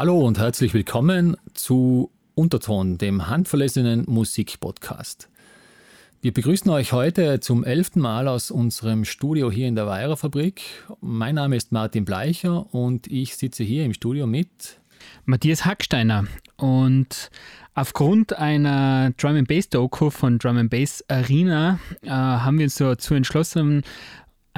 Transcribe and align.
Hallo 0.00 0.24
und 0.24 0.38
herzlich 0.38 0.74
willkommen 0.74 1.36
zu 1.54 2.12
Unterton, 2.36 2.98
dem 2.98 3.26
handverlesenen 3.26 4.04
Musikpodcast. 4.06 5.28
Wir 6.20 6.32
begrüßen 6.32 6.70
euch 6.70 6.92
heute 6.92 7.40
zum 7.40 7.64
elften 7.64 7.98
Mal 7.98 8.28
aus 8.28 8.52
unserem 8.52 9.04
Studio 9.04 9.50
hier 9.50 9.66
in 9.66 9.74
der 9.74 9.88
Weirer 9.88 10.16
Fabrik. 10.16 10.62
Mein 11.00 11.34
Name 11.34 11.56
ist 11.56 11.72
Martin 11.72 12.04
Bleicher 12.04 12.72
und 12.72 13.08
ich 13.08 13.34
sitze 13.34 13.64
hier 13.64 13.84
im 13.84 13.92
Studio 13.92 14.28
mit 14.28 14.78
Matthias 15.24 15.64
Hacksteiner. 15.64 16.26
Und 16.56 17.32
aufgrund 17.74 18.38
einer 18.38 19.10
Drum 19.16 19.42
Bass 19.46 19.68
Doku 19.68 20.10
von 20.10 20.38
Drum 20.38 20.68
Bass 20.68 21.04
Arena 21.08 21.80
äh, 22.02 22.10
haben 22.10 22.58
wir 22.58 22.66
uns 22.66 22.76
dazu 22.76 23.14
entschlossen, 23.14 23.82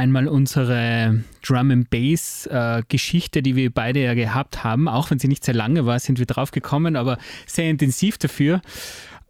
einmal 0.01 0.29
unsere 0.29 1.23
Drum 1.47 1.71
and 1.71 1.91
Bass 1.91 2.47
äh, 2.47 2.83
Geschichte, 2.89 3.43
die 3.43 3.55
wir 3.55 3.71
beide 3.71 4.03
ja 4.03 4.15
gehabt 4.15 4.65
haben, 4.65 4.89
auch 4.89 5.11
wenn 5.11 5.19
sie 5.19 5.29
nicht 5.29 5.45
sehr 5.45 5.55
lange 5.55 5.85
war, 5.85 5.99
sind 6.01 6.19
wir 6.19 6.25
drauf 6.25 6.53
gekommen, 6.53 6.97
aber 6.97 7.19
sehr 7.47 7.69
intensiv 7.69 8.17
dafür, 8.17 8.63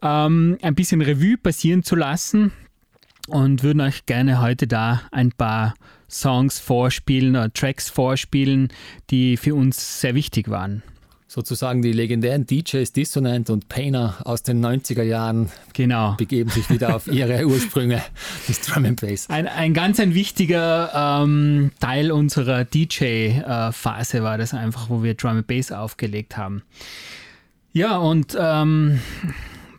ähm, 0.01 0.57
ein 0.61 0.73
bisschen 0.73 1.01
Revue 1.01 1.37
passieren 1.37 1.83
zu 1.83 1.95
lassen. 1.95 2.53
Und 3.27 3.63
würden 3.63 3.81
euch 3.81 4.05
gerne 4.07 4.41
heute 4.41 4.65
da 4.65 5.03
ein 5.11 5.31
paar 5.31 5.75
Songs 6.09 6.59
vorspielen 6.59 7.35
oder 7.35 7.53
Tracks 7.53 7.89
vorspielen, 7.89 8.69
die 9.09 9.37
für 9.37 9.53
uns 9.53 10.01
sehr 10.01 10.15
wichtig 10.15 10.49
waren 10.49 10.81
sozusagen 11.31 11.81
die 11.81 11.93
legendären 11.93 12.45
DJs 12.45 12.91
Dissonant 12.91 13.49
und 13.49 13.69
Painter 13.69 14.17
aus 14.25 14.43
den 14.43 14.63
90er 14.63 15.03
Jahren 15.03 15.49
genau. 15.71 16.15
begeben 16.17 16.49
sich 16.49 16.69
wieder 16.69 16.93
auf 16.93 17.07
ihre 17.07 17.45
Ursprünge 17.47 18.01
des 18.49 18.59
Drum 18.59 18.83
and 18.83 18.99
Bass. 18.99 19.29
Ein, 19.29 19.47
ein 19.47 19.73
ganz 19.73 20.01
ein 20.01 20.13
wichtiger 20.13 21.21
ähm, 21.23 21.71
Teil 21.79 22.11
unserer 22.11 22.65
DJ-Phase 22.65 24.17
äh, 24.17 24.23
war 24.23 24.37
das 24.37 24.53
einfach, 24.53 24.89
wo 24.89 25.03
wir 25.03 25.13
Drum 25.13 25.37
and 25.37 25.47
Bass 25.47 25.71
aufgelegt 25.71 26.35
haben. 26.35 26.63
Ja, 27.71 27.95
und 27.95 28.35
ähm, 28.37 28.99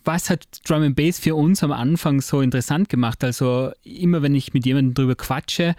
was 0.04 0.30
hat 0.30 0.46
Drum 0.68 0.82
and 0.82 0.96
Bass 0.96 1.18
für 1.18 1.34
uns 1.34 1.62
am 1.62 1.72
Anfang 1.72 2.20
so 2.20 2.40
interessant 2.40 2.88
gemacht? 2.88 3.22
Also 3.24 3.70
immer 3.82 4.22
wenn 4.22 4.34
ich 4.34 4.54
mit 4.54 4.66
jemandem 4.66 4.94
darüber 4.94 5.14
quatsche, 5.14 5.74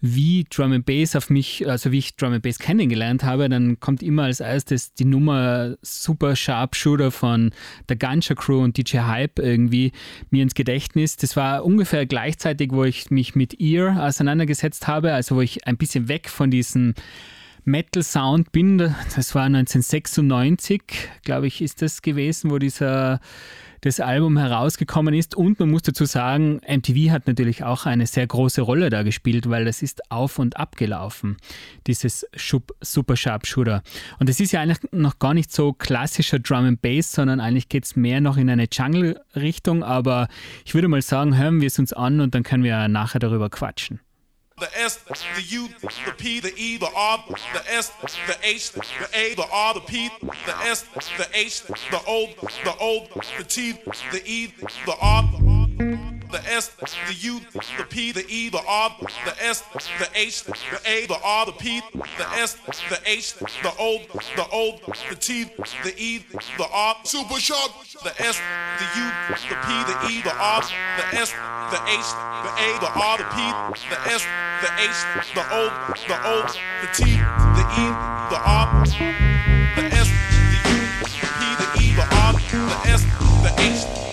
wie 0.00 0.44
Drum 0.50 0.72
and 0.72 0.84
Bass 0.84 1.14
auf 1.16 1.30
mich, 1.30 1.68
also 1.68 1.92
wie 1.92 1.98
ich 1.98 2.16
Drum 2.16 2.32
and 2.32 2.42
Bass 2.42 2.58
kennengelernt 2.58 3.22
habe, 3.22 3.48
dann 3.48 3.78
kommt 3.80 4.02
immer 4.02 4.24
als 4.24 4.40
erstes 4.40 4.94
die 4.94 5.04
Nummer 5.04 5.76
Super 5.82 6.36
Sharpshooter 6.36 7.10
von 7.10 7.52
der 7.88 7.96
Ganja 7.96 8.34
Crew 8.34 8.62
und 8.62 8.76
DJ 8.76 8.98
Hype 8.98 9.38
irgendwie 9.38 9.92
mir 10.30 10.42
ins 10.42 10.54
Gedächtnis. 10.54 11.16
Das 11.16 11.36
war 11.36 11.64
ungefähr 11.64 12.06
gleichzeitig, 12.06 12.72
wo 12.72 12.84
ich 12.84 13.10
mich 13.10 13.34
mit 13.34 13.60
Ear 13.60 14.04
auseinandergesetzt 14.06 14.88
habe, 14.88 15.12
also 15.12 15.36
wo 15.36 15.40
ich 15.40 15.66
ein 15.66 15.76
bisschen 15.76 16.08
weg 16.08 16.28
von 16.28 16.50
diesem 16.50 16.94
Metal 17.64 18.02
Sound 18.02 18.52
bin. 18.52 18.78
Das 18.78 19.34
war 19.34 19.44
1996, 19.44 20.82
glaube 21.24 21.46
ich, 21.46 21.62
ist 21.62 21.82
das 21.82 22.02
gewesen, 22.02 22.50
wo 22.50 22.58
dieser 22.58 23.20
das 23.82 23.98
Album 24.00 24.38
herausgekommen 24.38 25.12
ist. 25.12 25.34
Und 25.34 25.60
man 25.60 25.70
muss 25.70 25.82
dazu 25.82 26.04
sagen, 26.04 26.60
MTV 26.66 27.10
hat 27.10 27.26
natürlich 27.26 27.64
auch 27.64 27.84
eine 27.84 28.06
sehr 28.06 28.26
große 28.26 28.62
Rolle 28.62 28.90
da 28.90 29.02
gespielt, 29.02 29.50
weil 29.50 29.64
das 29.64 29.82
ist 29.82 30.10
auf 30.10 30.38
und 30.38 30.56
ab 30.56 30.76
gelaufen, 30.76 31.36
dieses 31.86 32.26
Super 32.80 33.16
Sharpshooter. 33.16 33.82
Und 34.18 34.30
es 34.30 34.40
ist 34.40 34.52
ja 34.52 34.60
eigentlich 34.60 34.92
noch 34.92 35.18
gar 35.18 35.34
nicht 35.34 35.52
so 35.52 35.72
klassischer 35.72 36.38
Drum 36.38 36.64
and 36.64 36.82
Bass, 36.82 37.12
sondern 37.12 37.40
eigentlich 37.40 37.68
geht 37.68 37.84
es 37.84 37.96
mehr 37.96 38.20
noch 38.20 38.36
in 38.36 38.48
eine 38.48 38.68
Jungle-Richtung. 38.70 39.82
Aber 39.82 40.28
ich 40.64 40.74
würde 40.74 40.88
mal 40.88 41.02
sagen, 41.02 41.36
hören 41.36 41.60
wir 41.60 41.66
es 41.66 41.78
uns 41.78 41.92
an 41.92 42.20
und 42.20 42.34
dann 42.34 42.44
können 42.44 42.64
wir 42.64 42.86
nachher 42.88 43.18
darüber 43.18 43.50
quatschen. 43.50 44.00
The 44.62 44.78
S, 44.80 44.98
the 45.08 45.42
U, 45.42 45.68
the 45.80 46.14
P, 46.16 46.38
the 46.38 46.54
E, 46.56 46.76
the 46.76 46.88
R, 46.94 47.24
the 47.28 47.62
S, 47.68 47.90
the 48.28 48.36
H, 48.44 48.70
the 48.70 49.08
A, 49.12 49.34
the 49.34 49.46
R, 49.50 49.74
the 49.74 49.80
P, 49.80 50.08
the 50.20 50.56
S, 50.58 50.84
the 51.18 51.26
H, 51.34 51.62
the 51.64 52.00
O, 52.06 52.28
the 52.62 52.74
O, 52.80 53.08
the 53.38 53.44
T, 53.44 53.72
the 53.72 54.22
E, 54.24 54.46
the 54.86 54.96
R 55.00 55.22
the 55.32 56.21
S, 56.38 56.68
the 56.68 57.14
U, 57.20 57.40
the 57.52 57.84
P, 57.84 58.12
the 58.12 58.24
E, 58.28 58.48
the 58.48 58.62
R, 58.66 58.96
the 59.00 59.44
S, 59.44 59.62
the 59.98 60.08
H, 60.14 60.44
the 60.44 60.80
A, 60.86 61.06
the 61.06 61.18
R, 61.22 61.46
the 61.46 61.52
P, 61.52 61.80
the 61.92 62.28
S, 62.36 62.56
the 62.88 62.98
H, 63.04 63.34
the 63.34 63.72
O, 63.78 63.98
the 64.36 64.46
O, 64.52 64.78
the 65.08 65.16
T, 65.16 65.44
the 65.84 65.94
E, 65.96 66.18
the 66.56 66.68
R, 66.72 66.96
super 67.04 67.38
sharp, 67.38 67.72
the 68.02 68.10
S, 68.22 68.38
the 68.78 68.86
U, 68.98 69.06
the 69.28 69.56
P, 69.56 69.84
the 69.84 69.96
E, 70.10 70.22
the 70.22 70.34
R, 70.34 70.60
the 70.62 71.06
S, 71.18 71.32
the 71.32 71.80
H, 71.86 72.08
the 72.44 72.52
A, 72.56 72.78
the 72.80 72.90
R, 72.92 73.18
the 73.18 73.24
P, 73.24 73.38
the 73.90 73.98
S, 74.10 74.24
the 74.62 74.70
H, 74.78 74.98
the 75.34 75.44
O, 75.50 75.68
the 76.08 76.16
O, 76.24 76.42
the 76.80 76.88
T, 76.94 77.04
the 77.04 77.64
E, 77.76 77.86
the 78.30 78.40
R, 78.40 78.84
the 79.76 79.84
S, 79.96 80.08
the 80.08 80.58
U, 80.68 80.78
the 81.00 81.28
P, 81.38 81.56
the 81.60 81.68
E, 81.80 81.94
the 81.94 82.06
R, 82.14 82.32
the 82.32 82.78
S, 82.88 83.02
the 83.42 83.52
H, 83.58 84.11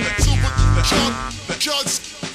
O, 0.00 0.04
the 1.48 1.54
super, 1.58 2.27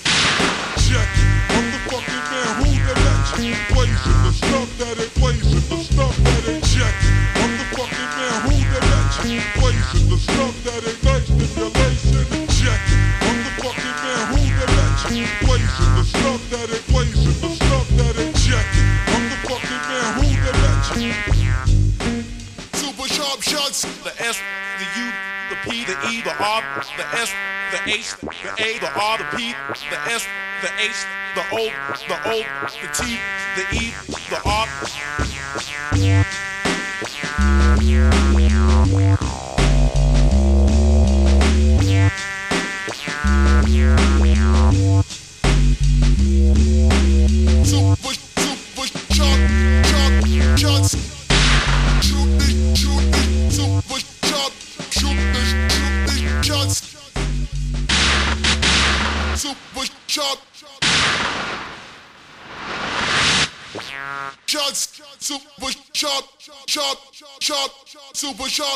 H, 27.87 28.15
the 28.21 28.63
A, 28.63 28.79
the 28.79 28.91
R, 28.99 29.17
the 29.17 29.25
P, 29.35 29.53
the 29.89 29.99
S, 30.11 30.25
the 30.61 30.69
H, 30.79 31.05
the 31.35 31.43
O, 31.51 31.65
the 32.07 32.17
O, 32.29 32.37
the 32.81 32.87
T, 32.93 33.19
the 33.55 33.65
E, 33.75 33.93
the 34.29 34.41
R. 34.45 35.22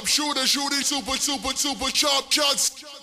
super 0.07 0.33
sharp 0.33 0.45
shooter, 0.45 0.47
shooting 0.47 0.83
super, 0.83 1.17
super, 1.17 1.55
super 1.55 1.89
sharp 1.91 2.31
shots. 2.31 2.96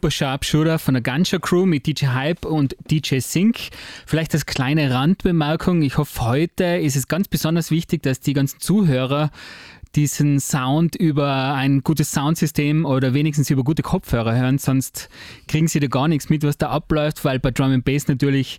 Super 0.00 0.10
Sharpshooter 0.10 0.78
von 0.78 0.94
der 0.94 1.02
Ganja 1.02 1.38
Crew 1.38 1.66
mit 1.66 1.86
DJ 1.86 2.06
Hype 2.06 2.46
und 2.46 2.74
DJ 2.90 3.18
Sync. 3.18 3.68
Vielleicht 4.06 4.32
als 4.32 4.46
kleine 4.46 4.90
Randbemerkung, 4.94 5.82
ich 5.82 5.98
hoffe, 5.98 6.24
heute 6.24 6.64
ist 6.64 6.96
es 6.96 7.06
ganz 7.06 7.28
besonders 7.28 7.70
wichtig, 7.70 8.02
dass 8.02 8.20
die 8.20 8.32
ganzen 8.32 8.60
Zuhörer 8.60 9.30
diesen 9.96 10.40
Sound 10.40 10.96
über 10.96 11.52
ein 11.52 11.82
gutes 11.82 12.12
Soundsystem 12.12 12.86
oder 12.86 13.12
wenigstens 13.12 13.50
über 13.50 13.62
gute 13.62 13.82
Kopfhörer 13.82 14.34
hören, 14.34 14.56
sonst 14.56 15.10
kriegen 15.48 15.68
sie 15.68 15.80
da 15.80 15.88
gar 15.88 16.08
nichts 16.08 16.30
mit, 16.30 16.44
was 16.44 16.56
da 16.56 16.70
abläuft, 16.70 17.22
weil 17.26 17.38
bei 17.38 17.50
Drum 17.50 17.70
and 17.70 17.84
Bass 17.84 18.08
natürlich 18.08 18.56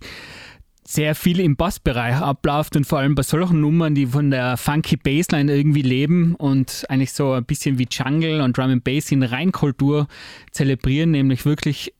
sehr 0.84 1.14
viel 1.14 1.40
im 1.40 1.56
Bassbereich 1.56 2.16
abläuft 2.16 2.76
und 2.76 2.86
vor 2.86 2.98
allem 2.98 3.14
bei 3.14 3.22
solchen 3.22 3.60
Nummern, 3.60 3.94
die 3.94 4.06
von 4.06 4.30
der 4.30 4.56
funky 4.56 4.96
Bassline 4.96 5.54
irgendwie 5.54 5.82
leben 5.82 6.34
und 6.34 6.84
eigentlich 6.88 7.12
so 7.12 7.32
ein 7.32 7.44
bisschen 7.44 7.78
wie 7.78 7.88
Jungle 7.90 8.40
und 8.40 8.56
Drum 8.56 8.70
and 8.70 8.84
Bass 8.84 9.12
in 9.12 9.22
Reinkultur 9.22 10.08
zelebrieren, 10.50 11.12
nämlich 11.12 11.44
wirklich 11.44 11.94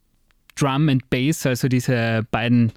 Drum 0.62 0.88
and 0.88 1.10
Bass, 1.10 1.44
also 1.44 1.68
diese 1.68 2.26
beiden 2.30 2.72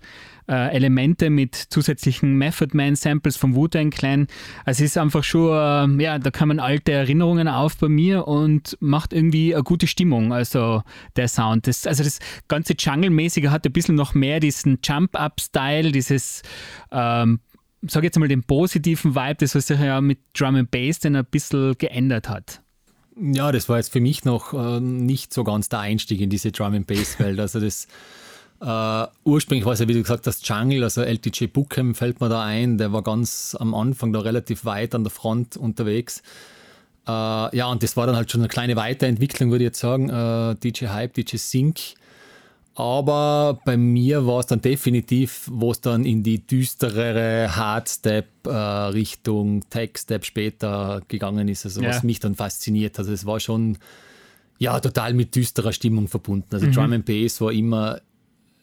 äh, 0.47 0.75
Elemente 0.75 1.29
mit 1.29 1.55
zusätzlichen 1.55 2.35
Method 2.35 2.75
Man 2.75 2.95
Samples 2.95 3.37
vom 3.37 3.55
Wu-Tang 3.55 3.89
Clan. 3.89 4.27
Also 4.63 4.83
es 4.83 4.91
ist 4.91 4.97
einfach 4.97 5.23
schon, 5.23 5.99
äh, 5.99 6.03
ja, 6.03 6.19
da 6.19 6.31
kommen 6.31 6.59
alte 6.59 6.91
Erinnerungen 6.91 7.47
auf 7.47 7.77
bei 7.77 7.89
mir 7.89 8.27
und 8.27 8.77
macht 8.79 9.13
irgendwie 9.13 9.53
eine 9.53 9.63
gute 9.63 9.87
Stimmung, 9.87 10.33
also 10.33 10.81
der 11.15 11.27
Sound. 11.27 11.67
Das, 11.67 11.85
also 11.85 12.03
das 12.03 12.19
ganze 12.47 12.73
Jungle-mäßige 12.73 13.47
hat 13.47 13.65
ein 13.65 13.73
bisschen 13.73 13.95
noch 13.95 14.13
mehr 14.13 14.39
diesen 14.39 14.79
Jump-Up-Style, 14.83 15.91
dieses 15.91 16.41
ähm, 16.91 17.39
sag 17.87 18.03
jetzt 18.03 18.17
mal 18.17 18.27
den 18.27 18.43
positiven 18.43 19.15
Vibe, 19.15 19.35
das 19.39 19.55
was 19.55 19.67
sich 19.67 19.79
ja 19.79 20.01
mit 20.01 20.19
Drum 20.33 20.55
and 20.55 20.71
Bass 20.71 20.99
dann 20.99 21.15
ein 21.15 21.25
bisschen 21.25 21.77
geändert 21.77 22.29
hat. 22.29 22.61
Ja, 23.17 23.51
das 23.51 23.69
war 23.69 23.77
jetzt 23.77 23.91
für 23.93 24.01
mich 24.01 24.25
noch 24.25 24.53
äh, 24.53 24.79
nicht 24.79 25.33
so 25.33 25.43
ganz 25.43 25.69
der 25.69 25.79
Einstieg 25.79 26.19
in 26.19 26.29
diese 26.29 26.51
Drum 26.51 26.73
and 26.73 26.87
Bass 26.87 27.17
Welt. 27.19 27.39
Also 27.39 27.59
das 27.59 27.87
äh, 28.61 29.07
ursprünglich 29.23 29.65
war 29.65 29.73
es 29.73 29.79
ja, 29.79 29.87
wie 29.87 29.93
du 29.93 30.01
gesagt 30.01 30.27
hast, 30.27 30.47
Jungle, 30.47 30.83
also 30.83 31.01
LTJ 31.01 31.47
Bookham 31.47 31.95
fällt 31.95 32.19
mir 32.19 32.29
da 32.29 32.43
ein, 32.43 32.77
der 32.77 32.93
war 32.93 33.03
ganz 33.03 33.55
am 33.59 33.73
Anfang 33.73 34.13
da 34.13 34.21
relativ 34.21 34.65
weit 34.65 34.95
an 34.95 35.03
der 35.03 35.11
Front 35.11 35.57
unterwegs. 35.57 36.23
Äh, 37.07 37.11
ja, 37.55 37.67
und 37.67 37.83
das 37.83 37.95
war 37.97 38.07
dann 38.07 38.15
halt 38.15 38.31
schon 38.31 38.41
eine 38.41 38.47
kleine 38.47 38.75
Weiterentwicklung, 38.75 39.51
würde 39.51 39.63
ich 39.63 39.69
jetzt 39.69 39.79
sagen. 39.79 40.09
Äh, 40.09 40.55
DJ 40.55 40.87
Hype, 40.87 41.13
DJ 41.13 41.37
Sync. 41.37 41.95
Aber 42.77 43.61
bei 43.63 43.77
mir 43.77 44.27
war 44.27 44.41
es 44.41 44.47
dann 44.47 44.59
definitiv, 44.61 45.47
wo 45.49 45.71
es 45.71 45.79
dann 45.79 46.03
in 46.03 46.23
die 46.23 46.45
düsterere 46.45 47.55
Hardstep-Richtung, 47.55 49.69
Tech-Step 49.69 50.25
später 50.25 51.01
gegangen 51.07 51.47
ist, 51.47 51.65
also 51.65 51.81
was 51.83 51.97
Ja. 51.97 52.01
mich 52.05 52.19
dann 52.19 52.35
fasziniert 52.35 52.93
hat. 52.95 52.99
Also 52.99 53.13
es 53.13 53.25
war 53.25 53.39
schon 53.39 53.77
ja, 54.57 54.79
total 54.79 55.13
mit 55.13 55.35
düsterer 55.35 55.73
Stimmung 55.73 56.07
verbunden. 56.07 56.47
Also 56.51 56.71
Drum 56.71 56.93
and 56.93 57.05
Bass 57.05 57.41
war 57.41 57.51
immer 57.51 57.99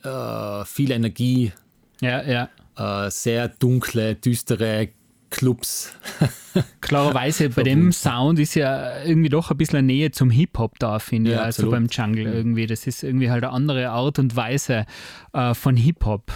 äh, 0.02 0.64
viel 0.64 0.90
Energie, 0.90 1.52
Ja, 2.00 2.22
ja. 2.22 3.06
äh, 3.06 3.10
sehr 3.10 3.48
dunkle, 3.48 4.14
düstere 4.14 4.88
Clubs. 5.32 5.92
Klarerweise 6.80 7.48
bei 7.48 7.62
dem 7.64 7.90
Sound 7.90 8.38
ist 8.38 8.54
ja 8.54 9.02
irgendwie 9.02 9.30
doch 9.30 9.50
ein 9.50 9.56
bisschen 9.56 9.78
eine 9.78 9.86
Nähe 9.86 10.12
zum 10.12 10.30
Hip-Hop 10.30 10.78
da, 10.78 10.98
finde 10.98 11.30
ich. 11.30 11.36
Ja, 11.36 11.42
also 11.42 11.62
absolut. 11.62 11.72
beim 11.72 11.86
Jungle 11.90 12.32
irgendwie. 12.32 12.66
Das 12.66 12.86
ist 12.86 13.02
irgendwie 13.02 13.30
halt 13.30 13.42
eine 13.42 13.52
andere 13.52 13.88
Art 13.88 14.18
und 14.18 14.36
Weise 14.36 14.86
äh, 15.32 15.54
von 15.54 15.76
Hip-Hop. 15.76 16.30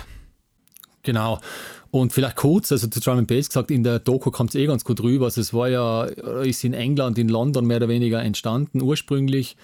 Genau. 1.02 1.38
Und 1.92 2.12
vielleicht 2.12 2.36
kurz, 2.36 2.72
also 2.72 2.88
zu 2.88 2.98
Drum 3.00 3.18
and 3.18 3.28
Bass 3.28 3.48
gesagt, 3.48 3.70
in 3.70 3.84
der 3.84 4.00
Doku 4.00 4.30
kommt 4.30 4.50
es 4.50 4.56
eh 4.56 4.66
ganz 4.66 4.84
gut 4.84 5.00
rüber. 5.02 5.26
Also 5.26 5.40
es 5.40 5.54
war 5.54 5.68
ja, 5.68 6.04
ist 6.42 6.64
in 6.64 6.74
England, 6.74 7.18
in 7.18 7.28
London 7.28 7.66
mehr 7.66 7.76
oder 7.76 7.88
weniger 7.88 8.22
entstanden 8.22 8.82
ursprünglich. 8.82 9.56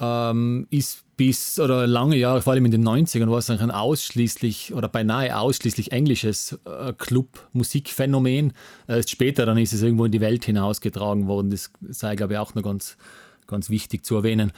Ähm, 0.00 0.66
ist 0.70 1.04
bis, 1.16 1.58
oder 1.58 1.86
lange 1.86 2.16
Jahre, 2.16 2.42
vor 2.42 2.52
allem 2.52 2.66
in 2.66 2.70
den 2.70 2.86
90ern, 2.86 3.30
war 3.30 3.38
es 3.38 3.48
ein 3.48 3.70
ausschließlich 3.70 4.74
oder 4.74 4.88
beinahe 4.88 5.38
ausschließlich 5.38 5.92
englisches 5.92 6.58
äh, 6.64 6.92
Club-Musikphänomen. 6.92 8.52
Äh, 8.86 9.02
später 9.06 9.46
dann 9.46 9.56
ist 9.56 9.72
es 9.72 9.82
irgendwo 9.82 10.04
in 10.04 10.12
die 10.12 10.20
Welt 10.20 10.44
hinausgetragen 10.44 11.26
worden. 11.26 11.50
Das 11.50 11.70
sei, 11.88 12.16
glaube 12.16 12.34
ich, 12.34 12.38
auch 12.38 12.54
noch 12.54 12.62
ganz, 12.62 12.98
ganz 13.46 13.70
wichtig 13.70 14.04
zu 14.04 14.16
erwähnen. 14.16 14.52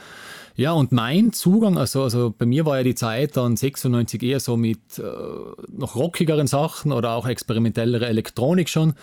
Ja, 0.55 0.73
und 0.73 0.91
mein 0.91 1.31
Zugang, 1.31 1.77
also, 1.77 2.03
also 2.03 2.35
bei 2.37 2.45
mir 2.45 2.65
war 2.65 2.77
ja 2.77 2.83
die 2.83 2.95
Zeit 2.95 3.37
dann 3.37 3.55
96 3.55 4.21
eher 4.21 4.41
so 4.41 4.57
mit 4.57 4.99
äh, 4.99 5.03
noch 5.71 5.95
rockigeren 5.95 6.47
Sachen 6.47 6.91
oder 6.91 7.13
auch 7.13 7.25
experimentellere 7.25 8.07
Elektronik 8.07 8.67
schon. 8.67 8.95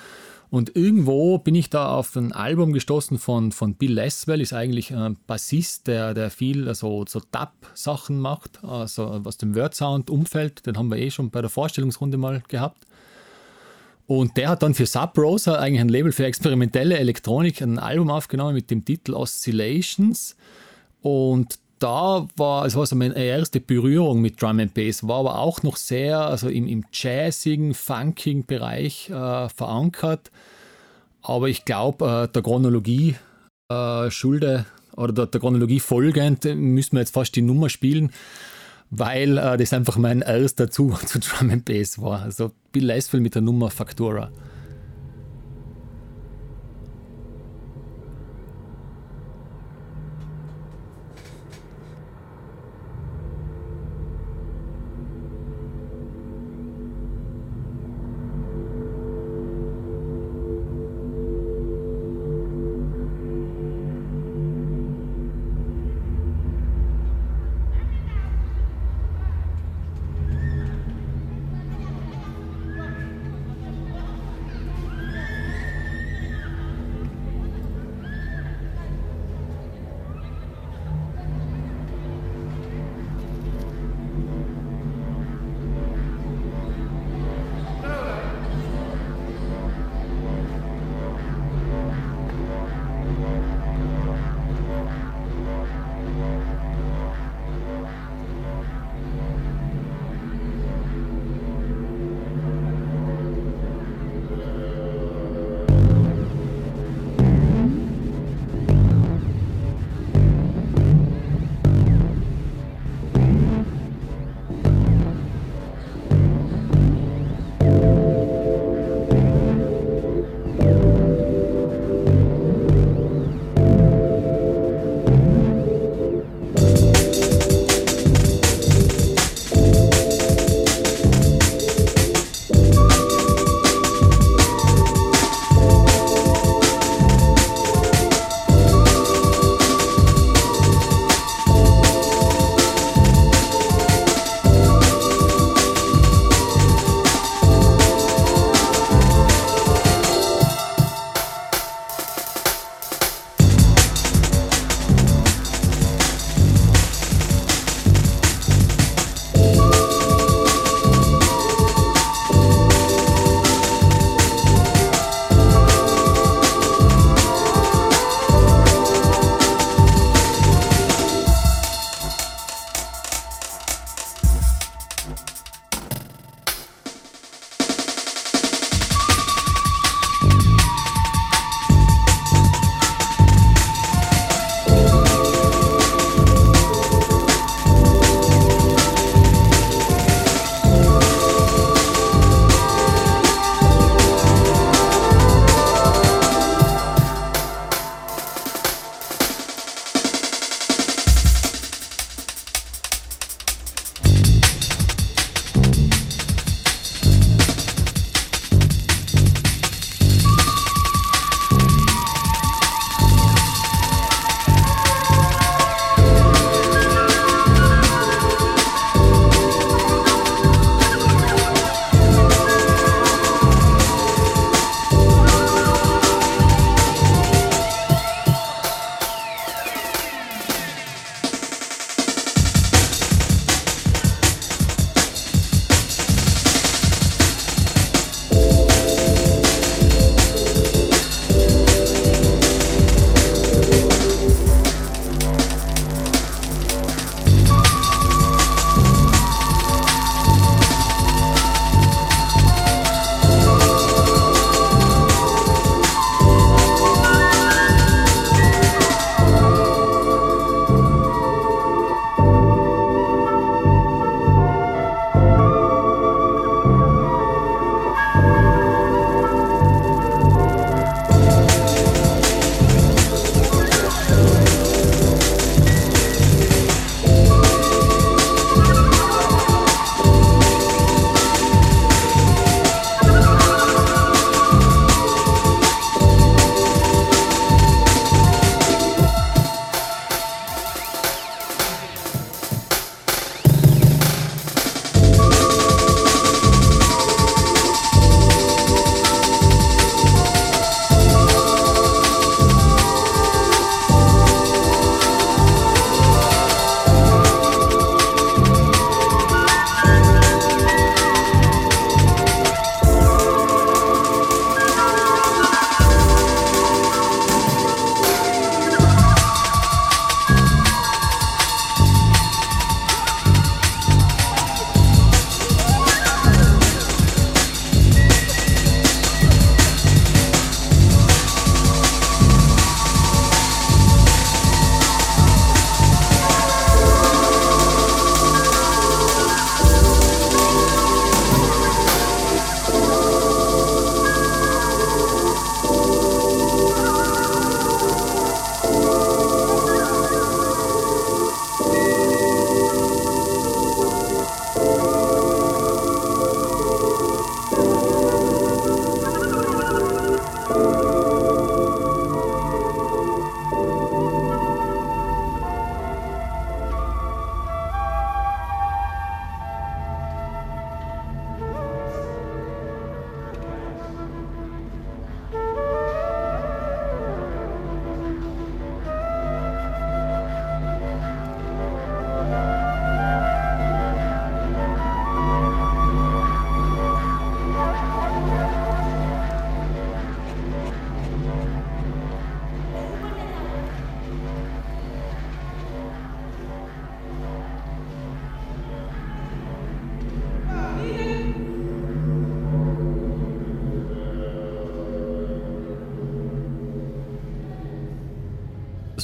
Und 0.50 0.76
irgendwo 0.76 1.38
bin 1.38 1.54
ich 1.54 1.70
da 1.70 1.88
auf 1.88 2.14
ein 2.16 2.32
Album 2.32 2.72
gestoßen 2.72 3.18
von, 3.18 3.52
von 3.52 3.74
Bill 3.74 3.94
Leswell, 3.94 4.40
ist 4.40 4.52
eigentlich 4.52 4.94
ein 4.94 5.16
Bassist, 5.26 5.86
der, 5.88 6.14
der 6.14 6.30
viel 6.30 6.68
also, 6.68 7.04
so 7.06 7.20
Dub-Sachen 7.32 8.20
macht, 8.20 8.62
also 8.62 9.04
aus 9.24 9.36
dem 9.38 9.54
Word-Sound-Umfeld. 9.54 10.66
Den 10.66 10.78
haben 10.78 10.90
wir 10.90 10.98
eh 10.98 11.10
schon 11.10 11.30
bei 11.30 11.40
der 11.40 11.50
Vorstellungsrunde 11.50 12.16
mal 12.16 12.42
gehabt. 12.48 12.86
Und 14.06 14.36
der 14.36 14.50
hat 14.50 14.62
dann 14.62 14.74
für 14.74 14.86
Sub 14.86 15.18
Rosa, 15.18 15.58
eigentlich 15.58 15.80
ein 15.80 15.88
Label 15.88 16.12
für 16.12 16.26
experimentelle 16.26 16.96
Elektronik, 16.96 17.60
ein 17.60 17.80
Album 17.80 18.10
aufgenommen 18.10 18.54
mit 18.54 18.70
dem 18.70 18.84
Titel 18.84 19.14
Oscillations. 19.14 20.36
Und 21.02 21.58
da 21.78 22.26
war, 22.36 22.64
es 22.64 22.74
war 22.74 22.86
meine 22.94 23.14
erste 23.14 23.60
Berührung 23.60 24.20
mit 24.20 24.40
Drum 24.40 24.60
and 24.60 24.74
Bass, 24.74 25.06
war 25.06 25.20
aber 25.20 25.38
auch 25.38 25.62
noch 25.62 25.76
sehr 25.76 26.20
also 26.20 26.48
im, 26.48 26.66
im 26.66 26.84
jazzigen, 26.92 27.74
funkigen 27.74 28.46
Bereich 28.46 29.10
äh, 29.10 29.48
verankert. 29.48 30.30
Aber 31.22 31.48
ich 31.48 31.64
glaube, 31.64 32.28
äh, 32.28 32.32
der 32.32 32.42
Chronologie 32.42 33.16
äh, 33.68 34.10
Schulde 34.10 34.64
oder 34.96 35.12
der, 35.12 35.26
der, 35.26 35.40
Chronologie 35.40 35.80
folgend 35.80 36.44
müssen 36.44 36.92
wir 36.92 37.00
jetzt 37.00 37.14
fast 37.14 37.36
die 37.36 37.42
Nummer 37.42 37.68
spielen, 37.68 38.12
weil 38.90 39.36
äh, 39.36 39.56
das 39.56 39.72
einfach 39.72 39.96
mein 39.96 40.22
erster 40.22 40.70
Zugang 40.70 41.00
zu 41.06 41.18
Drum 41.18 41.50
and 41.50 41.64
Bass 41.64 42.00
war. 42.00 42.22
Also 42.22 42.52
Bill 42.72 42.86
Lesfield 42.86 43.22
mit 43.22 43.34
der 43.34 43.42
Nummer 43.42 43.70
Factura. 43.70 44.30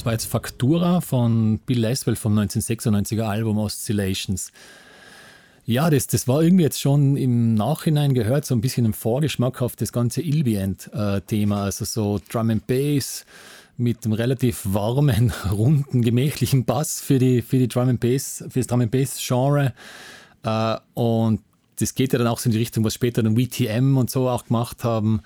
Das 0.03 0.05
war 0.07 0.13
jetzt 0.15 0.25
Faktura 0.25 0.99
von 0.99 1.59
Bill 1.59 1.79
Laswell 1.79 2.17
vom 2.17 2.37
1996er 2.37 3.21
Album 3.21 3.57
Oscillations. 3.57 4.51
Ja, 5.65 5.89
das, 5.89 6.07
das 6.07 6.27
war 6.27 6.43
irgendwie 6.43 6.65
jetzt 6.65 6.81
schon 6.81 7.15
im 7.15 7.53
Nachhinein 7.53 8.13
gehört, 8.13 8.43
so 8.43 8.53
ein 8.53 8.59
bisschen 8.59 8.85
ein 8.85 8.91
Vorgeschmack 8.91 9.61
auf 9.61 9.77
das 9.77 9.93
ganze 9.93 10.21
Ilbient-Thema, 10.21 11.63
also 11.63 11.85
so 11.85 12.19
Drum 12.29 12.49
and 12.49 12.67
Bass 12.67 13.25
mit 13.77 14.03
einem 14.03 14.11
relativ 14.11 14.63
warmen, 14.65 15.31
runden, 15.53 16.01
gemächlichen 16.01 16.65
Bass 16.65 16.99
für 16.99 17.17
die, 17.17 17.41
für 17.41 17.57
die 17.57 17.69
Drum 17.69 17.87
and 17.87 18.01
Bass, 18.01 18.43
für 18.49 18.59
das 18.59 18.67
Drum 18.67 18.81
and 18.81 18.91
Bass 18.91 19.25
Genre. 19.25 19.71
Äh, 20.43 20.75
und 20.95 21.39
das 21.79 21.95
geht 21.95 22.11
ja 22.11 22.19
dann 22.19 22.27
auch 22.27 22.39
so 22.39 22.47
in 22.47 22.51
die 22.51 22.57
Richtung, 22.59 22.83
was 22.83 22.93
später 22.93 23.23
dann 23.23 23.37
WTM 23.37 23.95
und 23.95 24.09
so 24.09 24.27
auch 24.27 24.47
gemacht 24.47 24.83
haben. 24.83 25.21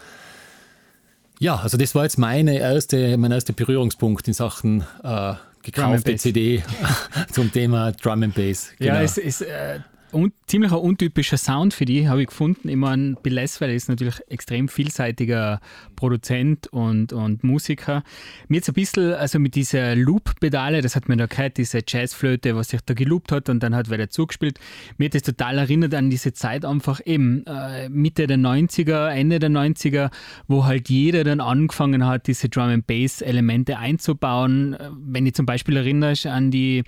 Ja, 1.39 1.57
also 1.57 1.77
das 1.77 1.93
war 1.93 2.03
jetzt 2.03 2.17
meine 2.17 2.57
erste, 2.57 3.17
mein 3.17 3.31
erster 3.31 3.53
Berührungspunkt 3.53 4.27
in 4.27 4.33
Sachen 4.33 4.83
äh, 5.03 5.33
gekaufte 5.61 6.15
CD 6.15 6.63
zum 7.31 7.51
Thema 7.51 7.91
Drum 7.91 8.23
and 8.23 8.35
Bass. 8.35 8.71
Genau. 8.79 8.95
Ja, 8.95 9.01
es 9.01 9.17
ist 9.17 9.41
äh, 9.41 9.79
un 10.13 10.31
ziemlich 10.47 10.71
ein 10.71 10.77
untypischer 10.77 11.37
Sound 11.37 11.73
für 11.73 11.85
die, 11.85 12.07
habe 12.07 12.21
ich 12.21 12.27
gefunden. 12.27 12.69
Ich 12.69 12.75
meine, 12.75 13.15
Bill 13.21 13.33
Leswell 13.33 13.73
ist 13.73 13.89
natürlich 13.89 14.15
extrem 14.29 14.69
vielseitiger 14.69 15.59
Produzent 15.95 16.67
und, 16.67 17.11
und 17.11 17.43
Musiker. 17.43 18.03
Mir 18.47 18.57
jetzt 18.57 18.69
ein 18.69 18.73
bisschen, 18.73 19.13
also 19.13 19.39
mit 19.39 19.55
dieser 19.55 19.95
Loop-Pedale, 19.95 20.81
das 20.81 20.95
hat 20.95 21.09
man 21.09 21.17
da 21.17 21.25
gehört, 21.25 21.57
diese 21.57 21.81
Jazzflöte, 21.85 22.55
was 22.55 22.69
sich 22.69 22.79
da 22.85 22.93
geloopt 22.93 23.31
hat 23.31 23.49
und 23.49 23.61
dann 23.61 23.75
hat 23.75 23.89
wer 23.89 24.09
zugespielt. 24.09 24.59
Mir 24.97 25.05
hat 25.05 25.15
das 25.15 25.23
total 25.23 25.57
erinnert 25.57 25.93
an 25.93 26.09
diese 26.09 26.31
Zeit 26.31 26.63
einfach 26.63 27.01
eben 27.05 27.45
äh, 27.45 27.89
Mitte 27.89 28.27
der 28.27 28.37
90er, 28.37 29.09
Ende 29.09 29.39
der 29.39 29.49
90er, 29.49 30.11
wo 30.47 30.65
halt 30.65 30.89
jeder 30.89 31.25
dann 31.25 31.41
angefangen 31.41 32.05
hat, 32.05 32.27
diese 32.27 32.47
Drum 32.47 32.69
and 32.69 32.87
Bass 32.87 33.21
Elemente 33.21 33.77
einzubauen. 33.77 34.77
Wenn 35.05 35.25
ich 35.25 35.33
zum 35.33 35.45
Beispiel 35.45 35.75
erinnerst 35.75 36.27
an 36.27 36.51
die 36.51 36.83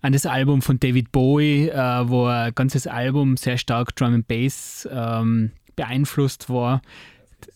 an 0.00 0.12
das 0.12 0.26
Album 0.26 0.62
von 0.62 0.78
David 0.78 1.12
Bowie, 1.12 1.68
äh, 1.68 2.08
wo 2.08 2.26
ein 2.26 2.54
ganzes 2.54 2.86
Album 2.86 3.36
sehr 3.36 3.58
stark 3.58 3.96
Drum 3.96 4.14
and 4.14 4.28
Bass 4.28 4.88
ähm, 4.90 5.50
beeinflusst 5.76 6.48
war. 6.48 6.82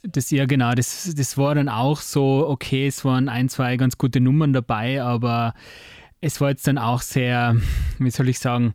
Das 0.02 0.30
ja 0.30 0.46
genau, 0.46 0.74
das, 0.74 1.12
das 1.16 1.36
war 1.36 1.54
dann 1.54 1.68
auch 1.68 2.00
so, 2.00 2.46
okay, 2.48 2.86
es 2.86 3.04
waren 3.04 3.28
ein, 3.28 3.48
zwei 3.48 3.76
ganz 3.76 3.98
gute 3.98 4.20
Nummern 4.20 4.52
dabei, 4.52 5.02
aber 5.02 5.54
es 6.20 6.40
war 6.40 6.50
jetzt 6.50 6.66
dann 6.66 6.78
auch 6.78 7.02
sehr, 7.02 7.56
wie 7.98 8.10
soll 8.10 8.28
ich 8.28 8.38
sagen, 8.38 8.72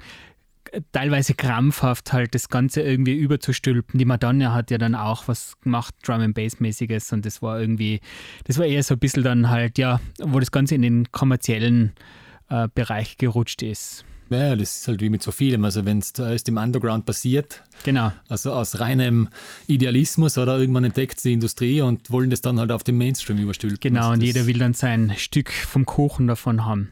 teilweise 0.91 1.33
krampfhaft 1.33 2.11
halt 2.13 2.35
das 2.35 2.49
Ganze 2.49 2.81
irgendwie 2.81 3.15
überzustülpen. 3.15 3.97
Die 3.97 4.05
Madonna 4.05 4.53
hat 4.53 4.69
ja 4.69 4.77
dann 4.77 4.95
auch 4.95 5.27
was 5.27 5.59
gemacht, 5.61 5.95
Drum 6.03 6.21
and 6.21 6.35
Bass 6.35 6.59
mäßiges 6.59 7.13
und 7.13 7.25
das 7.25 7.41
war 7.41 7.59
irgendwie, 7.59 8.01
das 8.43 8.57
war 8.57 8.65
eher 8.65 8.83
so 8.83 8.95
ein 8.95 8.99
bisschen 8.99 9.23
dann 9.23 9.49
halt, 9.49 9.77
ja, 9.77 9.99
wo 10.19 10.39
das 10.39 10.51
Ganze 10.51 10.75
in 10.75 10.81
den 10.81 11.11
kommerziellen 11.11 11.93
äh, 12.49 12.67
Bereich 12.73 13.17
gerutscht 13.17 13.61
ist. 13.61 14.05
Ja, 14.29 14.55
das 14.55 14.79
ist 14.79 14.87
halt 14.87 15.01
wie 15.01 15.09
mit 15.09 15.23
so 15.23 15.31
vielem. 15.31 15.63
Also 15.63 15.85
wenn 15.85 15.99
es 15.99 16.13
zuerst 16.13 16.49
im 16.49 16.57
Underground 16.57 17.05
passiert, 17.05 17.63
genau. 17.83 18.11
also 18.27 18.51
aus 18.51 18.79
reinem 18.79 19.29
Idealismus 19.67 20.37
oder 20.37 20.57
irgendwann 20.57 20.83
entdeckt 20.83 21.23
die 21.23 21.33
Industrie 21.33 21.81
und 21.81 22.11
wollen 22.11 22.29
das 22.29 22.41
dann 22.41 22.59
halt 22.59 22.71
auf 22.71 22.83
den 22.83 22.97
Mainstream 22.97 23.37
überstülpen. 23.37 23.79
Genau, 23.79 24.09
also 24.09 24.13
und 24.13 24.21
jeder 24.21 24.45
will 24.45 24.57
dann 24.57 24.73
sein 24.73 25.13
Stück 25.17 25.51
vom 25.51 25.85
Kuchen 25.85 26.27
davon 26.27 26.65
haben. 26.65 26.91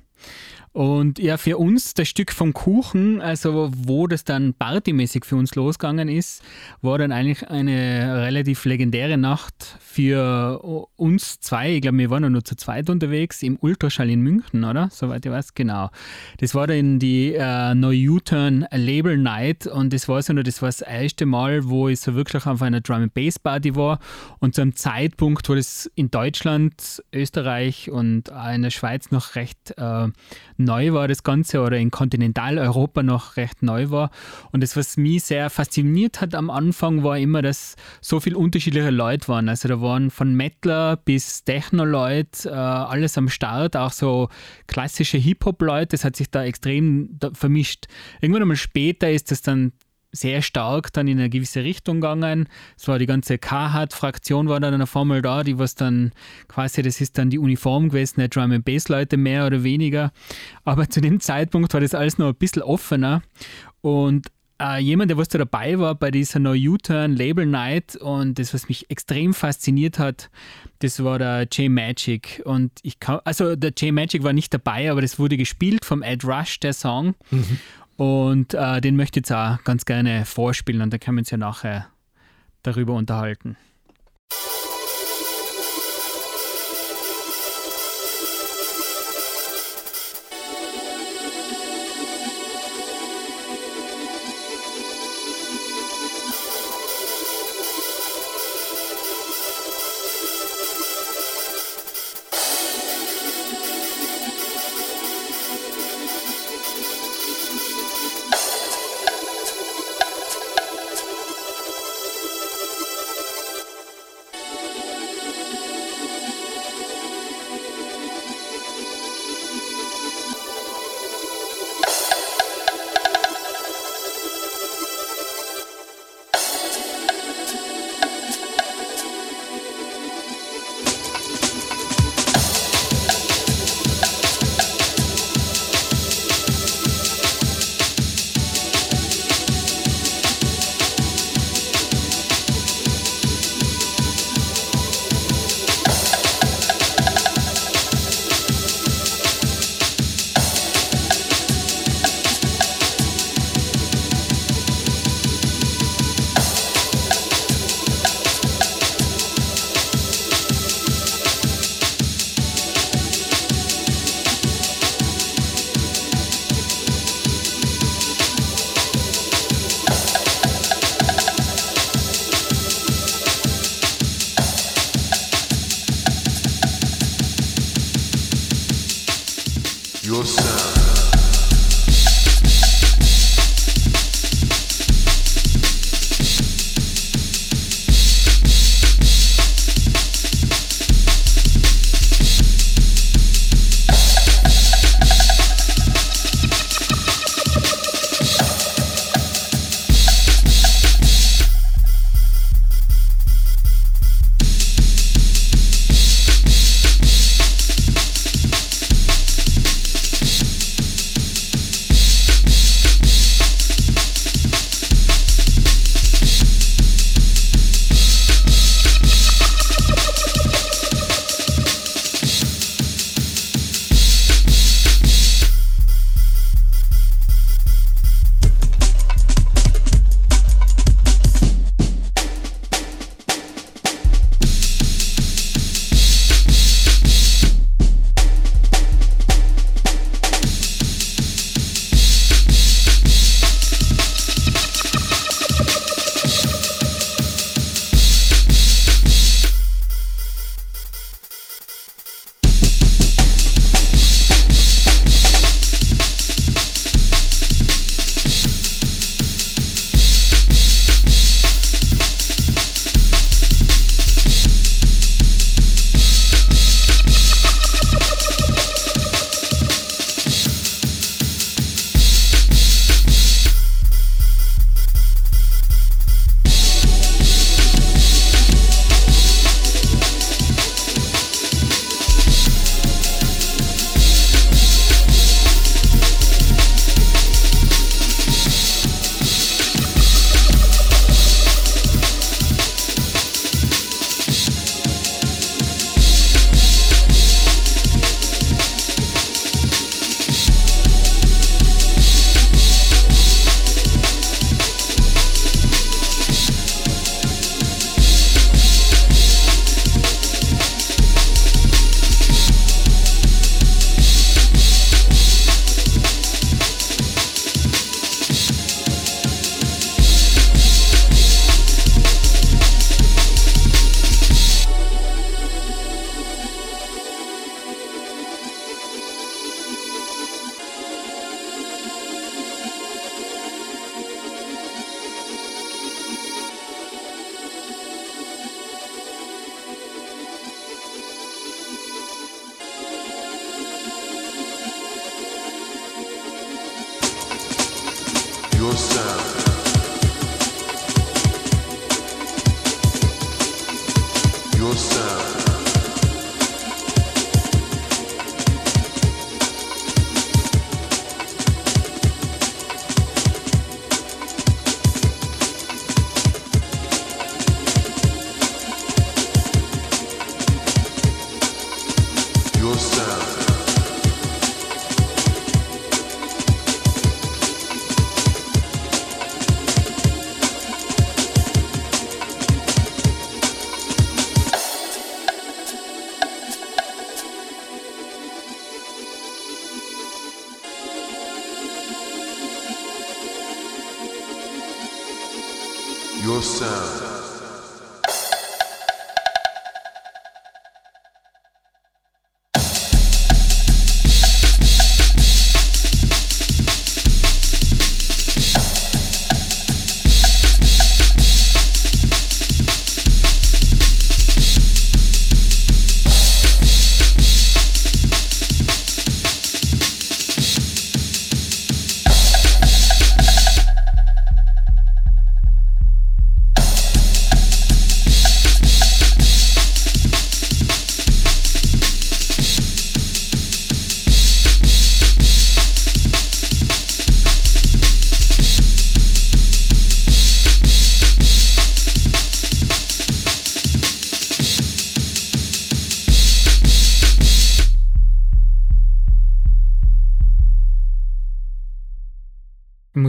Und 0.75 1.19
ja, 1.19 1.37
für 1.37 1.57
uns 1.57 1.93
das 1.93 2.09
Stück 2.09 2.33
vom 2.33 2.51
Kuchen, 2.51 3.21
also 3.21 3.71
wo 3.73 4.07
das 4.07 4.25
dann 4.25 4.53
partymäßig 4.53 5.23
für 5.23 5.37
uns 5.37 5.55
losgegangen 5.55 6.09
ist, 6.09 6.43
war 6.81 6.97
dann 6.97 7.13
eigentlich 7.13 7.47
eine 7.47 8.21
relativ 8.21 8.65
legendäre 8.65 9.17
Nacht 9.17 9.77
für 9.79 10.59
uns 10.97 11.39
zwei. 11.39 11.75
Ich 11.75 11.81
glaube, 11.81 11.97
wir 11.99 12.09
waren 12.09 12.23
ja 12.23 12.29
nur 12.29 12.43
zu 12.43 12.57
zweit 12.57 12.89
unterwegs 12.89 13.41
im 13.41 13.57
Ultraschall 13.61 14.09
in 14.09 14.19
München, 14.19 14.65
oder? 14.65 14.89
Soweit 14.91 15.25
ich 15.25 15.31
weiß, 15.31 15.53
genau. 15.53 15.91
Das 16.39 16.53
war 16.53 16.67
dann 16.67 16.99
die 16.99 17.33
äh, 17.33 17.73
Neu 17.73 17.95
U-Turn 18.09 18.67
Label 18.69 19.17
Night 19.17 19.67
und 19.67 19.93
das 19.93 20.09
war 20.09 20.21
so 20.23 20.33
nur, 20.33 20.43
das 20.43 20.61
war 20.61 20.67
das 20.67 20.81
erste 20.81 21.25
Mal, 21.25 21.69
wo 21.69 21.87
ich 21.87 22.01
so 22.01 22.15
wirklich 22.15 22.45
auf 22.45 22.61
einer 22.61 22.81
Drum 22.81 23.09
Bass 23.13 23.39
Party 23.39 23.77
war 23.77 23.99
und 24.39 24.55
zu 24.55 24.61
einem 24.61 24.75
Zeitpunkt, 24.75 25.47
wo 25.47 25.55
das 25.55 25.89
in 25.95 26.11
Deutschland, 26.11 27.01
Österreich 27.13 27.89
und 27.89 28.29
auch 28.33 28.51
in 28.53 28.63
der 28.63 28.71
Schweiz 28.71 29.09
noch 29.11 29.35
recht 29.35 29.73
äh, 29.77 30.09
neu 30.65 30.93
war, 30.93 31.07
das 31.07 31.23
Ganze, 31.23 31.61
oder 31.61 31.77
in 31.77 31.91
Kontinentaleuropa 31.91 33.03
noch 33.03 33.37
recht 33.37 33.63
neu 33.63 33.89
war. 33.89 34.11
Und 34.51 34.61
das, 34.61 34.75
was 34.75 34.97
mich 34.97 35.23
sehr 35.23 35.49
fasziniert 35.49 36.21
hat 36.21 36.35
am 36.35 36.49
Anfang, 36.49 37.03
war 37.03 37.17
immer, 37.17 37.41
dass 37.41 37.75
so 38.01 38.19
viele 38.19 38.37
unterschiedliche 38.37 38.89
Leute 38.89 39.27
waren. 39.27 39.47
Also 39.47 39.67
da 39.67 39.81
waren 39.81 40.11
von 40.11 40.35
Mettler 40.35 40.97
bis 40.97 41.43
Techno-Leute, 41.43 42.49
äh, 42.49 42.51
alles 42.51 43.17
am 43.17 43.29
Start, 43.29 43.77
auch 43.77 43.91
so 43.91 44.29
klassische 44.67 45.17
Hip-Hop-Leute, 45.17 45.89
das 45.91 46.03
hat 46.03 46.15
sich 46.15 46.29
da 46.29 46.43
extrem 46.43 47.17
vermischt. 47.33 47.85
Irgendwann 48.21 48.43
einmal 48.43 48.57
später 48.57 49.09
ist 49.09 49.31
das 49.31 49.41
dann 49.41 49.71
sehr 50.15 50.41
stark 50.41 50.93
dann 50.93 51.07
in 51.07 51.19
eine 51.19 51.29
gewisse 51.29 51.63
Richtung 51.63 52.01
gegangen. 52.01 52.47
Es 52.77 52.87
war 52.87 52.99
die 52.99 53.05
ganze 53.05 53.37
Carhartt-Fraktion 53.37 54.47
war 54.47 54.59
dann 54.59 54.81
auf 54.81 54.95
einmal 54.95 55.21
da, 55.21 55.43
die 55.43 55.57
was 55.59 55.75
dann 55.75 56.11
quasi, 56.47 56.81
das 56.81 57.01
ist 57.01 57.17
dann 57.17 57.29
die 57.29 57.39
Uniform 57.39 57.89
gewesen, 57.89 58.19
der 58.19 58.29
Drum 58.29 58.51
and 58.51 58.65
Bass 58.65 58.87
Leute 58.87 59.17
mehr 59.17 59.45
oder 59.45 59.63
weniger. 59.63 60.11
Aber 60.63 60.89
zu 60.89 61.01
dem 61.01 61.19
Zeitpunkt 61.19 61.73
war 61.73 61.81
das 61.81 61.93
alles 61.93 62.17
noch 62.17 62.27
ein 62.27 62.35
bisschen 62.35 62.61
offener 62.61 63.21
und 63.81 64.27
äh, 64.61 64.79
jemand, 64.79 65.11
der 65.11 65.17
was 65.17 65.27
da 65.27 65.37
dabei 65.37 65.79
war 65.79 65.95
bei 65.95 66.11
dieser 66.11 66.39
No 66.39 66.51
U-Turn 66.51 67.15
Label 67.15 67.45
Night 67.45 67.95
und 67.97 68.39
das, 68.39 68.53
was 68.53 68.69
mich 68.69 68.89
extrem 68.89 69.33
fasziniert 69.33 69.99
hat, 69.99 70.29
das 70.79 71.03
war 71.03 71.19
der 71.19 71.47
J 71.51 71.69
Magic 71.69 72.41
und 72.45 72.71
ich 72.81 72.99
kann, 72.99 73.19
also 73.25 73.55
der 73.55 73.71
J 73.71 73.93
Magic 73.93 74.23
war 74.23 74.33
nicht 74.33 74.53
dabei, 74.53 74.91
aber 74.91 75.01
das 75.01 75.19
wurde 75.19 75.37
gespielt 75.37 75.83
vom 75.83 76.01
Ed 76.03 76.23
Rush, 76.23 76.59
der 76.59 76.73
Song. 76.73 77.15
Mhm. 77.31 77.59
Und 77.97 78.53
äh, 78.53 78.81
den 78.81 78.95
möchte 78.95 79.19
ich 79.19 79.27
jetzt 79.27 79.31
auch 79.31 79.63
ganz 79.63 79.85
gerne 79.85 80.25
vorspielen 80.25 80.81
und 80.81 80.91
dann 80.91 80.99
können 80.99 81.17
wir 81.17 81.21
uns 81.21 81.31
ja 81.31 81.37
nachher 81.37 81.87
darüber 82.63 82.93
unterhalten. 82.93 83.55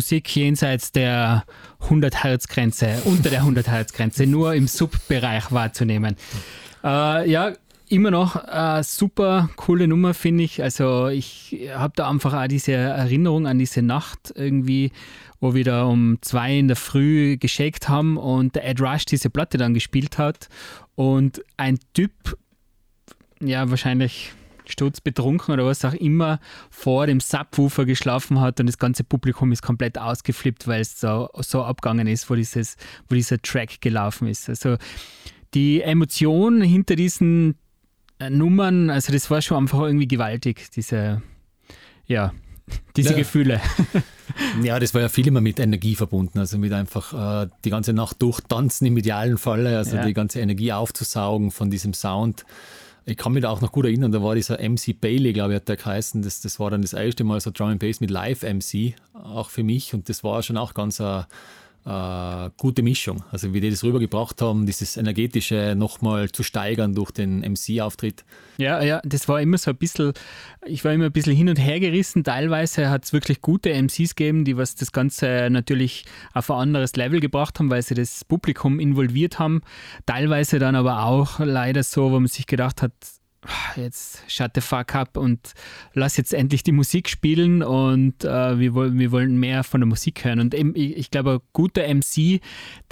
Musik 0.06 0.36
jenseits 0.36 0.92
der 0.92 1.42
100 1.80 2.22
Hertz 2.22 2.46
Grenze, 2.46 3.02
unter 3.06 3.28
der 3.28 3.40
100 3.40 3.66
Hertz 3.66 3.92
Grenze, 3.92 4.24
nur 4.24 4.54
im 4.54 4.68
Subbereich 4.68 5.50
wahrzunehmen. 5.50 6.14
Äh, 6.84 7.28
ja, 7.28 7.54
immer 7.88 8.12
noch 8.12 8.36
eine 8.36 8.84
super 8.84 9.50
coole 9.56 9.88
Nummer, 9.88 10.14
finde 10.14 10.44
ich. 10.44 10.62
Also 10.62 11.08
ich 11.08 11.70
habe 11.74 11.94
da 11.96 12.08
einfach 12.08 12.34
auch 12.34 12.46
diese 12.46 12.74
Erinnerung 12.74 13.48
an 13.48 13.58
diese 13.58 13.82
Nacht 13.82 14.32
irgendwie, 14.36 14.92
wo 15.40 15.54
wir 15.54 15.64
da 15.64 15.82
um 15.86 16.18
zwei 16.20 16.56
in 16.56 16.68
der 16.68 16.76
Früh 16.76 17.36
geschickt 17.36 17.88
haben 17.88 18.16
und 18.16 18.54
der 18.54 18.64
Ed 18.64 18.80
Rush 18.80 19.06
diese 19.06 19.28
Platte 19.28 19.58
dann 19.58 19.74
gespielt 19.74 20.18
hat 20.18 20.48
und 20.94 21.42
ein 21.56 21.80
Typ, 21.94 22.38
ja 23.40 23.68
wahrscheinlich 23.70 24.30
sturzbetrunken 24.70 25.55
oder 25.55 25.64
was 25.64 25.85
auch 25.85 25.94
immer 25.94 26.40
vor 26.70 27.07
dem 27.07 27.20
Subwoofer 27.20 27.85
geschlafen 27.85 28.40
hat 28.40 28.61
und 28.61 28.66
das 28.66 28.79
ganze 28.79 29.05
Publikum 29.05 29.52
ist 29.52 29.62
komplett 29.62 29.98
ausgeflippt, 29.98 30.66
weil 30.66 30.81
es 30.81 31.00
so, 31.00 31.29
so 31.38 31.64
abgegangen 31.64 32.07
ist, 32.07 32.29
wo, 32.31 32.35
dieses, 32.35 32.76
wo 33.09 33.14
dieser 33.14 33.40
Track 33.40 33.81
gelaufen 33.81 34.29
ist. 34.29 34.48
Also 34.48 34.76
die 35.55 35.81
Emotion 35.83 36.62
hinter 36.62 36.96
diesen 36.96 37.57
äh, 38.18 38.31
Nummern, 38.31 38.90
also 38.90 39.12
das 39.12 39.31
war 39.31 39.42
schon 39.42 39.59
einfach 39.59 39.81
irgendwie 39.81 40.09
gewaltig, 40.09 40.70
diese, 40.74 41.22
ja, 42.07 42.33
diese 42.96 43.11
ja. 43.11 43.16
Gefühle. 43.16 43.61
Ja, 44.62 44.79
das 44.81 44.92
war 44.92 45.00
ja 45.00 45.09
viel 45.09 45.26
immer 45.29 45.40
mit 45.40 45.61
Energie 45.61 45.94
verbunden, 45.94 46.38
also 46.38 46.59
mit 46.59 46.72
einfach 46.72 47.44
äh, 47.44 47.48
die 47.64 47.70
ganze 47.70 47.92
Nacht 47.92 48.20
durchtanzen 48.20 48.87
im 48.87 48.96
idealen 48.96 49.38
Falle, 49.38 49.79
also 49.79 49.96
ja. 49.96 50.05
die 50.05 50.14
ganze 50.14 50.40
Energie 50.40 50.72
aufzusaugen 50.72 51.50
von 51.50 51.70
diesem 51.70 51.94
Sound. 51.94 52.44
Ich 53.08 53.16
kann 53.16 53.32
mich 53.32 53.42
da 53.42 53.50
auch 53.50 53.60
noch 53.60 53.70
gut 53.70 53.84
erinnern, 53.84 54.10
da 54.10 54.20
war 54.20 54.34
dieser 54.34 54.58
MC 54.58 55.00
Bailey, 55.00 55.32
glaube 55.32 55.52
ich, 55.52 55.56
hat 55.56 55.68
der 55.68 55.76
geheißen. 55.76 56.22
Das, 56.22 56.40
das 56.40 56.58
war 56.58 56.72
dann 56.72 56.82
das 56.82 56.92
erste 56.92 57.22
Mal 57.22 57.40
so 57.40 57.52
Drum 57.52 57.68
and 57.68 57.78
Bass 57.78 58.00
mit 58.00 58.10
Live-MC, 58.10 58.94
auch 59.14 59.48
für 59.48 59.62
mich. 59.62 59.94
Und 59.94 60.08
das 60.08 60.24
war 60.24 60.42
schon 60.42 60.56
auch 60.56 60.74
ganz 60.74 61.00
eine, 61.00 61.28
eine 61.87 62.53
gute 62.57 62.83
Mischung. 62.83 63.22
Also 63.31 63.55
wie 63.55 63.61
die 63.61 63.70
das 63.70 63.85
rübergebracht 63.85 64.42
haben, 64.42 64.66
dieses 64.66 64.96
Energetische 64.96 65.75
nochmal 65.77 66.31
zu 66.31 66.42
steigern 66.42 66.94
durch 66.94 67.12
den 67.12 67.40
MC-Auftritt. 67.40 68.25
Ja, 68.59 68.83
ja, 68.83 69.01
das 69.05 69.29
war 69.29 69.40
immer 69.40 69.57
so 69.57 69.70
ein 69.70 69.77
bisschen, 69.77 70.12
ich 70.64 70.85
war 70.85 70.92
immer 70.92 71.07
ein 71.07 71.12
bisschen 71.12 71.37
hin 71.37 71.49
und 71.49 71.57
her 71.57 71.79
gerissen. 71.79 72.25
Teilweise 72.25 72.90
hat 72.90 73.05
es 73.05 73.12
wirklich 73.12 73.40
gute 73.40 73.70
MCs 73.70 74.16
gegeben, 74.16 74.44
die 74.44 74.57
was 74.57 74.75
das 74.75 74.90
Ganze 74.90 75.49
natürlich 75.51 76.05
auf 76.35 76.51
ein 76.51 76.59
anderes 76.59 76.96
Level 76.96 77.20
gebracht 77.20 77.59
haben, 77.59 77.70
weil 77.70 77.83
sie 77.83 77.94
das 77.94 78.25
Publikum 78.25 78.81
involviert 78.81 79.38
haben. 79.38 79.62
Teilweise 80.07 80.59
dann 80.59 80.75
aber 80.75 81.05
auch 81.05 81.38
leider 81.38 81.85
so, 81.85 82.11
wo 82.11 82.18
man 82.18 82.27
sich 82.27 82.46
gedacht 82.46 82.83
hat, 82.83 82.92
jetzt 83.76 84.22
shut 84.28 84.52
the 84.54 84.61
fuck 84.61 84.94
up 84.94 85.16
und 85.16 85.52
lass 85.94 86.16
jetzt 86.16 86.35
endlich 86.35 86.62
die 86.62 86.72
Musik 86.72 87.09
spielen 87.09 87.62
und 87.62 88.24
äh, 88.24 88.59
wir, 88.59 88.74
wollen, 88.74 88.98
wir 88.98 89.12
wollen 89.12 89.38
mehr 89.38 89.64
von 89.64 89.80
der 89.80 89.87
Musik 89.87 90.24
hören. 90.24 90.40
Und 90.40 90.54
ich, 90.54 90.96
ich 90.96 91.11
glaube, 91.11 91.32
ein 91.32 91.40
guter 91.52 91.82
MC, 91.82 92.40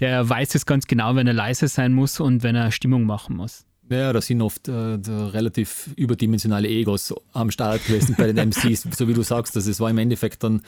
der 0.00 0.28
weiß 0.28 0.54
es 0.54 0.66
ganz 0.66 0.86
genau, 0.86 1.14
wenn 1.16 1.26
er 1.26 1.32
leise 1.32 1.68
sein 1.68 1.92
muss 1.92 2.20
und 2.20 2.42
wenn 2.42 2.56
er 2.56 2.70
Stimmung 2.72 3.04
machen 3.04 3.36
muss. 3.36 3.64
Ja, 3.90 4.12
da 4.12 4.20
sind 4.20 4.40
oft 4.40 4.68
äh, 4.68 4.72
relativ 4.72 5.90
überdimensionale 5.96 6.68
Egos 6.68 7.14
am 7.32 7.50
Start 7.50 7.84
gewesen 7.86 8.14
bei 8.16 8.32
den 8.32 8.48
MCs, 8.48 8.86
so 8.96 9.08
wie 9.08 9.14
du 9.14 9.22
sagst, 9.22 9.56
dass 9.56 9.66
es 9.66 9.78
war 9.78 9.90
im 9.90 9.98
Endeffekt 9.98 10.42
dann 10.42 10.62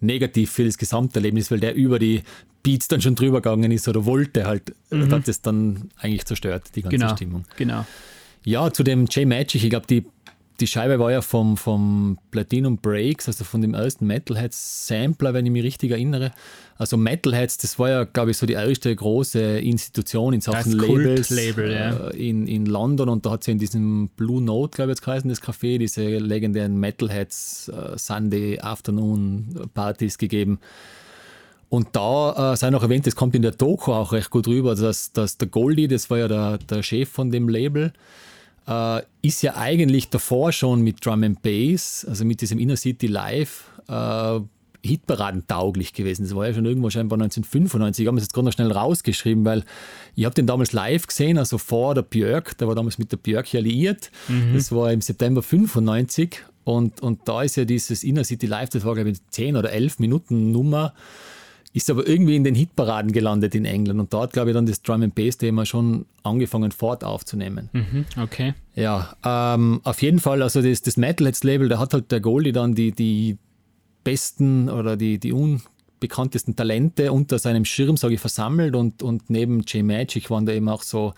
negativ 0.00 0.50
für 0.50 0.64
das 0.64 0.78
Gesamterlebnis, 0.78 1.50
weil 1.50 1.60
der 1.60 1.74
über 1.74 1.98
die 1.98 2.22
Beats 2.62 2.88
dann 2.88 3.00
schon 3.00 3.14
drüber 3.14 3.40
gegangen 3.40 3.70
ist 3.70 3.86
oder 3.88 4.04
wollte 4.04 4.46
halt, 4.46 4.74
mhm. 4.90 5.10
hat 5.12 5.28
es 5.28 5.42
dann 5.42 5.90
eigentlich 5.98 6.24
zerstört, 6.24 6.64
die 6.74 6.82
ganze 6.82 6.98
genau, 6.98 7.16
Stimmung. 7.16 7.44
Genau. 7.56 7.86
Ja, 8.44 8.72
zu 8.72 8.82
dem 8.82 9.06
J-Magic, 9.06 9.62
ich 9.62 9.70
glaube, 9.70 9.86
die 9.86 10.04
die 10.60 10.66
Scheibe 10.66 10.98
war 10.98 11.10
ja 11.10 11.22
vom, 11.22 11.56
vom 11.56 12.18
Platinum 12.30 12.76
Breaks, 12.78 13.28
also 13.28 13.44
von 13.44 13.62
dem 13.62 13.74
ersten 13.74 14.06
Metalheads 14.06 14.86
Sampler, 14.86 15.32
wenn 15.34 15.46
ich 15.46 15.52
mich 15.52 15.64
richtig 15.64 15.90
erinnere. 15.90 16.32
Also 16.76 16.96
Metalheads, 16.96 17.58
das 17.58 17.78
war 17.78 17.88
ja, 17.88 18.04
glaube 18.04 18.30
ich, 18.30 18.36
so 18.36 18.46
die 18.46 18.54
erste 18.54 18.94
große 18.94 19.40
Institution 19.40 20.34
in 20.34 20.40
Sachen 20.40 20.76
das 20.78 20.88
Labels 20.88 21.30
Label, 21.30 21.72
ja. 21.72 22.08
Äh, 22.08 22.28
in, 22.28 22.46
in 22.46 22.66
London 22.66 23.08
und 23.08 23.26
da 23.26 23.32
hat 23.32 23.40
es 23.40 23.46
ja 23.46 23.52
in 23.52 23.58
diesem 23.58 24.08
Blue 24.16 24.42
Note, 24.42 24.76
glaube 24.76 24.90
ich, 24.90 24.96
jetzt 24.96 25.04
geheißen, 25.04 25.28
das 25.28 25.42
Café, 25.42 25.78
diese 25.78 26.02
legendären 26.18 26.78
Metalheads 26.78 27.70
uh, 27.74 27.96
Sunday 27.96 28.58
Afternoon 28.60 29.68
Partys 29.74 30.18
gegeben. 30.18 30.58
Und 31.68 31.88
da 31.92 32.52
äh, 32.52 32.56
sei 32.56 32.70
noch 32.70 32.82
erwähnt, 32.82 33.06
das 33.06 33.14
kommt 33.14 33.34
in 33.34 33.42
der 33.42 33.52
Doku 33.52 33.92
auch 33.92 34.12
recht 34.12 34.30
gut 34.30 34.48
rüber, 34.48 34.74
dass, 34.74 35.12
dass 35.12 35.38
der 35.38 35.48
Goldie, 35.48 35.86
das 35.86 36.10
war 36.10 36.18
ja 36.18 36.28
der, 36.28 36.58
der 36.58 36.82
Chef 36.82 37.08
von 37.08 37.30
dem 37.30 37.48
Label, 37.48 37.92
äh, 38.66 39.02
ist 39.22 39.42
ja 39.42 39.56
eigentlich 39.56 40.08
davor 40.10 40.52
schon 40.52 40.82
mit 40.82 41.04
Drum 41.04 41.22
and 41.22 41.42
Bass, 41.42 42.06
also 42.08 42.24
mit 42.24 42.40
diesem 42.40 42.58
Inner 42.58 42.76
City 42.76 43.06
Live, 43.06 43.64
äh, 43.88 44.40
Hitparaden 44.82 45.46
tauglich 45.46 45.92
gewesen. 45.92 46.22
Das 46.24 46.34
war 46.34 46.46
ja 46.46 46.54
schon 46.54 46.64
irgendwo 46.64 46.88
scheinbar 46.88 47.18
1995. 47.18 48.02
Ich 48.02 48.08
habe 48.08 48.16
es 48.16 48.24
jetzt 48.24 48.32
gerade 48.32 48.46
noch 48.46 48.52
schnell 48.52 48.72
rausgeschrieben, 48.72 49.44
weil 49.44 49.64
ich 50.14 50.24
habe 50.24 50.34
den 50.34 50.46
damals 50.46 50.72
live 50.72 51.06
gesehen, 51.06 51.36
also 51.36 51.58
vor 51.58 51.94
der 51.94 52.02
Björk, 52.02 52.56
der 52.58 52.66
war 52.66 52.74
damals 52.74 52.98
mit 52.98 53.12
der 53.12 53.18
Björk 53.18 53.54
alliiert. 53.54 54.10
Mhm. 54.28 54.54
Das 54.54 54.72
war 54.72 54.90
im 54.90 55.02
September 55.02 55.42
95 55.42 56.44
und, 56.64 57.02
und 57.02 57.28
da 57.28 57.42
ist 57.42 57.56
ja 57.56 57.64
dieses 57.64 58.02
Inner 58.04 58.24
City 58.24 58.46
Live, 58.46 58.70
das 58.70 58.84
war 58.84 58.94
glaube 58.94 59.10
ich 59.10 59.18
10 59.28 59.56
oder 59.56 59.70
11 59.70 59.98
Minuten 59.98 60.50
Nummer 60.50 60.94
ist 61.72 61.88
aber 61.88 62.06
irgendwie 62.06 62.34
in 62.34 62.42
den 62.42 62.54
Hitparaden 62.54 63.12
gelandet 63.12 63.54
in 63.54 63.64
England 63.64 64.00
und 64.00 64.12
dort, 64.12 64.32
glaube 64.32 64.50
ich, 64.50 64.54
dann 64.54 64.66
das 64.66 64.82
Drum 64.82 65.02
and 65.02 65.14
Bass 65.14 65.38
Thema 65.38 65.64
schon 65.64 66.06
angefangen 66.24 66.72
fort 66.72 67.04
aufzunehmen. 67.04 67.70
Mhm, 67.72 68.06
okay. 68.20 68.54
Ja, 68.74 69.14
ähm, 69.24 69.80
auf 69.84 70.02
jeden 70.02 70.18
Fall, 70.18 70.42
also 70.42 70.62
das, 70.62 70.82
das 70.82 70.96
Metalheads 70.96 71.44
Label, 71.44 71.68
da 71.68 71.78
hat 71.78 71.94
halt 71.94 72.10
der 72.10 72.20
Goldie 72.20 72.52
dann 72.52 72.74
die, 72.74 72.90
die 72.90 73.38
besten 74.02 74.68
oder 74.68 74.96
die, 74.96 75.18
die 75.18 75.32
unbekanntesten 75.32 76.56
Talente 76.56 77.12
unter 77.12 77.38
seinem 77.38 77.64
Schirm, 77.64 77.96
sage 77.96 78.14
ich, 78.14 78.20
versammelt 78.20 78.74
und, 78.74 79.02
und 79.02 79.30
neben 79.30 79.60
J 79.60 79.84
Magic 79.84 80.28
waren 80.30 80.46
da 80.46 80.52
eben 80.52 80.68
auch 80.68 80.82
so 80.82 81.14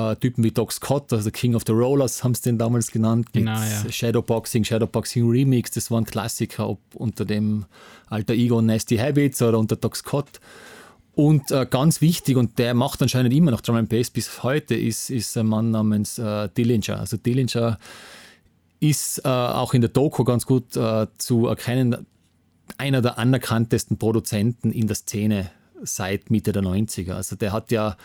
äh, 0.00 0.16
Typen 0.16 0.44
wie 0.44 0.50
Doc 0.50 0.72
Scott, 0.72 1.12
also 1.12 1.30
King 1.30 1.54
of 1.54 1.62
the 1.66 1.72
Rollers 1.72 2.22
haben 2.24 2.34
sie 2.34 2.42
den 2.42 2.58
damals 2.58 2.90
genannt, 2.90 3.28
genau, 3.32 3.60
ja. 3.60 3.90
Shadowboxing, 3.90 4.64
Shadowboxing 4.64 5.28
Remix, 5.28 5.70
das 5.70 5.90
waren 5.90 6.04
Klassiker, 6.04 6.68
ob 6.68 6.80
unter 6.94 7.24
dem 7.24 7.66
alter 8.08 8.34
Ego 8.34 8.60
Nasty 8.60 8.96
Habits 8.96 9.42
oder 9.42 9.58
unter 9.58 9.76
Doc 9.76 9.96
Scott. 9.96 10.40
Und 11.14 11.50
äh, 11.50 11.66
ganz 11.68 12.00
wichtig, 12.00 12.36
und 12.36 12.58
der 12.58 12.74
macht 12.74 13.02
anscheinend 13.02 13.34
immer 13.34 13.50
noch 13.50 13.60
Drum 13.60 13.76
and 13.76 13.88
Bass 13.88 14.10
bis 14.10 14.42
heute, 14.42 14.74
ist, 14.74 15.10
ist 15.10 15.36
ein 15.36 15.46
Mann 15.46 15.70
namens 15.70 16.18
äh, 16.18 16.48
Dillinger. 16.48 16.98
Also 16.98 17.16
Dillinger 17.16 17.78
ist 18.78 19.18
äh, 19.24 19.28
auch 19.28 19.74
in 19.74 19.82
der 19.82 19.90
Doku 19.90 20.24
ganz 20.24 20.46
gut 20.46 20.76
äh, 20.76 21.06
zu 21.18 21.46
erkennen, 21.46 22.06
einer 22.78 23.02
der 23.02 23.18
anerkanntesten 23.18 23.98
Produzenten 23.98 24.70
in 24.70 24.86
der 24.86 24.96
Szene 24.96 25.50
seit 25.82 26.30
Mitte 26.30 26.52
der 26.52 26.62
90er. 26.62 27.12
Also 27.12 27.36
der 27.36 27.52
hat 27.52 27.70
ja 27.70 27.96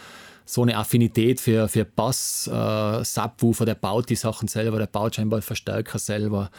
so 0.46 0.62
eine 0.62 0.78
Affinität 0.78 1.42
für, 1.42 1.68
für 1.68 1.86
Bass, 1.86 2.48
äh, 2.48 3.04
Subwoofer, 3.04 3.66
der 3.66 3.76
baut 3.76 4.10
die 4.10 4.16
Sachen 4.16 4.48
selber, 4.48 4.78
der 4.78 4.88
baut 4.88 5.16
scheinbar 5.16 5.42
Verstärker 5.42 6.00
selber 6.00 6.52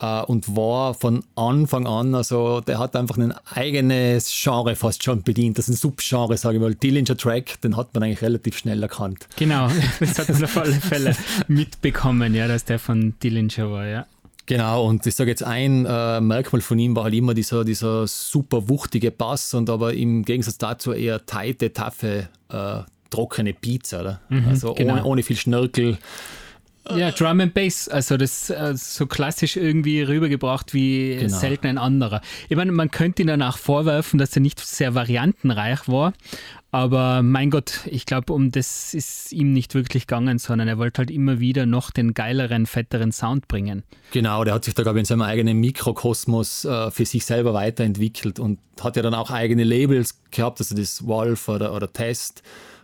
äh, 0.00 0.22
und 0.22 0.56
war 0.56 0.94
von 0.94 1.24
Anfang 1.36 1.86
an, 1.86 2.14
also 2.14 2.60
der 2.60 2.78
hat 2.78 2.96
einfach 2.96 3.16
ein 3.16 3.34
eigenes 3.54 4.30
Genre 4.42 4.74
fast 4.76 5.04
schon 5.04 5.22
bedient, 5.22 5.58
das 5.58 5.68
ist 5.68 5.76
ein 5.76 5.78
Subgenre, 5.78 6.36
sage 6.36 6.56
ich 6.56 6.62
mal. 6.62 6.74
Dillinger 6.74 7.16
Track, 7.16 7.60
den 7.60 7.76
hat 7.76 7.94
man 7.94 8.02
eigentlich 8.02 8.22
relativ 8.22 8.58
schnell 8.58 8.82
erkannt. 8.82 9.28
Genau, 9.36 9.68
das 10.00 10.18
hat 10.18 10.28
man 10.30 10.44
auf 10.44 10.56
alle 10.56 10.72
Fälle 10.72 11.16
mitbekommen, 11.48 12.34
ja, 12.34 12.48
dass 12.48 12.64
der 12.64 12.78
von 12.78 13.14
Dillinger 13.22 13.70
war, 13.70 13.86
ja. 13.86 14.06
Genau, 14.46 14.86
und 14.86 15.06
ich 15.06 15.14
sage 15.14 15.30
jetzt 15.30 15.44
ein 15.44 15.86
äh, 15.86 16.20
Merkmal 16.20 16.60
von 16.62 16.76
ihm 16.78 16.96
war 16.96 17.04
halt 17.04 17.14
immer 17.14 17.32
dieser, 17.32 17.64
dieser 17.64 18.08
super 18.08 18.68
wuchtige 18.68 19.12
Bass 19.12 19.54
und 19.54 19.70
aber 19.70 19.94
im 19.94 20.24
Gegensatz 20.24 20.58
dazu 20.58 20.92
eher 20.92 21.24
teite, 21.26 21.72
taffe, 21.72 22.28
äh, 22.48 22.80
trockene 23.12 23.52
Beats, 23.54 23.94
oder? 23.94 24.20
Mhm, 24.28 24.48
also 24.48 24.74
genau. 24.74 24.94
ohne, 24.94 25.04
ohne 25.04 25.22
viel 25.22 25.36
Schnörkel. 25.36 25.98
Ja, 26.90 27.12
Drum 27.12 27.40
and 27.40 27.54
Bass, 27.54 27.88
also 27.88 28.16
das 28.16 28.50
äh, 28.50 28.74
so 28.74 29.06
klassisch 29.06 29.56
irgendwie 29.56 30.02
rübergebracht 30.02 30.74
wie 30.74 31.16
genau. 31.16 31.38
selten 31.38 31.68
ein 31.68 31.78
anderer. 31.78 32.20
Ich 32.48 32.56
meine, 32.56 32.72
man 32.72 32.90
könnte 32.90 33.22
ihn 33.22 33.28
danach 33.28 33.56
vorwerfen, 33.56 34.18
dass 34.18 34.34
er 34.34 34.42
nicht 34.42 34.58
sehr 34.58 34.94
variantenreich 34.94 35.86
war, 35.86 36.12
aber 36.72 37.22
mein 37.22 37.50
Gott, 37.50 37.80
ich 37.86 38.04
glaube, 38.04 38.32
um 38.32 38.50
das 38.50 38.94
ist 38.94 39.32
ihm 39.32 39.52
nicht 39.52 39.74
wirklich 39.76 40.08
gegangen, 40.08 40.38
sondern 40.38 40.66
er 40.66 40.76
wollte 40.76 40.98
halt 40.98 41.10
immer 41.12 41.38
wieder 41.38 41.66
noch 41.66 41.92
den 41.92 42.14
geileren, 42.14 42.66
fetteren 42.66 43.12
Sound 43.12 43.46
bringen. 43.46 43.84
Genau, 44.10 44.42
der 44.42 44.54
hat 44.54 44.64
sich 44.64 44.74
da, 44.74 44.82
glaube 44.82 44.98
ich, 44.98 45.02
in 45.02 45.06
seinem 45.06 45.22
eigenen 45.22 45.58
Mikrokosmos 45.58 46.64
äh, 46.64 46.90
für 46.90 47.06
sich 47.06 47.24
selber 47.24 47.54
weiterentwickelt 47.54 48.40
und 48.40 48.58
hat 48.80 48.96
ja 48.96 49.02
dann 49.02 49.14
auch 49.14 49.30
eigene 49.30 49.62
Labels 49.62 50.20
gehabt, 50.32 50.58
also 50.60 50.74
das 50.74 51.06
Wolf 51.06 51.48
oder, 51.48 51.74
oder 51.74 51.92
Test 51.92 52.42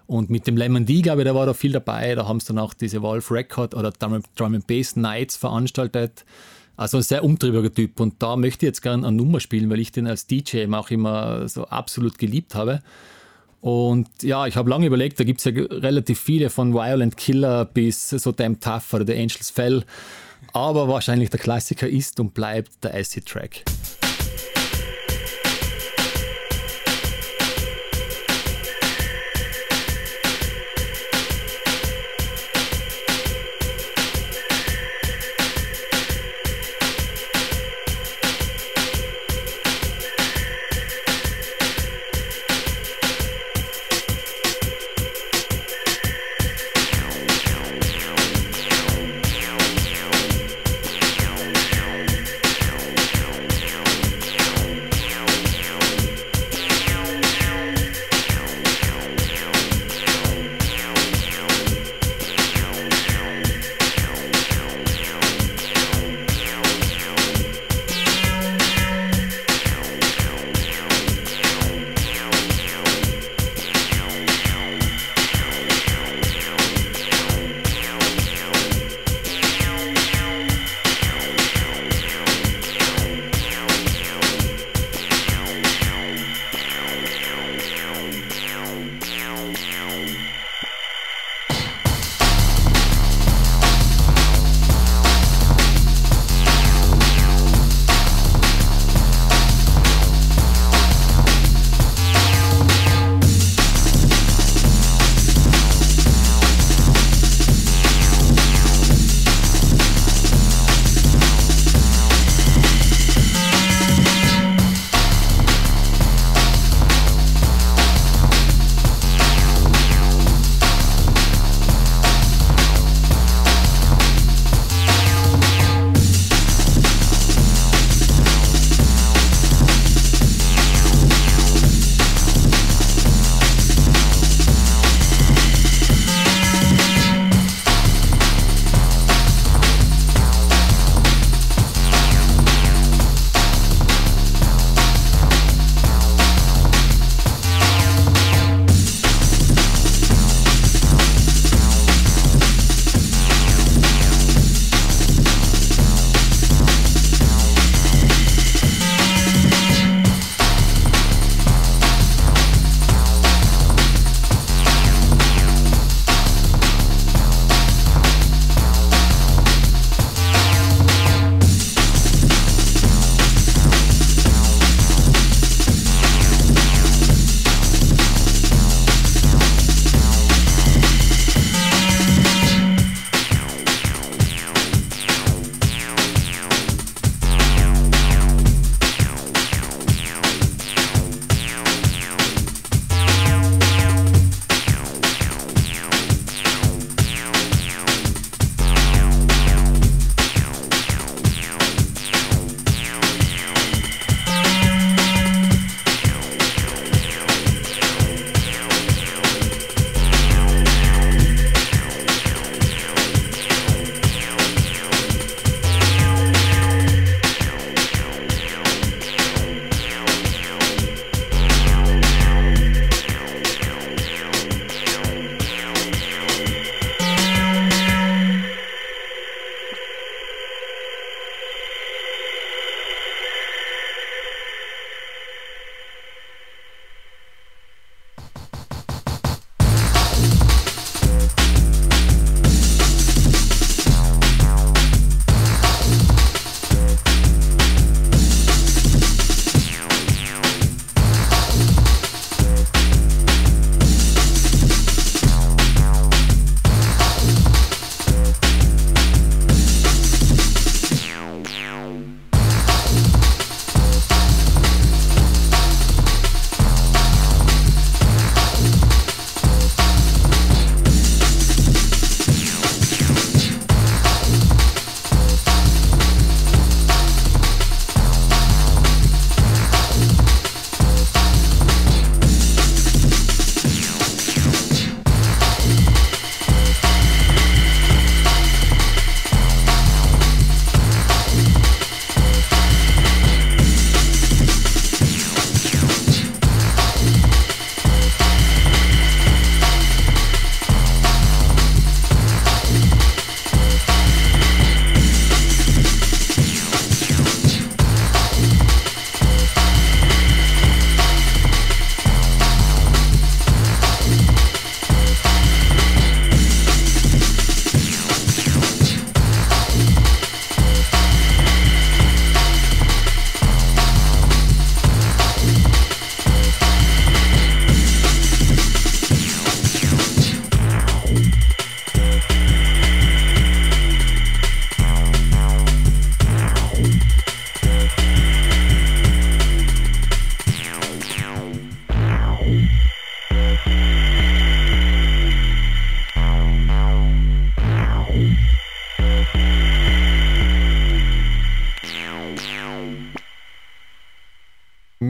und 0.08 0.30
mit 0.30 0.46
dem 0.46 0.56
Lemon 0.56 0.86
D, 0.86 1.02
glaube 1.02 1.20
ich, 1.20 1.26
da 1.26 1.34
war 1.34 1.44
da 1.44 1.52
viel 1.52 1.70
dabei. 1.70 2.14
Da 2.14 2.26
haben 2.26 2.40
sie 2.40 2.46
dann 2.46 2.58
auch 2.58 2.72
diese 2.72 3.02
Wolf 3.02 3.30
Record 3.30 3.74
oder 3.74 3.90
Drum, 3.90 4.22
Drum 4.36 4.54
and 4.54 4.66
Bass 4.66 4.96
Nights 4.96 5.36
veranstaltet. 5.36 6.24
Also 6.78 6.96
ein 6.96 7.02
sehr 7.02 7.22
umtriebiger 7.22 7.72
Typ. 7.72 8.00
Und 8.00 8.14
da 8.22 8.36
möchte 8.36 8.64
ich 8.64 8.70
jetzt 8.70 8.80
gerne 8.80 9.06
eine 9.06 9.14
Nummer 9.14 9.38
spielen, 9.38 9.68
weil 9.68 9.80
ich 9.80 9.92
den 9.92 10.06
als 10.06 10.26
DJ 10.26 10.64
auch 10.72 10.90
immer 10.90 11.46
so 11.46 11.66
absolut 11.66 12.16
geliebt 12.16 12.54
habe. 12.54 12.80
Und 13.60 14.08
ja, 14.22 14.46
ich 14.46 14.56
habe 14.56 14.70
lange 14.70 14.86
überlegt, 14.86 15.20
da 15.20 15.24
gibt 15.24 15.40
es 15.40 15.44
ja 15.44 15.52
relativ 15.52 16.18
viele 16.18 16.48
von 16.48 16.72
Violent 16.72 17.18
Killer 17.18 17.66
bis 17.66 18.08
so 18.08 18.32
Damn 18.32 18.60
Tough 18.60 18.94
oder 18.94 19.06
The 19.06 19.12
Angels 19.12 19.50
Fell. 19.50 19.84
Aber 20.54 20.88
wahrscheinlich 20.88 21.28
der 21.28 21.38
Klassiker 21.38 21.86
ist 21.86 22.18
und 22.18 22.32
bleibt 22.32 22.82
der 22.82 22.94
Acid 22.94 23.26
Track. 23.26 23.64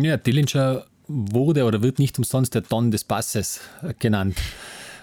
Ja, 0.08 0.16
Dillinger 0.16 0.86
wurde 1.06 1.64
oder 1.64 1.82
wird 1.82 1.98
nicht 1.98 2.16
umsonst 2.16 2.54
der 2.54 2.62
Don 2.62 2.90
des 2.90 3.04
Basses 3.04 3.60
genannt. 3.98 4.38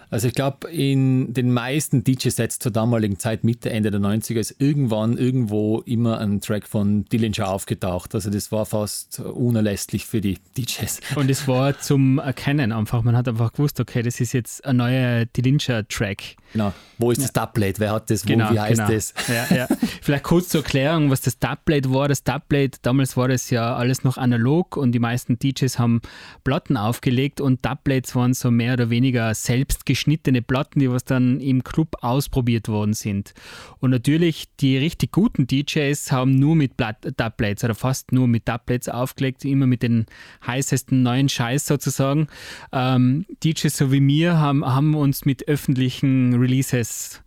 Also 0.10 0.28
ich 0.28 0.34
glaube, 0.34 0.68
in 0.72 1.32
den 1.32 1.54
meisten 1.54 2.04
DJ-Sets 2.04 2.58
zur 2.58 2.72
damaligen 2.72 3.20
Zeit, 3.20 3.44
Mitte, 3.44 3.70
Ende 3.70 3.92
der 3.92 4.00
90er, 4.00 4.40
ist 4.40 4.56
irgendwann 4.58 5.16
irgendwo 5.16 5.82
immer 5.82 6.20
ein 6.20 6.42
Track 6.42 6.68
von 6.68 7.06
Dillinger 7.06 7.48
aufgetaucht. 7.48 8.16
Also 8.16 8.32
das 8.32 8.52
war 8.52 8.66
fast 8.66 9.20
unerlässlich 9.20 10.08
für 10.08 10.22
die 10.22 10.40
DJs. 10.58 11.02
Und 11.18 11.30
es 11.30 11.48
war 11.48 11.80
zum 11.80 12.18
Erkennen 12.18 12.72
einfach. 12.72 13.04
Man 13.04 13.16
hat 13.16 13.28
einfach 13.28 13.54
gewusst, 13.54 13.80
okay, 13.80 14.02
das 14.02 14.20
ist 14.20 14.34
jetzt 14.34 14.66
ein 14.66 14.78
neuer 14.78 15.26
Dillinger-Track. 15.26 16.36
Genau. 16.56 16.72
Wo 16.98 17.12
ist 17.12 17.22
das 17.22 17.34
Dubplate? 17.34 17.82
Wer 17.82 17.92
hat 17.92 18.10
das? 18.10 18.24
Wo, 18.24 18.30
Genau, 18.30 18.52
wie 18.52 18.60
heißt 18.60 18.80
genau. 18.80 18.90
das? 18.90 19.14
Ja, 19.28 19.54
ja. 19.54 19.68
Vielleicht 20.02 20.24
kurz 20.24 20.48
zur 20.48 20.62
Erklärung, 20.62 21.10
was 21.10 21.20
das 21.20 21.38
Dubplate 21.38 21.94
war. 21.94 22.08
Das 22.08 22.24
Dubplate, 22.24 22.80
damals 22.82 23.18
war 23.18 23.28
das 23.28 23.50
ja 23.50 23.76
alles 23.76 24.06
noch 24.06 24.18
analog 24.18 24.78
und 24.78 24.94
die 24.94 25.00
meisten 25.00 25.38
DJs 25.38 25.78
haben 25.78 26.02
Platten 26.46 26.78
aufgelegt 26.78 27.42
und 27.42 27.66
Dubplates 27.66 28.16
waren 28.16 28.34
so 28.34 28.52
mehr 28.52 28.74
oder 28.74 28.90
weniger 28.90 29.36
selbst 29.36 29.86
geschnittene 29.86 30.42
Platten, 30.42 30.80
die 30.80 30.90
was 30.90 31.04
dann 31.04 31.42
im 31.42 31.66
Club 31.66 31.98
ausprobiert 32.00 32.70
worden 32.70 32.94
sind. 32.94 33.34
Und 33.80 33.90
natürlich 33.90 34.46
die 34.62 34.78
richtig 34.78 35.12
guten 35.12 35.48
DJs 35.48 36.14
haben 36.14 36.36
nur 36.36 36.56
mit 36.56 36.80
Dubplates 36.80 37.66
oder 37.66 37.76
fast 37.76 38.14
nur 38.14 38.30
mit 38.30 38.48
Dubplates 38.48 38.88
aufgelegt, 38.88 39.44
immer 39.44 39.68
mit 39.68 39.84
den 39.84 40.06
heißesten 40.48 41.04
neuen 41.04 41.28
Scheiß 41.28 41.66
sozusagen. 41.66 42.28
Ähm, 42.72 43.26
DJs 43.44 43.76
so 43.76 43.92
wie 43.92 44.00
mir 44.00 44.38
haben, 44.38 44.66
haben 44.66 44.96
uns 44.96 45.26
mit 45.26 45.50
öffentlichen 45.50 46.45
Releases 46.46 47.22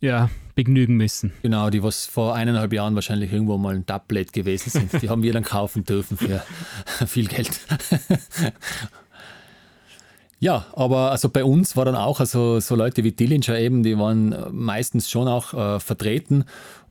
ja, 0.00 0.30
begnügen 0.54 0.96
müssen. 0.96 1.32
Genau, 1.42 1.70
die 1.70 1.82
was 1.82 2.06
vor 2.06 2.34
eineinhalb 2.34 2.72
Jahren 2.72 2.94
wahrscheinlich 2.94 3.32
irgendwo 3.32 3.58
mal 3.58 3.74
ein 3.74 3.86
Dubplate 3.86 4.32
gewesen 4.32 4.70
sind. 4.70 5.02
Die 5.02 5.08
haben 5.08 5.22
wir 5.22 5.32
dann 5.32 5.44
kaufen 5.44 5.84
dürfen 5.84 6.16
für 6.16 6.42
viel 7.06 7.26
Geld. 7.26 7.60
Ja, 10.40 10.66
aber 10.74 11.10
also 11.10 11.28
bei 11.28 11.42
uns 11.42 11.76
war 11.76 11.84
dann 11.84 11.96
auch, 11.96 12.20
also 12.20 12.60
so 12.60 12.76
Leute 12.76 13.02
wie 13.02 13.10
Dillinger 13.10 13.58
eben, 13.58 13.82
die 13.82 13.98
waren 13.98 14.36
meistens 14.52 15.10
schon 15.10 15.26
auch 15.26 15.52
äh, 15.52 15.80
vertreten. 15.80 16.44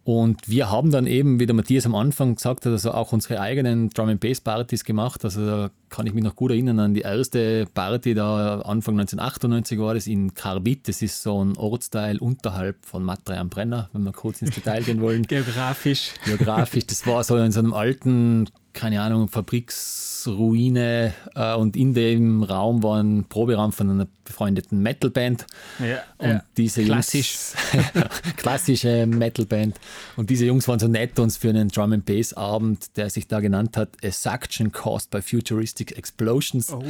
Und 0.07 0.47
wir 0.47 0.71
haben 0.71 0.89
dann 0.89 1.05
eben, 1.05 1.37
wie 1.37 1.45
der 1.45 1.53
Matthias 1.53 1.85
am 1.85 1.93
Anfang 1.93 2.35
gesagt 2.35 2.65
hat, 2.65 2.71
also 2.71 2.91
auch 2.91 3.11
unsere 3.11 3.41
eigenen 3.41 3.89
Drum 3.89 4.07
and 4.07 4.21
Bass 4.21 4.39
Partys 4.39 4.85
gemacht. 4.85 5.25
Also 5.25 5.45
da 5.45 5.69
kann 5.89 6.07
ich 6.07 6.13
mich 6.13 6.23
noch 6.23 6.37
gut 6.37 6.51
erinnern 6.51 6.79
an 6.79 6.93
die 6.93 7.01
erste 7.01 7.65
Party 7.73 8.13
da 8.13 8.61
Anfang 8.61 8.97
1998 8.97 9.77
war 9.79 9.95
das 9.95 10.07
in 10.07 10.33
Karbit. 10.33 10.87
Das 10.87 11.01
ist 11.01 11.21
so 11.21 11.43
ein 11.43 11.57
Ortsteil 11.57 12.19
unterhalb 12.19 12.85
von 12.85 13.03
Matre 13.03 13.37
am 13.37 13.49
Brenner, 13.49 13.89
wenn 13.91 14.03
wir 14.03 14.13
kurz 14.13 14.41
ins 14.41 14.55
Detail 14.55 14.81
gehen 14.81 15.01
wollen 15.01 15.23
Geografisch. 15.27 16.13
geografisch. 16.23 16.87
Das 16.87 17.05
war 17.05 17.21
so 17.25 17.35
in 17.35 17.51
so 17.51 17.59
einem 17.59 17.73
alten, 17.73 18.49
keine 18.71 19.01
Ahnung, 19.01 19.27
Fabriksruine 19.27 21.13
äh, 21.35 21.53
und 21.55 21.75
in 21.75 21.93
dem 21.93 22.43
Raum 22.43 22.81
war 22.81 23.03
ein 23.03 23.25
Proberaum 23.25 23.73
von 23.73 23.89
einer 23.89 24.07
befreundeten 24.27 24.81
Metalband. 24.83 25.45
Ja, 25.79 26.03
Und 26.17 26.29
ja. 26.29 26.43
diese 26.57 26.83
Klassisch. 26.83 27.33
Jungs, 27.73 27.93
klassische 28.37 29.05
Metalband. 29.07 29.79
Und 30.15 30.29
diese 30.29 30.45
Jungs 30.45 30.67
waren 30.67 30.79
so 30.79 30.87
nett, 30.87 31.17
uns 31.19 31.37
für 31.37 31.49
einen 31.49 31.69
Drum 31.69 31.93
and 31.93 32.05
Bass 32.05 32.33
Abend, 32.33 32.95
der 32.97 33.09
sich 33.09 33.27
da 33.27 33.39
genannt 33.39 33.77
hat, 33.77 33.89
A 34.03 34.11
Suction 34.11 34.71
Caused 34.71 35.09
by 35.09 35.21
Futuristic 35.21 35.97
Explosions, 35.97 36.71
Oh. 36.71 36.83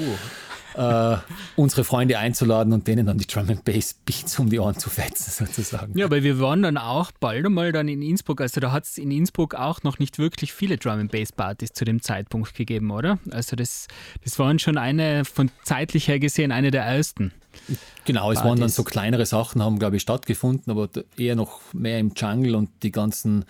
äh, 0.75 1.17
unsere 1.55 1.83
Freunde 1.83 2.19
einzuladen 2.19 2.73
und 2.73 2.87
denen 2.87 3.05
dann 3.05 3.17
die 3.17 3.25
Drum 3.27 3.49
and 3.49 3.63
Bass 3.65 3.95
Beats 4.05 4.37
um 4.39 4.49
die 4.49 4.59
Ohren 4.59 4.77
zu 4.77 4.89
fetzen, 4.89 5.45
sozusagen. 5.45 5.97
Ja, 5.97 6.09
weil 6.11 6.23
wir 6.23 6.39
waren 6.39 6.61
dann 6.63 6.77
auch 6.77 7.11
bald 7.19 7.45
einmal 7.45 7.71
dann 7.71 7.87
in 7.87 8.01
Innsbruck. 8.01 8.41
Also 8.41 8.59
da 8.59 8.71
hat 8.71 8.83
es 8.85 8.97
in 8.97 9.11
Innsbruck 9.11 9.55
auch 9.55 9.83
noch 9.83 9.99
nicht 9.99 10.19
wirklich 10.19 10.53
viele 10.53 10.77
Drum 10.77 10.99
and 10.99 11.11
Bass 11.11 11.31
Partys 11.31 11.73
zu 11.73 11.85
dem 11.85 12.01
Zeitpunkt 12.01 12.53
gegeben, 12.53 12.91
oder? 12.91 13.19
Also 13.31 13.55
das, 13.55 13.87
das 14.23 14.37
waren 14.39 14.59
schon 14.59 14.77
eine 14.77 15.25
von 15.25 15.49
zeitlich 15.63 16.07
her 16.07 16.19
gesehen 16.19 16.51
eine 16.51 16.71
der 16.71 16.83
ersten. 16.83 17.26
Genau, 18.05 18.31
es 18.31 18.37
waren 18.37 18.51
dann 18.51 18.59
Partys. 18.59 18.75
so 18.75 18.83
kleinere 18.83 19.25
Sachen, 19.25 19.61
haben, 19.61 19.79
glaube 19.79 19.97
ich, 19.97 20.01
stattgefunden, 20.01 20.71
aber 20.71 20.89
eher 21.17 21.35
noch 21.35 21.59
mehr 21.73 21.99
im 21.99 22.13
Jungle 22.15 22.55
und 22.55 22.69
die 22.83 22.91
ganzen 22.91 23.45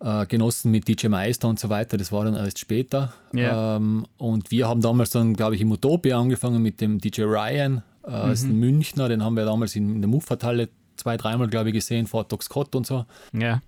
äh, 0.00 0.26
Genossen 0.26 0.70
mit 0.70 0.86
DJ 0.86 1.08
Meister 1.08 1.48
und 1.48 1.58
so 1.58 1.68
weiter, 1.68 1.96
das 1.96 2.12
war 2.12 2.24
dann 2.24 2.34
erst 2.34 2.58
später. 2.58 3.12
Ja. 3.32 3.76
Ähm, 3.76 4.06
und 4.16 4.50
wir 4.50 4.68
haben 4.68 4.80
damals 4.80 5.10
dann, 5.10 5.34
glaube 5.34 5.56
ich, 5.56 5.60
im 5.60 5.72
Utopia 5.72 6.20
angefangen 6.20 6.62
mit 6.62 6.80
dem 6.80 7.00
DJ 7.00 7.22
Ryan, 7.22 7.82
äh, 8.06 8.32
ist 8.32 8.44
ein 8.44 8.58
Münchner, 8.58 9.08
den 9.08 9.24
haben 9.24 9.36
wir 9.36 9.44
damals 9.44 9.74
in, 9.74 9.96
in 9.96 10.00
der 10.00 10.08
Muffat-Halle 10.08 10.68
zwei, 10.96 11.16
dreimal, 11.16 11.48
glaube 11.48 11.70
ich, 11.70 11.74
gesehen, 11.74 12.06
vor 12.06 12.24
Doc 12.24 12.42
Scott 12.42 12.74
und 12.74 12.86
so. 12.86 13.04
Ja. 13.32 13.62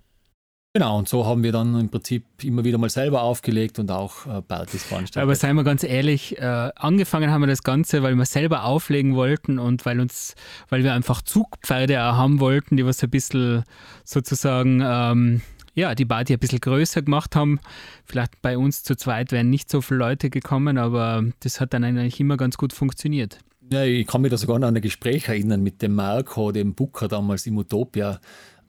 Genau, 0.73 0.97
und 0.97 1.09
so 1.09 1.25
haben 1.25 1.43
wir 1.43 1.51
dann 1.51 1.77
im 1.77 1.89
Prinzip 1.89 2.23
immer 2.43 2.63
wieder 2.63 2.77
mal 2.77 2.89
selber 2.89 3.23
aufgelegt 3.23 3.77
und 3.77 3.91
auch 3.91 4.25
äh, 4.25 4.41
Partys 4.41 4.83
veranstaltet. 4.83 5.23
Aber 5.23 5.35
seien 5.35 5.57
wir 5.57 5.65
ganz 5.65 5.83
ehrlich, 5.83 6.37
äh, 6.37 6.71
angefangen 6.75 7.29
haben 7.29 7.41
wir 7.41 7.47
das 7.47 7.63
Ganze, 7.63 8.03
weil 8.03 8.15
wir 8.15 8.23
selber 8.23 8.63
auflegen 8.63 9.15
wollten 9.15 9.59
und 9.59 9.85
weil 9.85 9.99
uns, 9.99 10.33
weil 10.69 10.85
wir 10.85 10.93
einfach 10.93 11.21
Zugpferde 11.23 12.01
auch 12.01 12.15
haben 12.15 12.39
wollten, 12.39 12.77
die 12.77 12.85
was 12.85 13.03
ein 13.03 13.09
bisschen 13.09 13.65
sozusagen 14.05 14.81
ähm, 14.81 15.41
ja, 15.73 15.93
die 15.93 16.05
Party 16.05 16.33
ein 16.33 16.39
bisschen 16.39 16.61
größer 16.61 17.01
gemacht 17.01 17.35
haben. 17.35 17.59
Vielleicht 18.05 18.41
bei 18.41 18.57
uns 18.57 18.83
zu 18.83 18.95
zweit 18.95 19.33
wären 19.33 19.49
nicht 19.49 19.69
so 19.69 19.81
viele 19.81 19.99
Leute 19.99 20.29
gekommen, 20.29 20.77
aber 20.77 21.25
das 21.41 21.59
hat 21.59 21.73
dann 21.73 21.83
eigentlich 21.83 22.21
immer 22.21 22.37
ganz 22.37 22.57
gut 22.57 22.71
funktioniert. 22.71 23.39
Ja, 23.71 23.85
ich 23.85 24.05
kann 24.05 24.21
mich 24.21 24.31
da 24.31 24.37
sogar 24.37 24.59
noch 24.59 24.67
an 24.67 24.75
ein 24.75 24.81
Gespräch 24.81 25.29
erinnern 25.29 25.63
mit 25.63 25.81
dem 25.81 25.95
Marco, 25.95 26.51
dem 26.51 26.73
Booker 26.73 27.07
damals 27.07 27.45
im 27.47 27.57
Utopia. 27.57 28.19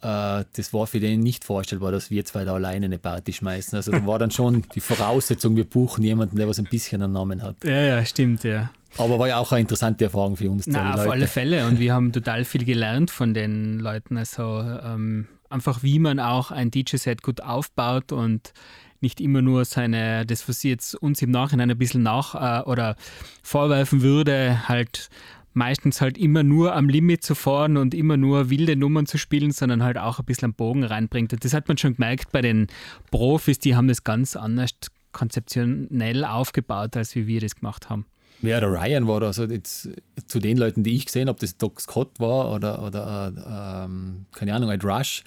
Äh, 0.02 0.44
Das 0.56 0.72
war 0.72 0.86
für 0.86 1.00
den 1.00 1.20
nicht 1.20 1.44
vorstellbar, 1.44 1.92
dass 1.92 2.10
wir 2.10 2.24
zwei 2.24 2.44
da 2.44 2.54
alleine 2.54 2.86
eine 2.86 2.98
Party 2.98 3.32
schmeißen. 3.32 3.76
Also 3.76 3.92
da 3.92 4.04
war 4.06 4.18
dann 4.18 4.30
schon 4.30 4.64
die 4.74 4.80
Voraussetzung, 4.80 5.56
wir 5.56 5.64
buchen 5.64 6.02
jemanden, 6.04 6.36
der 6.36 6.48
was 6.48 6.58
ein 6.58 6.64
bisschen 6.66 7.02
einen 7.02 7.12
Namen 7.12 7.42
hat. 7.42 7.56
Ja, 7.64 7.80
ja, 7.80 8.04
stimmt, 8.04 8.44
ja. 8.44 8.70
Aber 8.98 9.18
war 9.18 9.28
ja 9.28 9.38
auch 9.38 9.52
eine 9.52 9.62
interessante 9.62 10.04
Erfahrung 10.04 10.36
für 10.36 10.50
uns. 10.50 10.66
Na, 10.66 10.94
auf 10.94 11.08
alle 11.08 11.26
Fälle. 11.26 11.66
Und 11.66 11.78
wir 11.78 11.94
haben 11.94 12.12
total 12.12 12.44
viel 12.44 12.64
gelernt 12.64 13.10
von 13.10 13.32
den 13.32 13.78
Leuten. 13.78 14.18
Also 14.18 14.42
ähm, 14.60 15.28
einfach, 15.48 15.82
wie 15.82 15.98
man 15.98 16.20
auch 16.20 16.50
ein 16.50 16.70
DJ-Set 16.70 17.22
gut 17.22 17.40
aufbaut 17.40 18.12
und 18.12 18.52
nicht 19.00 19.20
immer 19.20 19.42
nur 19.42 19.64
seine, 19.64 20.26
das, 20.26 20.48
was 20.48 20.60
sie 20.60 20.68
jetzt 20.70 20.94
uns 20.94 21.22
im 21.22 21.30
Nachhinein 21.30 21.70
ein 21.70 21.78
bisschen 21.78 22.02
nach 22.02 22.34
äh, 22.34 22.62
oder 22.68 22.96
vorwerfen 23.42 24.02
würde, 24.02 24.68
halt 24.68 25.08
meistens 25.54 26.00
halt 26.00 26.18
immer 26.18 26.42
nur 26.42 26.74
am 26.74 26.88
Limit 26.88 27.22
zu 27.22 27.34
fahren 27.34 27.76
und 27.76 27.94
immer 27.94 28.16
nur 28.16 28.50
wilde 28.50 28.76
Nummern 28.76 29.06
zu 29.06 29.18
spielen, 29.18 29.52
sondern 29.52 29.82
halt 29.82 29.98
auch 29.98 30.18
ein 30.18 30.24
bisschen 30.24 30.46
einen 30.46 30.54
Bogen 30.54 30.84
reinbringt. 30.84 31.32
Und 31.32 31.44
das 31.44 31.52
hat 31.54 31.68
man 31.68 31.76
schon 31.78 31.94
gemerkt 31.94 32.32
bei 32.32 32.40
den 32.42 32.66
Profis, 33.10 33.58
die 33.58 33.76
haben 33.76 33.88
das 33.88 34.04
ganz 34.04 34.36
anders 34.36 34.70
konzeptionell 35.12 36.24
aufgebaut, 36.24 36.96
als 36.96 37.14
wie 37.14 37.26
wir 37.26 37.40
das 37.40 37.56
gemacht 37.56 37.90
haben. 37.90 38.06
Ja, 38.40 38.58
der 38.58 38.70
Ryan 38.72 39.06
war 39.06 39.20
da, 39.20 39.28
also 39.28 39.44
jetzt 39.44 39.88
zu 40.26 40.40
den 40.40 40.56
Leuten, 40.56 40.82
die 40.82 40.96
ich 40.96 41.06
gesehen 41.06 41.28
habe, 41.28 41.38
das 41.38 41.56
Doc 41.58 41.80
Scott 41.80 42.18
war 42.18 42.50
oder, 42.52 42.82
oder 42.82 43.32
äh, 43.36 43.84
ähm, 43.84 44.26
keine 44.32 44.54
Ahnung, 44.54 44.68
Ed 44.70 44.84
Rush. 44.84 45.22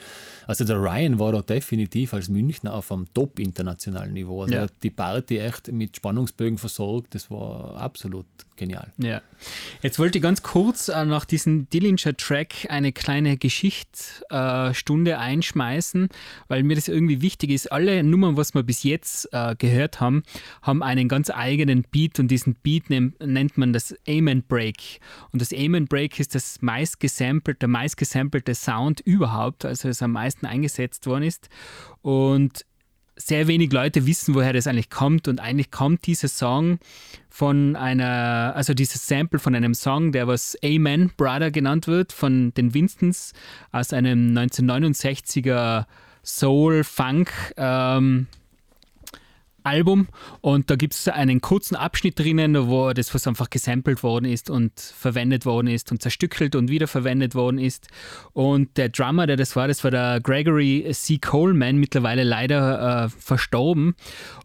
Also 0.48 0.66
der 0.66 0.82
Ryan 0.82 1.18
war 1.18 1.32
da 1.32 1.42
definitiv 1.42 2.14
als 2.14 2.28
Münchner 2.28 2.74
auf 2.74 2.92
einem 2.92 3.06
top 3.14 3.40
internationalen 3.40 4.12
Niveau. 4.12 4.42
Also 4.42 4.54
Ja. 4.56 4.62
er 4.62 4.64
hat 4.66 4.74
die 4.84 4.90
Party 4.90 5.38
echt 5.38 5.72
mit 5.72 5.96
Spannungsbögen 5.96 6.58
versorgt, 6.58 7.16
das 7.16 7.32
war 7.32 7.78
absolut 7.78 8.26
genial. 8.56 8.92
Ja. 8.98 9.22
Jetzt 9.82 10.00
wollte 10.00 10.18
ich 10.18 10.22
ganz 10.22 10.42
kurz 10.44 10.90
äh, 10.90 11.06
nach 11.06 11.26
diesem 11.26 11.70
Dillinger-Track 11.70 12.68
eine 12.70 12.92
kleine 12.92 13.38
Geschichtsstunde 13.38 15.12
äh, 15.12 15.16
einschmeißen, 15.16 16.10
weil 16.48 16.64
mir 16.64 16.76
das 16.76 16.88
irgendwie 16.88 17.22
wichtig 17.22 17.52
ist. 17.52 17.72
Alle 17.72 18.04
Nummern, 18.04 18.38
was 18.38 18.54
wir 18.54 18.64
bis 18.64 18.84
jetzt 18.84 19.30
äh, 19.32 19.56
gehört 19.58 20.00
haben, 20.00 20.24
haben 20.62 20.84
einen 20.84 21.08
ganz 21.08 21.30
eigenen 21.30 21.84
Beat 21.84 22.20
und 22.20 22.30
diesen 22.30 22.56
Beat 22.56 22.90
nennt, 22.90 23.20
nennt 23.20 23.58
man 23.58 23.74
das 23.74 23.96
Amen 24.08 24.44
Break. 24.44 25.00
Und 25.32 25.42
das 25.42 25.54
Amen 25.54 25.86
Break 25.86 26.20
ist 26.20 26.36
das 26.36 26.62
meist 26.62 27.00
gesampelte, 27.00 27.60
der 27.60 27.70
meist 27.70 27.98
gesampelte 27.98 28.56
Sound 28.56 29.02
überhaupt, 29.02 29.66
also 29.66 29.90
es 29.90 30.02
am 30.02 30.12
meisten 30.12 30.46
eingesetzt 30.46 31.08
worden 31.08 31.24
ist. 31.24 31.50
Und 32.02 32.66
sehr 33.16 33.48
wenig 33.48 33.72
Leute 33.72 34.06
wissen, 34.06 34.36
woher 34.36 34.54
das 34.54 34.68
eigentlich 34.68 34.90
kommt. 34.90 35.28
Und 35.28 35.40
eigentlich 35.40 35.72
kommt 35.72 36.06
dieser 36.06 36.28
Song 36.28 36.80
von 37.30 37.76
einer, 37.76 38.54
also 38.56 38.74
dieses 38.74 39.08
Sample 39.08 39.40
von 39.40 39.56
einem 39.56 39.74
Song, 39.74 40.12
der 40.12 40.28
was 40.28 40.58
Amen 40.64 41.12
Brother 41.16 41.52
genannt 41.52 41.88
wird, 41.88 42.12
von 42.12 42.54
den 42.56 42.74
Winstons 42.74 43.34
aus 43.72 43.94
einem 43.94 44.38
1969er 44.38 45.86
Soul 46.24 46.84
Funk 46.84 47.32
ähm, 47.58 48.28
Album 49.66 50.08
und 50.42 50.70
da 50.70 50.76
gibt 50.76 50.94
es 50.94 51.08
einen 51.08 51.42
kurzen 51.42 51.76
Abschnitt 51.76 52.20
drinnen, 52.20 52.68
wo 52.68 52.94
das 52.94 53.14
was 53.14 53.28
einfach 53.28 53.50
gesampelt 53.50 54.04
worden 54.04 54.26
ist 54.26 54.50
und 54.50 54.80
verwendet 54.80 55.46
worden 55.46 55.68
ist 55.68 55.92
und 55.92 56.02
zerstückelt 56.02 56.56
und 56.56 56.70
wiederverwendet 56.70 57.36
worden 57.36 57.58
ist. 57.58 57.88
Und 58.34 58.78
der 58.78 58.90
Drummer, 58.90 59.28
der 59.28 59.38
das 59.38 59.56
war, 59.56 59.68
das 59.68 59.84
war 59.84 59.92
der 59.92 60.20
Gregory 60.22 60.88
C. 60.92 61.18
Coleman, 61.18 61.78
mittlerweile 61.78 62.24
leider 62.24 63.06
äh, 63.06 63.10
verstorben. 63.10 63.96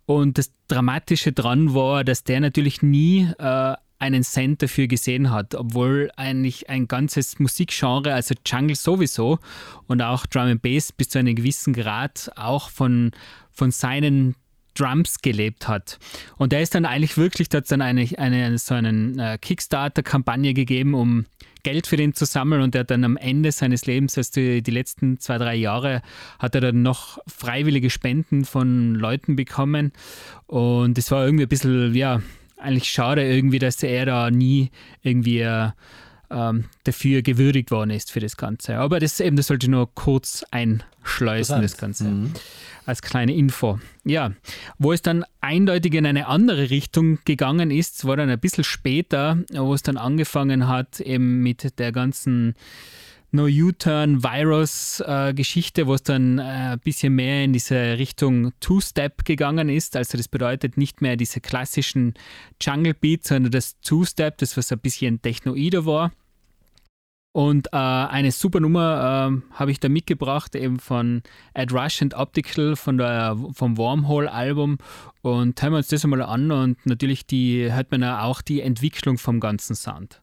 Und 0.06 0.38
das 0.38 0.52
Dramatische 0.68 1.32
dran 1.32 1.74
war, 1.74 2.04
dass 2.04 2.24
der 2.24 2.40
natürlich 2.40 2.82
nie 2.82 3.28
äh, 3.38 3.74
einen 4.00 4.22
Cent 4.22 4.62
dafür 4.62 4.86
gesehen 4.86 5.30
hat, 5.30 5.54
obwohl 5.54 6.10
eigentlich 6.16 6.70
ein 6.70 6.88
ganzes 6.88 7.38
Musikgenre, 7.38 8.14
also 8.14 8.34
Jungle 8.46 8.74
sowieso 8.74 9.38
und 9.86 10.00
auch 10.00 10.26
Drum 10.26 10.44
and 10.44 10.62
Bass 10.62 10.90
bis 10.90 11.10
zu 11.10 11.18
einem 11.18 11.36
gewissen 11.36 11.74
Grad 11.74 12.32
auch 12.34 12.70
von, 12.70 13.12
von 13.52 13.70
seinen 13.70 14.34
Drums 14.80 15.20
gelebt 15.20 15.68
hat. 15.68 15.98
Und 16.36 16.52
der 16.52 16.62
ist 16.62 16.74
dann 16.74 16.84
eigentlich 16.84 17.16
wirklich, 17.16 17.48
da 17.48 17.58
hat 17.58 17.70
dann 17.70 17.82
eine, 17.82 18.08
eine, 18.16 18.58
so 18.58 18.74
eine 18.74 19.34
äh, 19.34 19.38
Kickstarter-Kampagne 19.38 20.54
gegeben, 20.54 20.94
um 20.94 21.26
Geld 21.62 21.86
für 21.86 21.96
den 21.96 22.14
zu 22.14 22.24
sammeln 22.24 22.62
und 22.62 22.74
er 22.74 22.80
hat 22.80 22.90
dann 22.90 23.04
am 23.04 23.16
Ende 23.16 23.52
seines 23.52 23.84
Lebens, 23.84 24.16
also 24.16 24.32
die, 24.34 24.62
die 24.62 24.70
letzten 24.70 25.18
zwei, 25.18 25.36
drei 25.36 25.54
Jahre, 25.54 26.00
hat 26.38 26.54
er 26.54 26.62
dann 26.62 26.82
noch 26.82 27.18
freiwillige 27.26 27.90
Spenden 27.90 28.46
von 28.46 28.94
Leuten 28.94 29.36
bekommen 29.36 29.92
und 30.46 30.96
es 30.96 31.10
war 31.10 31.24
irgendwie 31.24 31.44
ein 31.44 31.48
bisschen, 31.48 31.94
ja, 31.94 32.22
eigentlich 32.56 32.90
schade 32.90 33.26
irgendwie, 33.26 33.58
dass 33.58 33.82
er 33.82 34.06
da 34.06 34.30
nie 34.30 34.70
irgendwie 35.02 35.46
ähm, 36.30 36.64
dafür 36.84 37.22
gewürdigt 37.22 37.70
worden 37.70 37.90
ist 37.90 38.12
für 38.12 38.20
das 38.20 38.36
Ganze. 38.36 38.78
Aber 38.78 39.00
das 39.00 39.20
eben, 39.20 39.36
das 39.36 39.48
sollte 39.48 39.66
ich 39.66 39.70
nur 39.70 39.92
kurz 39.94 40.44
einschleusen, 40.50 41.62
das 41.62 41.76
Ganze. 41.76 42.04
Mhm. 42.04 42.32
Als 42.86 43.02
kleine 43.02 43.34
Info. 43.34 43.78
Ja, 44.04 44.32
wo 44.78 44.92
es 44.92 45.02
dann 45.02 45.24
eindeutig 45.40 45.94
in 45.94 46.06
eine 46.06 46.26
andere 46.26 46.70
Richtung 46.70 47.18
gegangen 47.24 47.70
ist, 47.70 48.04
war 48.04 48.16
dann 48.16 48.30
ein 48.30 48.40
bisschen 48.40 48.64
später, 48.64 49.38
wo 49.52 49.74
es 49.74 49.82
dann 49.82 49.96
angefangen 49.96 50.66
hat, 50.66 51.00
eben 51.00 51.42
mit 51.42 51.78
der 51.78 51.92
ganzen 51.92 52.54
No 53.32 53.44
U-Turn 53.44 54.24
Virus 54.24 54.98
äh, 55.00 55.32
wo 55.86 55.94
es 55.94 56.02
dann 56.02 56.38
äh, 56.38 56.42
ein 56.42 56.80
bisschen 56.80 57.14
mehr 57.14 57.44
in 57.44 57.52
diese 57.52 57.96
Richtung 57.96 58.52
Two-Step 58.58 59.24
gegangen 59.24 59.68
ist. 59.68 59.94
Also 59.94 60.18
das 60.18 60.26
bedeutet 60.26 60.76
nicht 60.76 61.00
mehr 61.00 61.16
diese 61.16 61.40
klassischen 61.40 62.14
Jungle 62.60 62.94
Beats, 62.94 63.28
sondern 63.28 63.52
das 63.52 63.80
Two-Step, 63.82 64.38
das 64.38 64.56
was 64.56 64.72
ein 64.72 64.80
bisschen 64.80 65.22
technoider 65.22 65.86
war. 65.86 66.10
Und 67.32 67.68
äh, 67.72 67.76
eine 67.76 68.32
super 68.32 68.58
Nummer 68.58 69.30
äh, 69.32 69.54
habe 69.54 69.70
ich 69.70 69.78
da 69.78 69.88
mitgebracht, 69.88 70.56
eben 70.56 70.80
von 70.80 71.22
Ed 71.54 71.72
Rush 71.72 72.02
and 72.02 72.14
Optical 72.14 72.74
von 72.74 72.98
der, 72.98 73.36
vom 73.52 73.76
Wormhole-Album. 73.76 74.78
Und 75.22 75.62
hören 75.62 75.72
wir 75.72 75.76
uns 75.76 75.88
das 75.88 76.04
einmal 76.04 76.22
an 76.22 76.50
und 76.50 76.84
natürlich 76.86 77.26
die, 77.26 77.72
hört 77.72 77.92
man 77.92 78.02
auch 78.02 78.42
die 78.42 78.60
Entwicklung 78.60 79.16
vom 79.16 79.38
ganzen 79.38 79.76
Sound. 79.76 80.20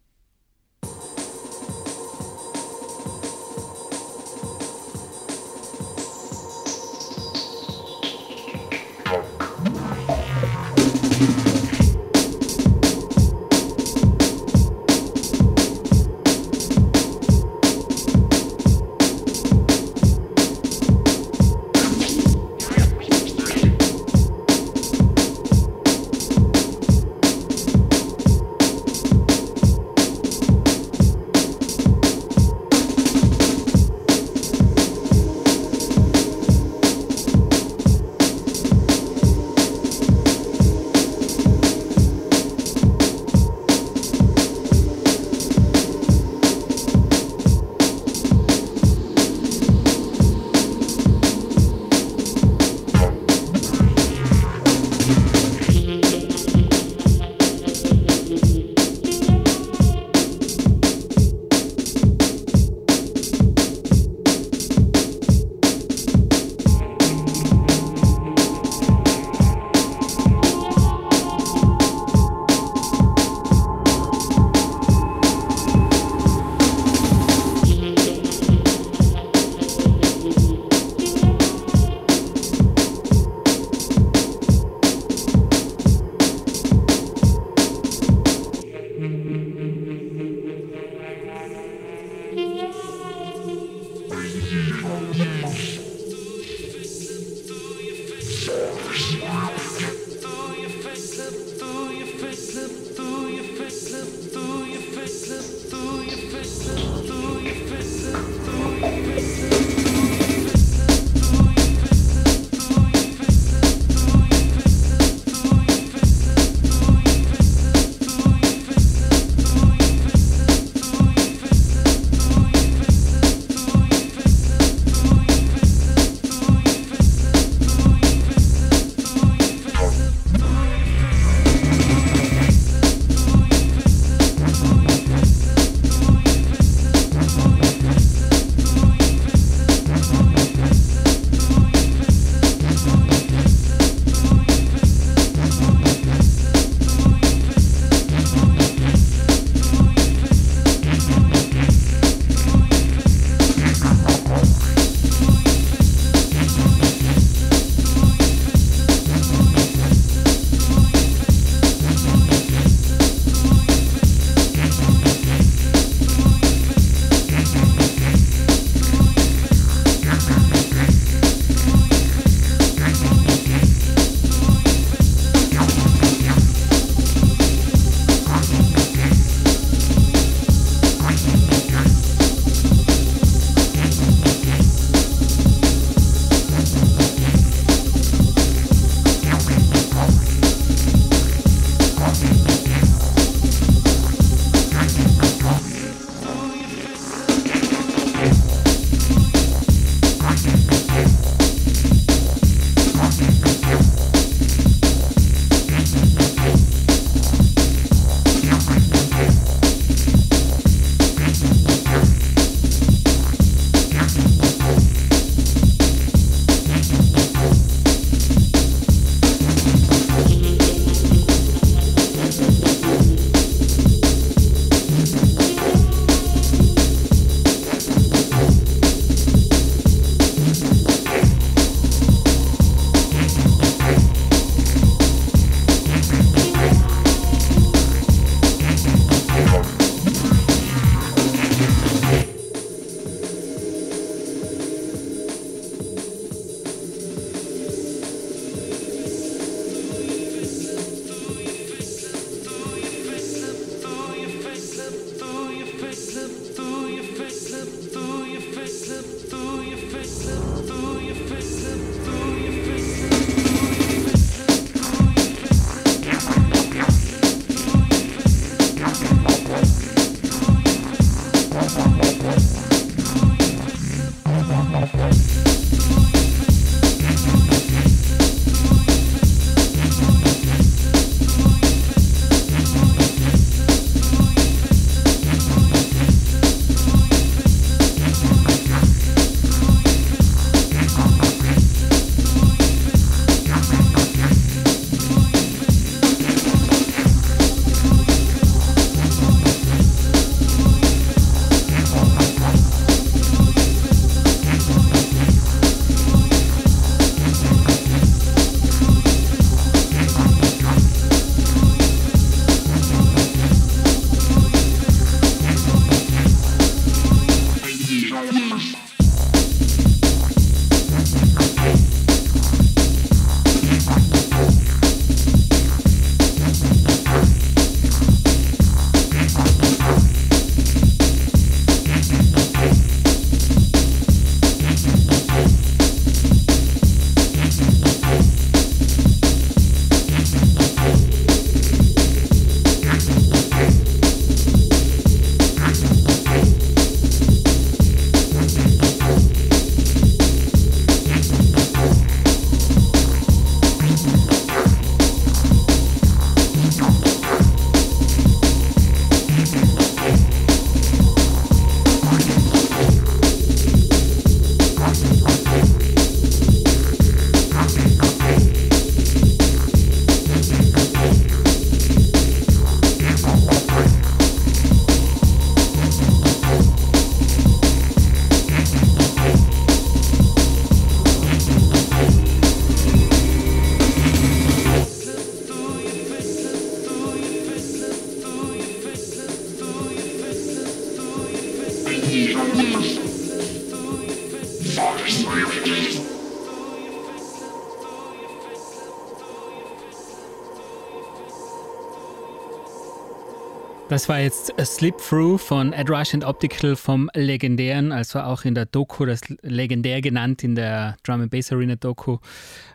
Das 403.98 404.08
war 404.08 404.20
jetzt 404.20 404.54
Slip 404.64 404.96
Through 405.00 405.40
von 405.40 405.74
Ed 405.74 405.90
Rush 405.90 406.14
and 406.14 406.24
Optical 406.24 406.76
vom 406.76 407.10
legendären, 407.16 407.92
also 407.92 408.20
auch 408.20 408.46
in 408.46 408.54
der 408.54 408.68
Doku, 408.68 409.08
das 409.08 409.22
legendär 409.42 410.02
genannt 410.02 410.44
in 410.44 410.54
der 410.54 410.98
Drum 411.02 411.22
and 411.22 411.32
Bass 411.32 411.52
Arena 411.52 411.78
Doku, 411.78 412.20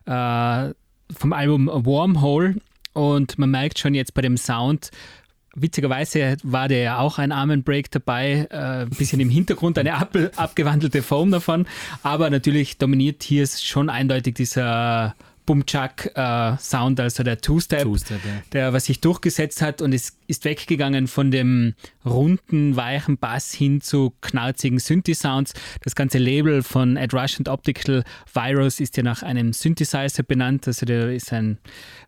äh, 0.04 0.74
vom 1.16 1.32
Album 1.32 1.70
Wormhole. 1.72 2.56
Und 2.92 3.38
man 3.38 3.52
merkt 3.52 3.78
schon 3.78 3.94
jetzt 3.94 4.14
bei 4.14 4.22
dem 4.22 4.36
Sound, 4.36 4.90
Witzigerweise 5.54 6.38
war 6.42 6.66
der 6.66 6.80
ja 6.80 6.98
auch 6.98 7.18
ein 7.18 7.30
Armen 7.30 7.62
Break 7.62 7.90
dabei, 7.92 8.48
äh, 8.50 8.82
ein 8.82 8.90
bisschen 8.90 9.20
im 9.20 9.30
Hintergrund 9.30 9.78
eine 9.78 9.94
ab, 9.94 10.16
abgewandelte 10.34 11.02
Form 11.02 11.30
davon, 11.30 11.66
aber 12.02 12.30
natürlich 12.30 12.78
dominiert 12.78 13.22
hier 13.22 13.46
schon 13.46 13.90
eindeutig 13.90 14.34
dieser 14.34 15.14
Bumchak-Sound, 15.46 16.98
äh, 16.98 17.02
also 17.02 17.22
der 17.22 17.40
Two-Step, 17.40 17.82
Two 17.82 17.96
ja. 17.96 18.18
der 18.52 18.72
was 18.72 18.86
sich 18.86 19.00
durchgesetzt 19.00 19.62
hat 19.62 19.82
und 19.82 19.92
es 19.92 20.16
ist 20.26 20.44
weggegangen 20.44 21.08
von 21.08 21.30
dem 21.30 21.74
runden, 22.04 22.76
weichen 22.76 23.18
Bass 23.18 23.52
hin 23.52 23.80
zu 23.80 24.12
knarzigen 24.20 24.78
Synthi-Sounds. 24.78 25.54
Das 25.82 25.94
ganze 25.94 26.18
Label 26.18 26.62
von 26.62 26.96
Ed 26.96 27.12
Rush 27.12 27.38
and 27.38 27.48
Optical 27.48 28.04
Virus 28.32 28.80
ist 28.80 28.96
ja 28.96 29.02
nach 29.02 29.22
einem 29.22 29.52
Synthesizer 29.52 30.22
benannt, 30.22 30.66
also 30.66 30.86
der 30.86 31.12
ist 31.12 31.32
ein 31.32 31.58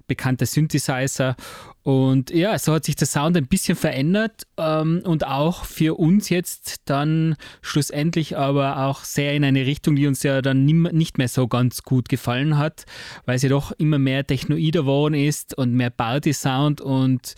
bekannter 0.07 0.47
Synthesizer 0.47 1.37
und 1.85 2.30
ja, 2.30 2.59
so 2.59 2.72
hat 2.72 2.85
sich 2.85 2.97
der 2.97 3.07
Sound 3.07 3.37
ein 3.37 3.47
bisschen 3.47 3.76
verändert 3.76 4.47
ähm, 4.57 5.03
und 5.05 5.26
auch 5.26 5.66
für 5.66 5.99
uns 5.99 6.30
jetzt 6.30 6.80
dann 6.87 7.37
schlussendlich 7.61 8.39
aber 8.39 8.87
auch 8.87 9.05
sehr 9.05 9.35
in 9.35 9.45
eine 9.45 9.66
Richtung, 9.66 9.95
die 9.95 10.07
uns 10.07 10.22
ja 10.22 10.41
dann 10.41 10.64
nicht 10.64 11.18
mehr 11.18 11.28
so 11.28 11.47
ganz 11.47 11.82
gut 11.82 12.09
gefallen 12.09 12.57
hat, 12.57 12.87
weil 13.26 13.39
sie 13.39 13.51
doch 13.51 13.70
immer 13.72 13.99
mehr 13.99 14.26
technoider 14.26 14.80
geworden 14.80 15.12
ist 15.12 15.59
und 15.59 15.74
mehr 15.74 15.91
Party-Sound 15.91 16.80
und 16.80 17.35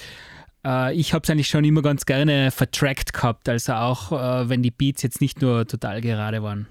äh, 0.65 0.95
ich 0.95 1.13
habe 1.13 1.25
es 1.25 1.31
eigentlich 1.31 1.49
schon 1.49 1.65
immer 1.65 1.83
ganz 1.83 2.07
gerne 2.07 2.53
vertrackt 2.53 3.15
gehabt, 3.15 3.49
also 3.49 3.73
auch 3.73 4.13
äh, 4.13 4.49
wenn 4.49 4.63
die 4.63 4.71
Beats 4.71 5.03
jetzt 5.03 5.21
nicht 5.21 5.43
nur 5.43 5.67
total 5.67 6.01
gerade 6.01 6.45
waren. 6.45 6.69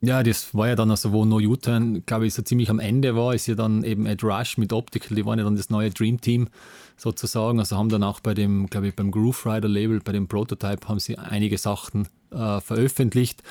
Ja, 0.00 0.22
das 0.22 0.54
war 0.54 0.68
ja 0.68 0.76
dann 0.76 0.90
also, 0.90 1.10
wo 1.10 1.24
No 1.24 1.38
U-Turn, 1.38 2.04
glaube 2.06 2.26
ich, 2.28 2.34
so 2.34 2.42
ziemlich 2.42 2.70
am 2.70 2.78
Ende 2.78 3.16
war, 3.16 3.34
ist 3.34 3.48
ja 3.48 3.56
dann 3.56 3.82
eben 3.82 4.06
Ed 4.06 4.22
Rush 4.22 4.58
mit 4.58 4.72
Optical, 4.72 5.16
die 5.16 5.24
waren 5.26 5.38
ja 5.38 5.44
dann 5.44 5.56
das 5.56 5.70
neue 5.70 5.90
Dream 5.90 6.20
Team 6.20 6.48
sozusagen. 6.96 7.58
Also 7.58 7.76
haben 7.76 7.88
dann 7.88 8.02
auch 8.02 8.20
bei 8.20 8.34
dem, 8.34 8.66
glaube 8.68 8.88
ich, 8.88 8.96
beim 8.96 9.10
Groove 9.10 9.46
Rider 9.46 9.68
Label, 9.68 10.00
bei 10.00 10.12
dem 10.12 10.28
Prototype, 10.28 10.88
haben 10.88 10.98
sie 10.98 11.18
einige 11.18 11.58
Sachen 11.58 12.08
äh, 12.30 12.60
veröffentlicht. 12.60 13.42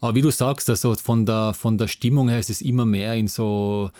Aber 0.00 0.14
wie 0.14 0.22
du 0.22 0.30
sagst, 0.30 0.68
also 0.70 0.94
von 0.94 1.26
der, 1.26 1.54
von 1.54 1.78
der 1.78 1.88
Stimmung 1.88 2.28
her 2.28 2.38
ist 2.38 2.50
es 2.50 2.60
immer 2.60 2.86
mehr 2.86 3.14
in 3.14 3.28
so 3.28 3.90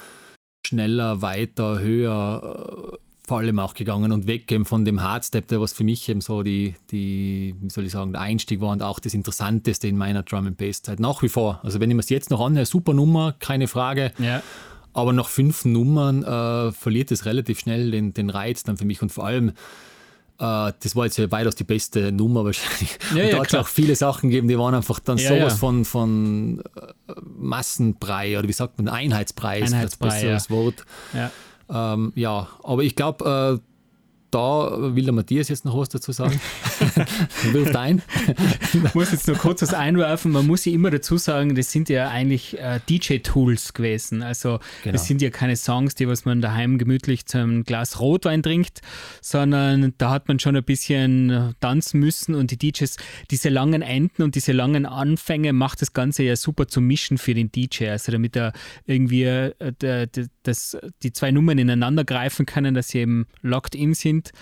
schneller, 0.66 1.22
weiter, 1.22 1.80
höher, 1.80 2.92
äh, 2.92 2.96
vor 3.26 3.38
allem 3.38 3.60
auch 3.60 3.74
gegangen 3.74 4.10
und 4.10 4.26
weg 4.26 4.50
eben 4.50 4.64
von 4.64 4.84
dem 4.84 5.00
Hardstep, 5.00 5.46
der 5.46 5.60
was 5.60 5.72
für 5.72 5.84
mich 5.84 6.08
eben 6.08 6.20
so 6.20 6.42
die, 6.42 6.74
die, 6.90 7.54
wie 7.60 7.70
soll 7.70 7.84
ich 7.84 7.92
sagen, 7.92 8.12
der 8.12 8.20
Einstieg 8.20 8.60
war 8.60 8.70
und 8.70 8.82
auch 8.82 8.98
das 8.98 9.14
Interessanteste 9.14 9.86
in 9.86 9.96
meiner 9.96 10.24
Drum 10.24 10.48
and 10.48 10.56
Bass 10.56 10.82
Zeit. 10.82 10.98
Nach 10.98 11.22
wie 11.22 11.28
vor. 11.28 11.60
Also 11.62 11.78
wenn 11.78 11.88
ich 11.88 11.94
mir 11.94 12.00
es 12.00 12.10
jetzt 12.10 12.30
noch 12.30 12.40
anhöre, 12.40 12.66
super 12.66 12.94
Nummer, 12.94 13.34
keine 13.38 13.68
Frage. 13.68 14.12
Ja. 14.18 14.42
Aber 14.94 15.12
nach 15.12 15.28
fünf 15.28 15.64
Nummern 15.64 16.22
äh, 16.22 16.72
verliert 16.72 17.10
es 17.10 17.24
relativ 17.24 17.60
schnell 17.60 17.90
den, 17.90 18.12
den 18.12 18.30
Reiz 18.30 18.62
dann 18.62 18.76
für 18.76 18.84
mich 18.84 19.00
und 19.02 19.10
vor 19.10 19.26
allem 19.26 19.52
äh, 20.38 20.72
das 20.80 20.96
war 20.96 21.04
jetzt 21.04 21.18
ja 21.18 21.30
weitaus 21.30 21.54
die 21.54 21.64
beste 21.64 22.10
Nummer 22.10 22.44
wahrscheinlich. 22.44 22.98
Ja, 23.14 23.24
und 23.24 23.32
da 23.32 23.38
hat 23.38 23.48
es 23.48 23.54
auch 23.54 23.68
viele 23.68 23.94
Sachen 23.94 24.30
gegeben, 24.30 24.48
die 24.48 24.58
waren 24.58 24.74
einfach 24.74 24.98
dann 24.98 25.18
ja, 25.18 25.28
sowas 25.28 25.52
ja. 25.52 25.58
von, 25.58 25.84
von 25.84 26.62
äh, 26.76 27.12
Massenbrei 27.38 28.38
oder 28.38 28.48
wie 28.48 28.52
sagt 28.52 28.78
man, 28.78 28.88
Einheitspreis, 28.88 29.72
Einheitsbrei, 29.72 30.24
das 30.24 30.50
Wort. 30.50 30.84
Ja. 31.14 31.30
Ähm, 31.70 32.12
ja, 32.16 32.48
aber 32.62 32.82
ich 32.82 32.96
glaube, 32.96 33.60
äh, 33.60 33.68
da 34.30 34.94
will 34.96 35.04
der 35.04 35.12
Matthias 35.12 35.48
jetzt 35.48 35.64
noch 35.64 35.76
was 35.76 35.90
dazu 35.90 36.10
sagen. 36.10 36.40
Wirft 37.52 37.76
ein. 37.76 38.02
ich 38.72 38.94
muss 38.94 39.12
jetzt 39.12 39.26
nur 39.26 39.36
kurz 39.36 39.62
was 39.62 39.74
einwerfen. 39.74 40.32
Man 40.32 40.46
muss 40.46 40.64
ja 40.64 40.72
immer 40.72 40.90
dazu 40.90 41.16
sagen, 41.18 41.54
das 41.54 41.70
sind 41.72 41.88
ja 41.88 42.08
eigentlich 42.08 42.58
äh, 42.58 42.80
DJ-Tools 42.88 43.74
gewesen. 43.74 44.22
Also 44.22 44.58
genau. 44.82 44.92
das 44.92 45.06
sind 45.06 45.22
ja 45.22 45.30
keine 45.30 45.56
Songs, 45.56 45.94
die 45.94 46.08
was 46.08 46.24
man 46.24 46.40
daheim 46.40 46.78
gemütlich 46.78 47.26
zum 47.26 47.64
Glas 47.64 48.00
Rotwein 48.00 48.42
trinkt, 48.42 48.80
sondern 49.20 49.94
da 49.98 50.10
hat 50.10 50.28
man 50.28 50.38
schon 50.38 50.56
ein 50.56 50.64
bisschen 50.64 51.54
tanzen 51.60 52.00
müssen 52.00 52.34
und 52.34 52.50
die 52.50 52.58
DJs, 52.58 52.96
diese 53.30 53.48
langen 53.48 53.82
Enden 53.82 54.22
und 54.22 54.34
diese 54.34 54.52
langen 54.52 54.86
Anfänge 54.86 55.52
macht 55.52 55.82
das 55.82 55.92
Ganze 55.92 56.22
ja 56.22 56.36
super 56.36 56.68
zu 56.68 56.80
mischen 56.80 57.18
für 57.18 57.34
den 57.34 57.50
DJ. 57.50 57.88
Also 57.88 58.12
damit 58.12 58.36
er 58.36 58.52
irgendwie 58.86 59.24
äh, 59.24 59.72
der, 59.80 60.06
der, 60.06 60.26
das, 60.42 60.76
die 61.02 61.12
zwei 61.12 61.30
Nummern 61.30 61.58
ineinander 61.58 62.04
greifen 62.04 62.46
können, 62.46 62.74
dass 62.74 62.88
sie 62.88 62.98
eben 62.98 63.26
locked 63.42 63.74
in 63.74 63.94
sind. 63.94 64.32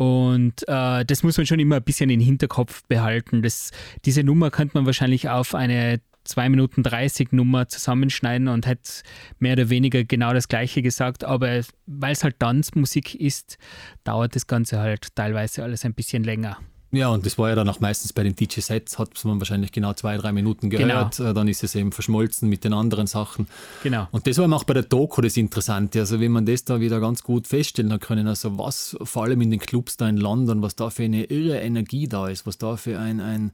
Und 0.00 0.66
äh, 0.66 1.04
das 1.04 1.22
muss 1.22 1.36
man 1.36 1.44
schon 1.44 1.60
immer 1.60 1.76
ein 1.76 1.82
bisschen 1.82 2.08
den 2.08 2.20
Hinterkopf 2.20 2.84
behalten. 2.88 3.42
Das, 3.42 3.70
diese 4.06 4.24
Nummer 4.24 4.50
könnte 4.50 4.78
man 4.78 4.86
wahrscheinlich 4.86 5.28
auf 5.28 5.54
eine 5.54 6.00
2 6.24 6.48
Minuten 6.48 6.82
30 6.82 7.32
Nummer 7.32 7.68
zusammenschneiden 7.68 8.48
und 8.48 8.66
hätte 8.66 9.02
mehr 9.40 9.52
oder 9.52 9.68
weniger 9.68 10.02
genau 10.04 10.32
das 10.32 10.48
Gleiche 10.48 10.80
gesagt. 10.80 11.22
Aber 11.22 11.60
weil 11.84 12.12
es 12.12 12.24
halt 12.24 12.40
Tanzmusik 12.40 13.14
ist, 13.14 13.58
dauert 14.02 14.34
das 14.34 14.46
Ganze 14.46 14.78
halt 14.78 15.14
teilweise 15.16 15.64
alles 15.64 15.84
ein 15.84 15.92
bisschen 15.92 16.24
länger. 16.24 16.56
Ja, 16.92 17.08
und 17.10 17.24
das 17.24 17.38
war 17.38 17.48
ja 17.50 17.54
dann 17.54 17.68
auch 17.68 17.78
meistens 17.78 18.12
bei 18.12 18.24
den 18.24 18.34
DJ-Sets, 18.34 18.98
hat 18.98 19.24
man 19.24 19.38
wahrscheinlich 19.38 19.70
genau 19.70 19.92
zwei, 19.94 20.16
drei 20.16 20.32
Minuten 20.32 20.70
Genau. 20.70 20.86
gehört. 20.86 21.20
Äh, 21.20 21.32
Dann 21.34 21.46
ist 21.46 21.62
es 21.62 21.76
eben 21.76 21.92
verschmolzen 21.92 22.48
mit 22.48 22.64
den 22.64 22.72
anderen 22.72 23.06
Sachen. 23.06 23.46
Genau. 23.84 24.08
Und 24.10 24.26
das 24.26 24.38
war 24.38 24.52
auch 24.52 24.64
bei 24.64 24.74
der 24.74 24.82
Doku 24.82 25.20
das 25.20 25.36
Interessante. 25.36 26.00
Also, 26.00 26.18
wenn 26.18 26.32
man 26.32 26.46
das 26.46 26.64
da 26.64 26.80
wieder 26.80 26.98
ganz 26.98 27.22
gut 27.22 27.46
feststellen 27.46 27.92
hat 27.92 28.00
können, 28.00 28.26
also 28.26 28.58
was 28.58 28.96
vor 29.04 29.22
allem 29.22 29.40
in 29.40 29.52
den 29.52 29.60
Clubs 29.60 29.96
da 29.98 30.08
in 30.08 30.16
London, 30.16 30.62
was 30.62 30.74
da 30.74 30.90
für 30.90 31.04
eine 31.04 31.24
irre 31.26 31.58
Energie 31.60 32.08
da 32.08 32.26
ist, 32.28 32.44
was 32.44 32.58
da 32.58 32.76
für 32.76 32.98
ein, 32.98 33.20
ein 33.20 33.52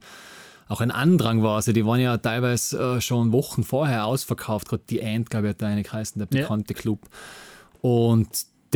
auch 0.67 0.81
ein 0.81 0.89
Andrang 0.91 1.43
war. 1.43 1.57
Also, 1.57 1.73
die 1.73 1.85
waren 1.85 1.99
ja 1.99 2.17
teilweise 2.17 2.95
äh, 2.97 3.01
schon 3.01 3.31
Wochen 3.33 3.63
vorher 3.63 4.05
ausverkauft. 4.07 4.67
Gerade 4.67 4.83
die 4.89 5.03
Ant, 5.03 5.29
glaube 5.29 5.45
ich, 5.45 5.49
hat 5.51 5.61
da 5.61 5.67
eine 5.67 5.83
geheißen, 5.83 6.17
der 6.19 6.27
Ja. 6.35 6.41
bekannte 6.43 6.73
Club. 6.73 7.07
Und 7.81 8.27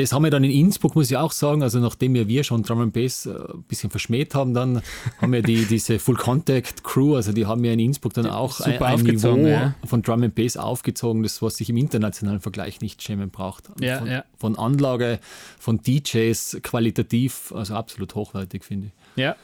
das 0.01 0.13
haben 0.13 0.23
wir 0.23 0.31
dann 0.31 0.43
in 0.43 0.51
Innsbruck, 0.51 0.95
muss 0.95 1.09
ich 1.09 1.17
auch 1.17 1.31
sagen, 1.31 1.63
also 1.63 1.79
nachdem 1.79 2.13
wir, 2.13 2.27
wir 2.27 2.43
schon 2.43 2.63
Drum 2.63 2.81
and 2.81 2.93
Bass 2.93 3.25
äh, 3.25 3.31
ein 3.31 3.63
bisschen 3.67 3.89
verschmäht 3.89 4.35
haben, 4.35 4.53
dann 4.53 4.81
haben 5.19 5.31
wir 5.31 5.41
die, 5.41 5.65
diese 5.69 5.99
Full 5.99 6.15
Contact 6.15 6.83
Crew, 6.83 7.15
also 7.15 7.31
die 7.31 7.45
haben 7.45 7.63
ja 7.63 7.73
in 7.73 7.79
Innsbruck 7.79 8.13
dann 8.13 8.27
auch 8.27 8.59
ein, 8.61 8.73
super 8.73 8.85
ein 8.85 8.99
Niveau 9.01 9.35
ja. 9.37 9.75
von 9.85 10.01
Drum 10.01 10.23
and 10.23 10.35
Bass 10.35 10.57
aufgezogen, 10.57 11.23
das 11.23 11.41
was 11.41 11.57
sich 11.57 11.69
im 11.69 11.77
internationalen 11.77 12.39
Vergleich 12.39 12.81
nicht 12.81 13.01
schämen 13.01 13.29
braucht. 13.29 13.69
Ja, 13.79 13.99
von, 13.99 14.07
ja. 14.07 14.23
von 14.37 14.57
Anlage, 14.57 15.19
von 15.59 15.81
DJs, 15.81 16.59
qualitativ, 16.63 17.53
also 17.55 17.75
absolut 17.75 18.15
hochwertig, 18.15 18.65
finde 18.65 18.87
ich. 18.87 18.93
Ja. 19.21 19.35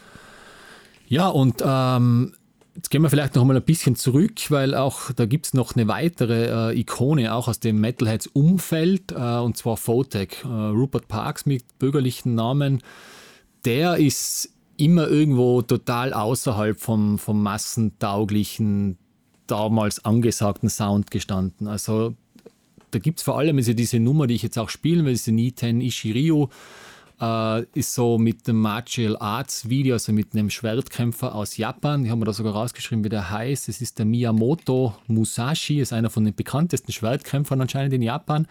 Ja, 1.10 1.30
und 1.30 1.64
ähm, 1.66 2.34
jetzt 2.78 2.92
gehen 2.92 3.02
wir 3.02 3.10
vielleicht 3.10 3.36
noch 3.36 3.44
mal 3.44 3.58
ein 3.58 3.64
bisschen 3.64 3.96
zurück, 3.96 4.50
weil 4.50 4.76
auch 4.76 5.12
da 5.12 5.26
gibt 5.26 5.48
es 5.48 5.54
noch 5.54 5.76
eine 5.76 5.88
weitere 5.88 6.72
äh, 6.72 6.80
Ikone, 6.80 7.34
auch 7.34 7.48
aus 7.48 7.60
dem 7.60 7.82
Metalheads-Umfeld, 7.82 9.12
äh, 9.12 9.40
und 9.40 9.58
zwar 9.58 9.78
Photek. 9.78 10.46
Äh, 10.46 10.48
Rupert 10.48 11.08
Parks 11.08 11.46
mit 11.48 11.80
bürgerlichen 11.80 12.36
Namen. 12.36 12.84
Der 13.66 13.98
ist 13.98 14.52
immer 14.78 15.08
irgendwo 15.08 15.64
total 15.64 16.14
außerhalb 16.14 16.80
vom, 16.80 17.18
vom 17.18 17.42
massentauglichen, 17.42 18.98
damals 19.48 20.06
angesagten 20.06 20.70
Sound 20.70 21.10
gestanden. 21.10 21.68
Also 21.68 22.16
da 22.92 23.00
gibt 23.00 23.20
es 23.20 23.24
vor 23.24 23.40
allem 23.40 23.58
also 23.58 23.74
diese 23.74 24.00
Nummer, 24.00 24.28
die 24.28 24.36
ich 24.36 24.44
jetzt 24.44 24.60
auch 24.60 24.70
spielen 24.70 25.06
will, 25.06 25.14
diese 25.14 25.32
Niten 25.32 25.82
Ishiryu, 25.82 26.50
äh, 27.22 27.64
ist 27.74 27.94
so 27.94 28.18
mit 28.18 28.48
dem 28.48 28.60
Martial 28.62 29.18
Arts 29.18 29.70
Video, 29.70 29.96
also 29.96 30.12
mit 30.12 30.34
einem 30.34 30.50
Schwertkämpfer 30.50 31.34
aus 31.34 31.58
Japan. 31.58 32.04
Die 32.04 32.12
haben 32.12 32.20
wir 32.20 32.26
da 32.26 32.34
sogar 32.34 32.54
rausgeschrieben, 32.54 33.04
wie 33.04 33.10
der 33.10 33.30
heißt. 33.30 33.70
Es 33.70 33.82
ist 33.82 34.00
der 34.00 34.06
Miyamoto 34.06 34.96
Musashi, 35.08 35.80
ist 35.80 35.94
einer 35.94 36.10
von 36.10 36.26
den 36.26 36.36
bekanntesten 36.36 36.92
Schwertkämpfern 36.92 37.62
anscheinend 37.62 37.94
in 37.94 38.02
Japan. 38.02 38.48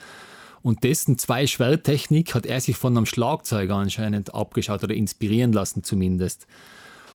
Und 0.62 0.82
dessen 0.82 1.16
zwei 1.16 1.46
Schwerttechnik 1.46 2.34
hat 2.34 2.44
er 2.44 2.60
sich 2.60 2.76
von 2.76 2.96
einem 2.96 3.06
Schlagzeuger 3.06 3.76
anscheinend 3.76 4.34
abgeschaut 4.34 4.82
oder 4.82 4.94
inspirieren 4.94 5.52
lassen 5.52 5.84
zumindest. 5.84 6.46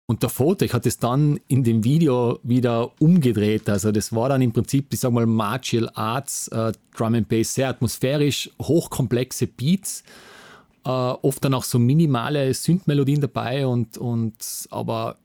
Und 0.05 0.23
der 0.23 0.29
Fotek 0.29 0.73
hat 0.73 0.85
es 0.85 0.99
dann 0.99 1.39
in 1.47 1.63
dem 1.63 1.83
Video 1.83 2.39
wieder 2.43 2.91
umgedreht. 3.01 3.69
Also 3.69 3.91
das 3.91 4.13
war 4.13 4.29
dann 4.29 4.41
im 4.41 4.51
Prinzip, 4.51 4.87
ich 4.93 4.99
sag 4.99 5.11
mal, 5.11 5.25
Martial 5.25 5.89
Arts, 5.93 6.47
äh, 6.49 6.71
Drum 6.95 7.15
and 7.15 7.29
Bass, 7.29 7.53
sehr 7.53 7.69
atmosphärisch, 7.69 8.49
hochkomplexe 8.61 9.47
Beats, 9.47 10.03
äh, 10.85 10.89
oft 10.89 11.43
dann 11.43 11.53
auch 11.53 11.63
so 11.63 11.79
minimale 11.79 12.53
Synth-Melodien 12.53 13.21
dabei 13.21 13.67
und, 13.67 13.97
und 13.97 14.67
aber 14.71 15.17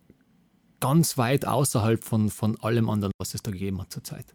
ganz 0.80 1.18
weit 1.18 1.46
außerhalb 1.46 2.02
von, 2.04 2.30
von 2.30 2.58
allem 2.60 2.90
anderen, 2.90 3.12
was 3.18 3.34
es 3.34 3.42
da 3.42 3.50
gegeben 3.50 3.80
hat 3.80 3.92
zurzeit. 3.92 4.34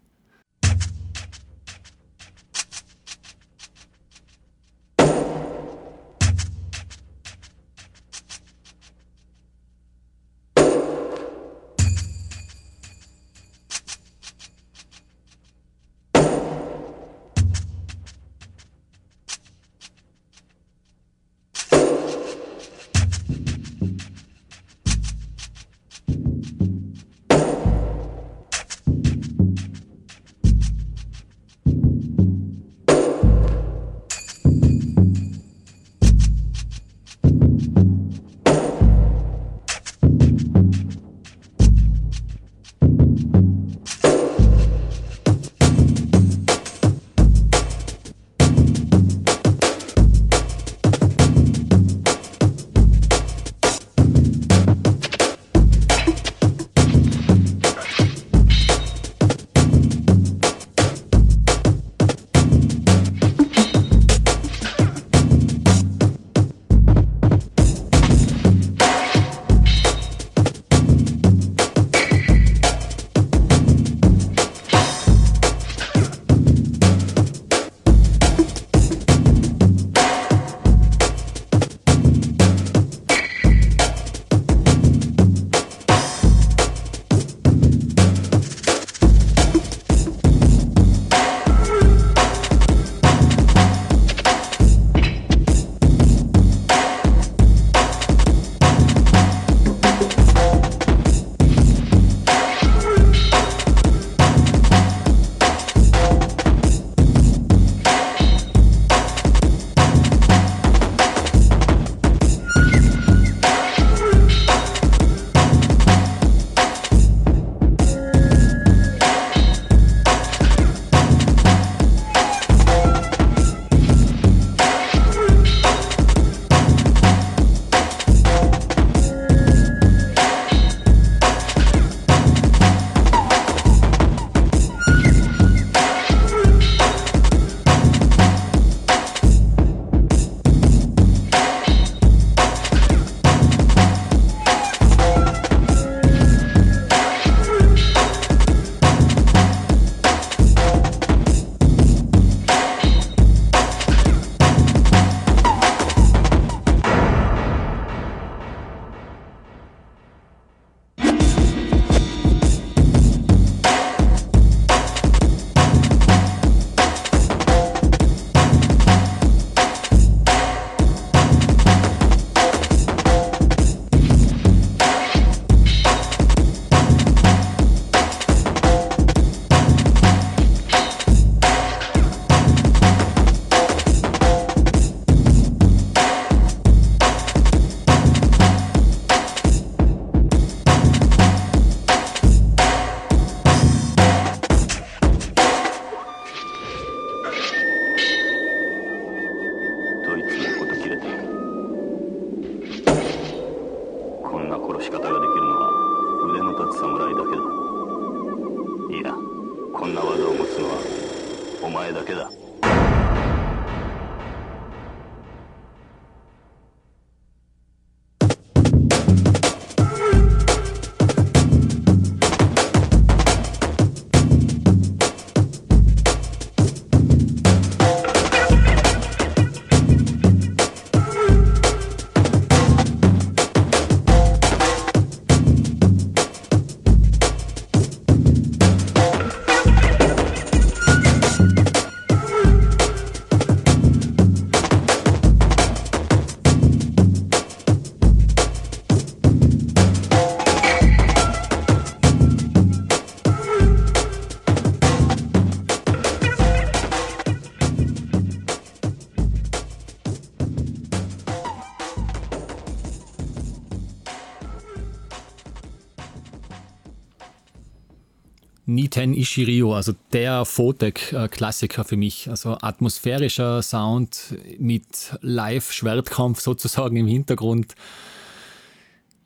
Niten 269.06 269.14
Ishirio, 269.14 269.74
also 269.76 269.93
der 270.14 270.45
Photek-Klassiker 270.45 271.84
für 271.84 271.97
mich. 271.97 272.30
Also 272.30 272.58
atmosphärischer 272.62 273.62
Sound 273.62 274.36
mit 274.58 275.18
Live-Schwertkampf 275.22 276.39
sozusagen 276.39 276.95
im 276.95 277.08
Hintergrund. 277.08 277.76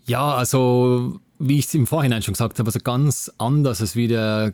Ja, 0.05 0.35
also 0.35 1.19
wie 1.39 1.59
ich 1.59 1.65
es 1.65 1.73
im 1.73 1.87
Vorhinein 1.87 2.21
schon 2.21 2.33
gesagt 2.33 2.59
habe, 2.59 2.67
also 2.67 2.79
ganz 2.79 3.31
anders 3.37 3.81
als 3.81 3.95
wie 3.95 4.07
der 4.07 4.53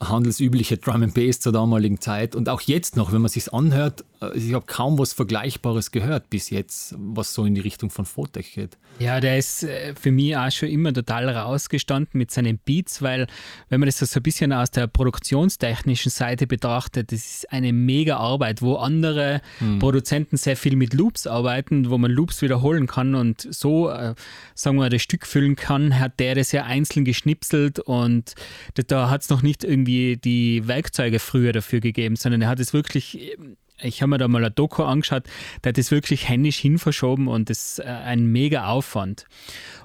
handelsübliche 0.00 0.78
Drum 0.78 1.02
and 1.02 1.14
Bass 1.14 1.40
zur 1.40 1.52
damaligen 1.52 2.00
Zeit 2.00 2.34
und 2.34 2.48
auch 2.48 2.60
jetzt 2.60 2.96
noch, 2.96 3.12
wenn 3.12 3.20
man 3.20 3.30
sich 3.30 3.52
anhört, 3.52 4.04
ich 4.34 4.52
habe 4.52 4.66
kaum 4.66 4.98
was 4.98 5.14
Vergleichbares 5.14 5.90
gehört 5.90 6.28
bis 6.28 6.50
jetzt, 6.50 6.94
was 6.98 7.32
so 7.32 7.46
in 7.46 7.54
die 7.54 7.62
Richtung 7.62 7.88
von 7.88 8.04
Fotech 8.04 8.52
geht. 8.52 8.76
Ja, 8.98 9.18
der 9.18 9.38
ist 9.38 9.62
äh, 9.62 9.94
für 9.94 10.12
mich 10.12 10.36
auch 10.36 10.50
schon 10.50 10.68
immer 10.68 10.92
total 10.92 11.30
rausgestanden 11.30 12.18
mit 12.18 12.30
seinen 12.30 12.58
Beats, 12.58 13.00
weil 13.00 13.26
wenn 13.70 13.80
man 13.80 13.88
das 13.88 13.98
so 13.98 14.20
ein 14.20 14.22
bisschen 14.22 14.52
aus 14.52 14.70
der 14.70 14.88
produktionstechnischen 14.88 16.10
Seite 16.10 16.46
betrachtet, 16.46 17.12
das 17.12 17.20
ist 17.20 17.52
eine 17.52 17.72
mega 17.72 18.18
Arbeit, 18.18 18.60
wo 18.60 18.74
andere 18.74 19.40
hm. 19.58 19.78
Produzenten 19.78 20.36
sehr 20.36 20.56
viel 20.56 20.76
mit 20.76 20.92
Loops 20.92 21.26
arbeiten, 21.26 21.88
wo 21.88 21.96
man 21.96 22.10
Loops 22.10 22.42
wiederholen 22.42 22.86
kann 22.86 23.14
und 23.14 23.48
so, 23.50 23.88
äh, 23.88 24.14
sagen 24.54 24.76
wir, 24.76 24.90
das 24.90 25.00
Stück 25.00 25.26
füllen 25.26 25.56
kann, 25.56 25.98
hat 25.98 26.20
der 26.20 26.34
das 26.34 26.52
ja 26.52 26.64
einzeln 26.64 27.06
geschnipselt 27.06 27.78
und 27.78 28.34
da 28.74 29.08
hat 29.08 29.22
es 29.22 29.30
noch 29.30 29.40
nicht 29.40 29.64
irgendwie 29.64 30.18
die 30.18 30.68
Werkzeuge 30.68 31.20
früher 31.20 31.52
dafür 31.52 31.80
gegeben, 31.80 32.16
sondern 32.16 32.42
er 32.42 32.48
hat 32.48 32.60
es 32.60 32.74
wirklich 32.74 33.38
ich 33.82 34.02
habe 34.02 34.10
mir 34.10 34.18
da 34.18 34.28
mal 34.28 34.44
ein 34.44 34.54
Doku 34.54 34.82
angeschaut, 34.82 35.24
der 35.64 35.70
hat 35.70 35.78
das 35.78 35.90
wirklich 35.90 36.28
händisch 36.28 36.58
hinverschoben 36.58 37.28
und 37.28 37.50
das 37.50 37.72
ist 37.72 37.78
äh, 37.80 37.88
ein 37.88 38.26
mega 38.26 38.66
Aufwand. 38.66 39.26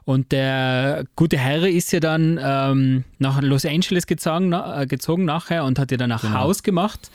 Und 0.04 0.32
der 0.32 1.06
gute 1.16 1.38
Herr 1.38 1.68
ist 1.68 1.92
ja 1.92 2.00
dann 2.00 2.40
ähm, 2.42 3.04
nach 3.18 3.42
Los 3.42 3.66
Angeles 3.66 4.06
gezogen, 4.06 4.54
äh, 4.54 4.86
gezogen 4.88 5.26
nachher 5.26 5.66
und 5.66 5.80
hat 5.80 5.92
ja 5.92 5.98
dann 5.98 6.12
ein 6.12 6.20
genau. 6.22 6.40
Haus 6.40 6.64
gemacht 6.64 7.10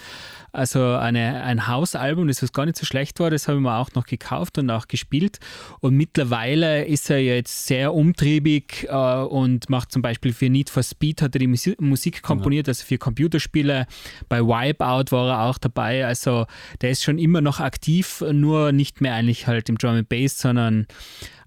also 0.52 0.94
eine, 0.94 1.42
ein 1.42 1.66
Hausalbum, 1.66 2.28
das 2.28 2.42
was 2.42 2.52
gar 2.52 2.66
nicht 2.66 2.76
so 2.76 2.86
schlecht 2.86 3.20
war, 3.20 3.30
das 3.30 3.48
habe 3.48 3.58
ich 3.58 3.62
mir 3.62 3.74
auch 3.74 3.92
noch 3.94 4.06
gekauft 4.06 4.58
und 4.58 4.70
auch 4.70 4.88
gespielt. 4.88 5.38
Und 5.80 5.96
mittlerweile 5.96 6.84
ist 6.84 7.10
er 7.10 7.22
jetzt 7.22 7.66
sehr 7.66 7.94
umtriebig 7.94 8.86
äh, 8.88 8.94
und 8.94 9.68
macht 9.70 9.92
zum 9.92 10.02
Beispiel 10.02 10.32
für 10.32 10.48
Need 10.48 10.70
for 10.70 10.82
Speed 10.82 11.22
hat 11.22 11.34
er 11.34 11.38
die 11.38 11.46
Musik, 11.46 11.80
Musik 11.80 12.22
komponiert, 12.22 12.68
also 12.68 12.84
für 12.84 12.98
Computerspiele. 12.98 13.86
Bei 14.28 14.40
Wipeout 14.40 15.10
war 15.10 15.28
er 15.30 15.42
auch 15.42 15.58
dabei. 15.58 16.06
Also 16.06 16.46
der 16.80 16.90
ist 16.90 17.02
schon 17.02 17.18
immer 17.18 17.40
noch 17.40 17.60
aktiv, 17.60 18.22
nur 18.32 18.72
nicht 18.72 19.00
mehr 19.00 19.14
eigentlich 19.14 19.46
halt 19.46 19.68
im 19.68 19.78
Drum 19.78 19.96
and 19.96 20.08
Bass, 20.08 20.38
sondern 20.38 20.86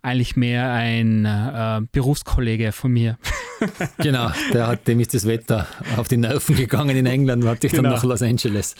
eigentlich 0.04 0.36
mehr 0.36 0.72
ein 0.72 1.26
äh, 1.26 1.82
Berufskollege 1.91 2.72
von 2.72 2.91
mir. 2.91 3.18
genau, 3.97 4.32
der 4.54 4.68
hat, 4.68 4.88
dem 4.88 4.99
ist 4.99 5.14
das 5.14 5.26
Wetter 5.26 5.66
auf 5.97 6.08
die 6.08 6.18
Nerven 6.18 6.56
gegangen 6.56 6.95
in 6.95 7.06
England 7.06 7.43
und 7.43 7.49
hat 7.49 7.62
sich 7.62 7.72
genau. 7.72 7.84
dann 7.84 7.93
nach 7.93 8.04
Los 8.04 8.22
Angeles 8.22 8.76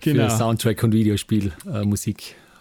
genau. 0.00 0.28
für 0.28 0.36
Soundtrack 0.36 0.82
und 0.84 0.92
Videospiel 0.92 1.52
äh, 1.66 1.84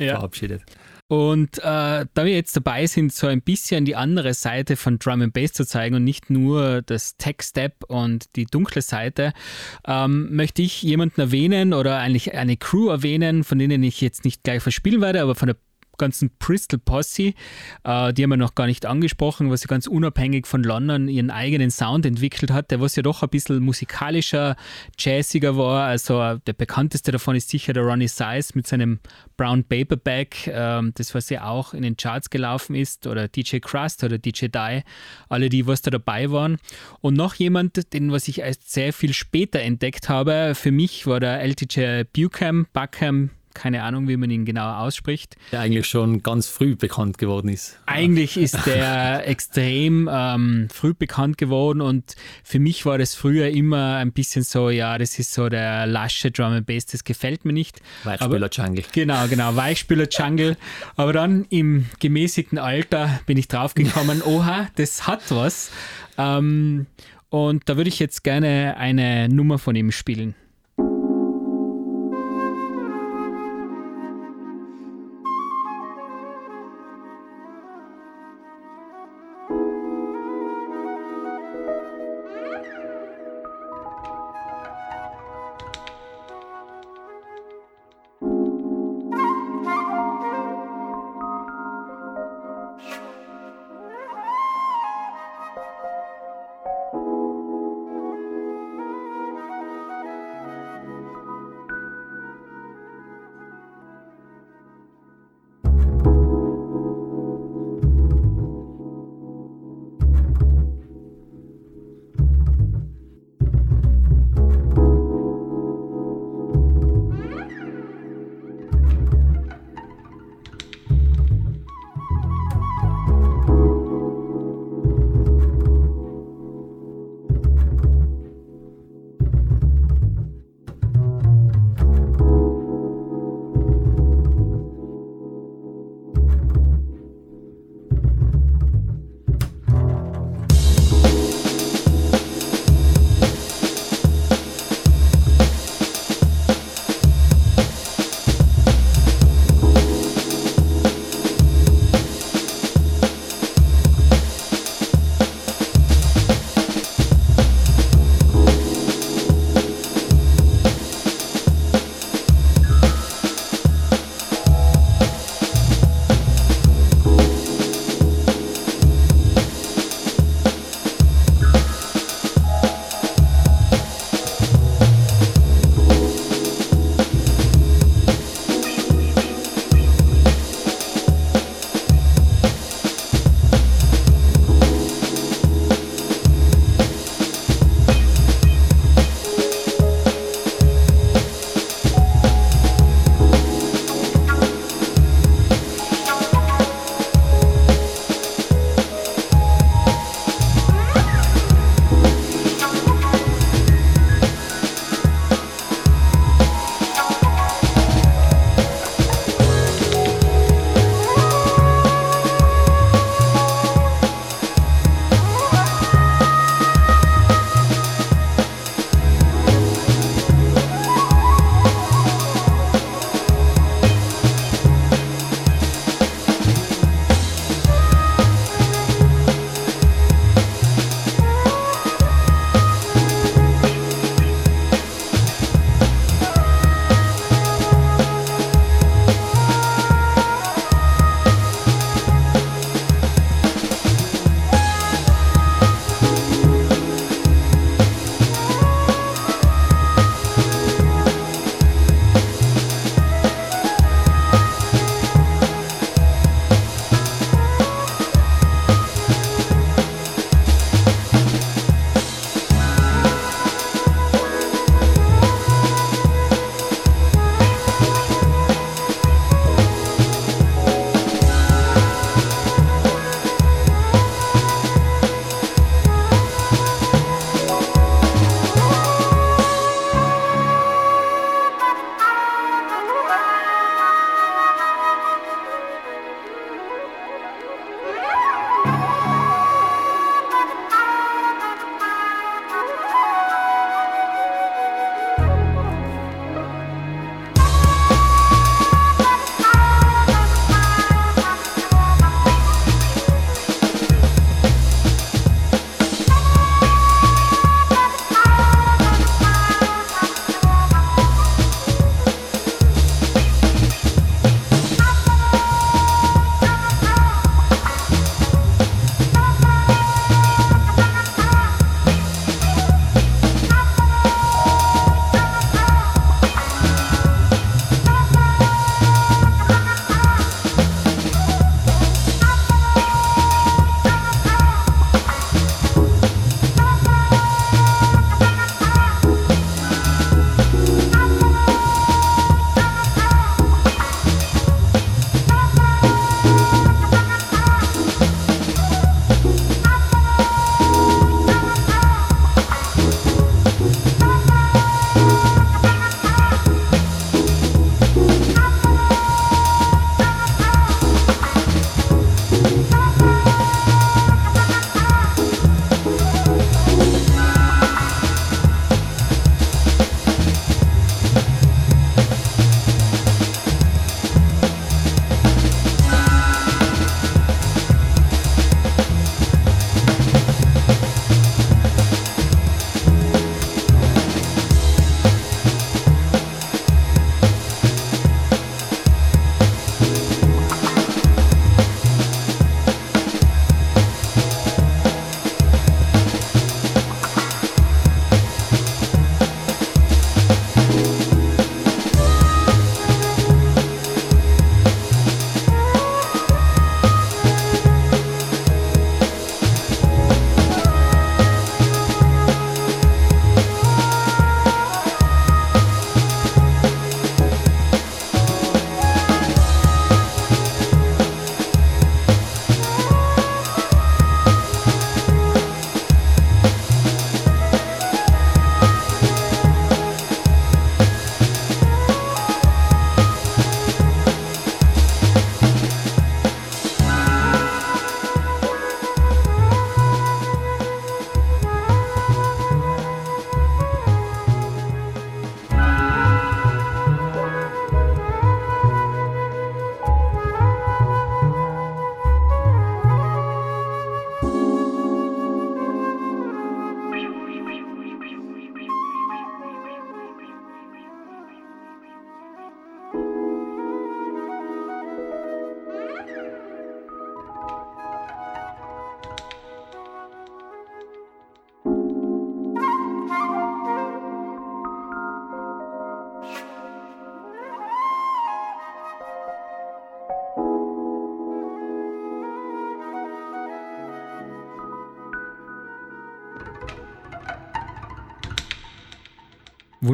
ja. 0.04 0.16
verabschiedet. 0.16 0.64
Und 1.08 1.58
äh, 1.58 1.62
da 1.62 2.08
wir 2.16 2.34
jetzt 2.34 2.56
dabei 2.56 2.86
sind, 2.86 3.12
so 3.12 3.26
ein 3.26 3.42
bisschen 3.42 3.84
die 3.84 3.96
andere 3.96 4.36
Seite 4.36 4.76
von 4.76 5.00
Drum 5.00 5.24
and 5.24 5.34
Bass 5.34 5.54
zu 5.54 5.66
zeigen 5.66 5.96
und 5.96 6.04
nicht 6.04 6.30
nur 6.30 6.84
das 6.84 7.18
Tech-Step 7.18 7.84
und 7.88 8.36
die 8.36 8.46
dunkle 8.46 8.84
Seite, 8.84 9.34
ähm, 9.88 10.36
möchte 10.36 10.62
ich 10.62 10.84
jemanden 10.84 11.20
erwähnen 11.22 11.74
oder 11.74 11.98
eigentlich 11.98 12.36
eine 12.36 12.58
Crew 12.58 12.90
erwähnen, 12.90 13.44
von 13.44 13.58
denen 13.58 13.82
ich 13.82 14.02
jetzt 14.02 14.24
nicht 14.24 14.44
gleich 14.44 14.62
verspielen 14.62 15.02
werde, 15.02 15.24
aber 15.24 15.34
von 15.34 15.48
der 15.48 15.58
ganzen 16.00 16.32
Bristol 16.39 16.80
Posse, 16.80 17.34
äh, 17.84 18.14
die 18.14 18.24
haben 18.24 18.32
wir 18.32 18.38
noch 18.38 18.56
gar 18.56 18.66
nicht 18.66 18.88
angesprochen, 18.88 19.52
was 19.52 19.62
sie 19.62 19.68
ganz 19.68 19.86
unabhängig 19.86 20.47
von 20.47 20.64
London 20.64 21.08
ihren 21.08 21.30
eigenen 21.30 21.70
Sound 21.70 22.08
entwickelt 22.08 22.50
hat, 22.50 22.72
der 22.72 22.82
was 22.82 22.95
ja 22.95 23.04
doch 23.04 23.22
ein 23.22 23.30
bisschen 23.30 23.60
musikalischer, 23.60 24.56
jazziger 24.97 25.56
war. 25.56 25.86
Also 25.86 26.20
äh, 26.20 26.39
der 26.47 26.54
bekannteste 26.54 27.12
davon 27.12 27.36
ist 27.36 27.50
sicher 27.50 27.74
der 27.74 27.84
Ronnie 27.84 28.08
Size 28.08 28.54
mit 28.56 28.66
seinem 28.66 29.00
Brown 29.38 29.64
Paperback, 29.64 30.47
äh, 30.47 30.82
das 30.95 31.14
was 31.14 31.30
ja 31.30 31.45
auch 31.45 31.74
in 31.74 31.84
den 31.84 31.95
Charts 31.95 32.30
gelaufen 32.32 32.76
ist, 32.76 33.06
oder 33.06 33.28
DJ 33.28 33.60
Crust 33.60 34.04
oder 34.04 34.18
DJ 34.18 34.47
Die, 34.47 34.82
alle 35.30 35.50
die, 35.50 35.68
was 35.68 35.82
da 35.82 35.91
dabei 35.91 36.32
waren. 36.32 36.58
Und 37.02 37.16
noch 37.16 37.36
jemand, 37.36 37.93
den 37.93 38.12
was 38.12 38.28
ich 38.28 38.39
erst 38.39 38.72
sehr 38.72 38.93
viel 38.93 39.14
später 39.14 39.60
entdeckt 39.60 40.10
habe, 40.10 40.54
für 40.56 40.72
mich 40.72 41.06
war 41.06 41.20
der 41.20 41.41
LTJ 41.41 42.04
Buckham, 42.14 42.68
Buckham, 42.74 43.30
keine 43.60 43.84
Ahnung, 43.84 44.07
wie 44.07 44.16
man 44.16 44.30
ihn 44.30 44.45
genau 44.45 44.72
ausspricht. 44.78 45.36
Der 45.51 45.60
eigentlich 45.60 45.86
schon 45.86 46.24
ganz 46.24 46.47
früh 46.47 46.78
bekannt 46.78 47.18
geworden 47.18 47.49
ist. 47.49 47.78
Eigentlich 47.86 48.38
ist 48.38 48.66
der 48.66 49.28
extrem 49.28 50.10
ähm, 50.12 50.70
früh 50.74 50.93
bekannt 50.93 51.38
geworden 51.38 51.82
und 51.82 52.16
für 52.43 52.60
mich 52.60 52.86
war 52.86 52.97
das 52.97 53.16
früher 53.16 53.49
immer 53.49 53.97
ein 53.97 54.14
bisschen 54.14 54.43
so, 54.43 54.70
ja, 54.70 54.97
das 54.97 55.20
ist 55.20 55.34
so 55.34 55.49
der 55.49 55.88
lasche 55.88 56.32
Drum 56.32 56.53
and 56.53 56.66
Bass, 56.68 56.86
das 56.86 57.03
gefällt 57.03 57.43
mir 57.43 57.51
nicht. 57.51 57.82
Weichspüler 58.05 58.49
Jungle. 58.49 58.84
Genau, 58.93 59.28
genau, 59.28 59.55
Weichspüler 59.55 60.07
Jungle. 60.10 60.55
Aber 60.95 61.12
dann 61.12 61.45
im 61.49 61.86
gemäßigten 61.99 62.57
Alter 62.57 63.20
bin 63.26 63.38
ich 63.38 63.49
draufgekommen, 63.49 64.22
oha, 64.26 64.70
das 64.78 65.05
hat 65.05 65.24
was. 65.32 65.72
Ähm, 66.18 66.88
und 67.30 67.68
da 67.68 67.76
würde 67.76 67.89
ich 67.89 67.99
jetzt 67.99 68.24
gerne 68.24 68.78
eine 68.78 69.28
Nummer 69.28 69.60
von 69.60 69.76
ihm 69.76 69.91
spielen. 69.91 70.34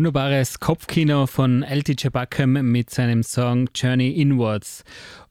Wunderbares 0.06 0.60
Kopfkino 0.60 1.26
von 1.26 1.64
L.T. 1.64 1.96
Chewbacca 1.96 2.46
mit 2.46 2.92
seinem 2.92 3.24
Song 3.24 3.68
Journey 3.74 4.12
Inwards. 4.12 4.84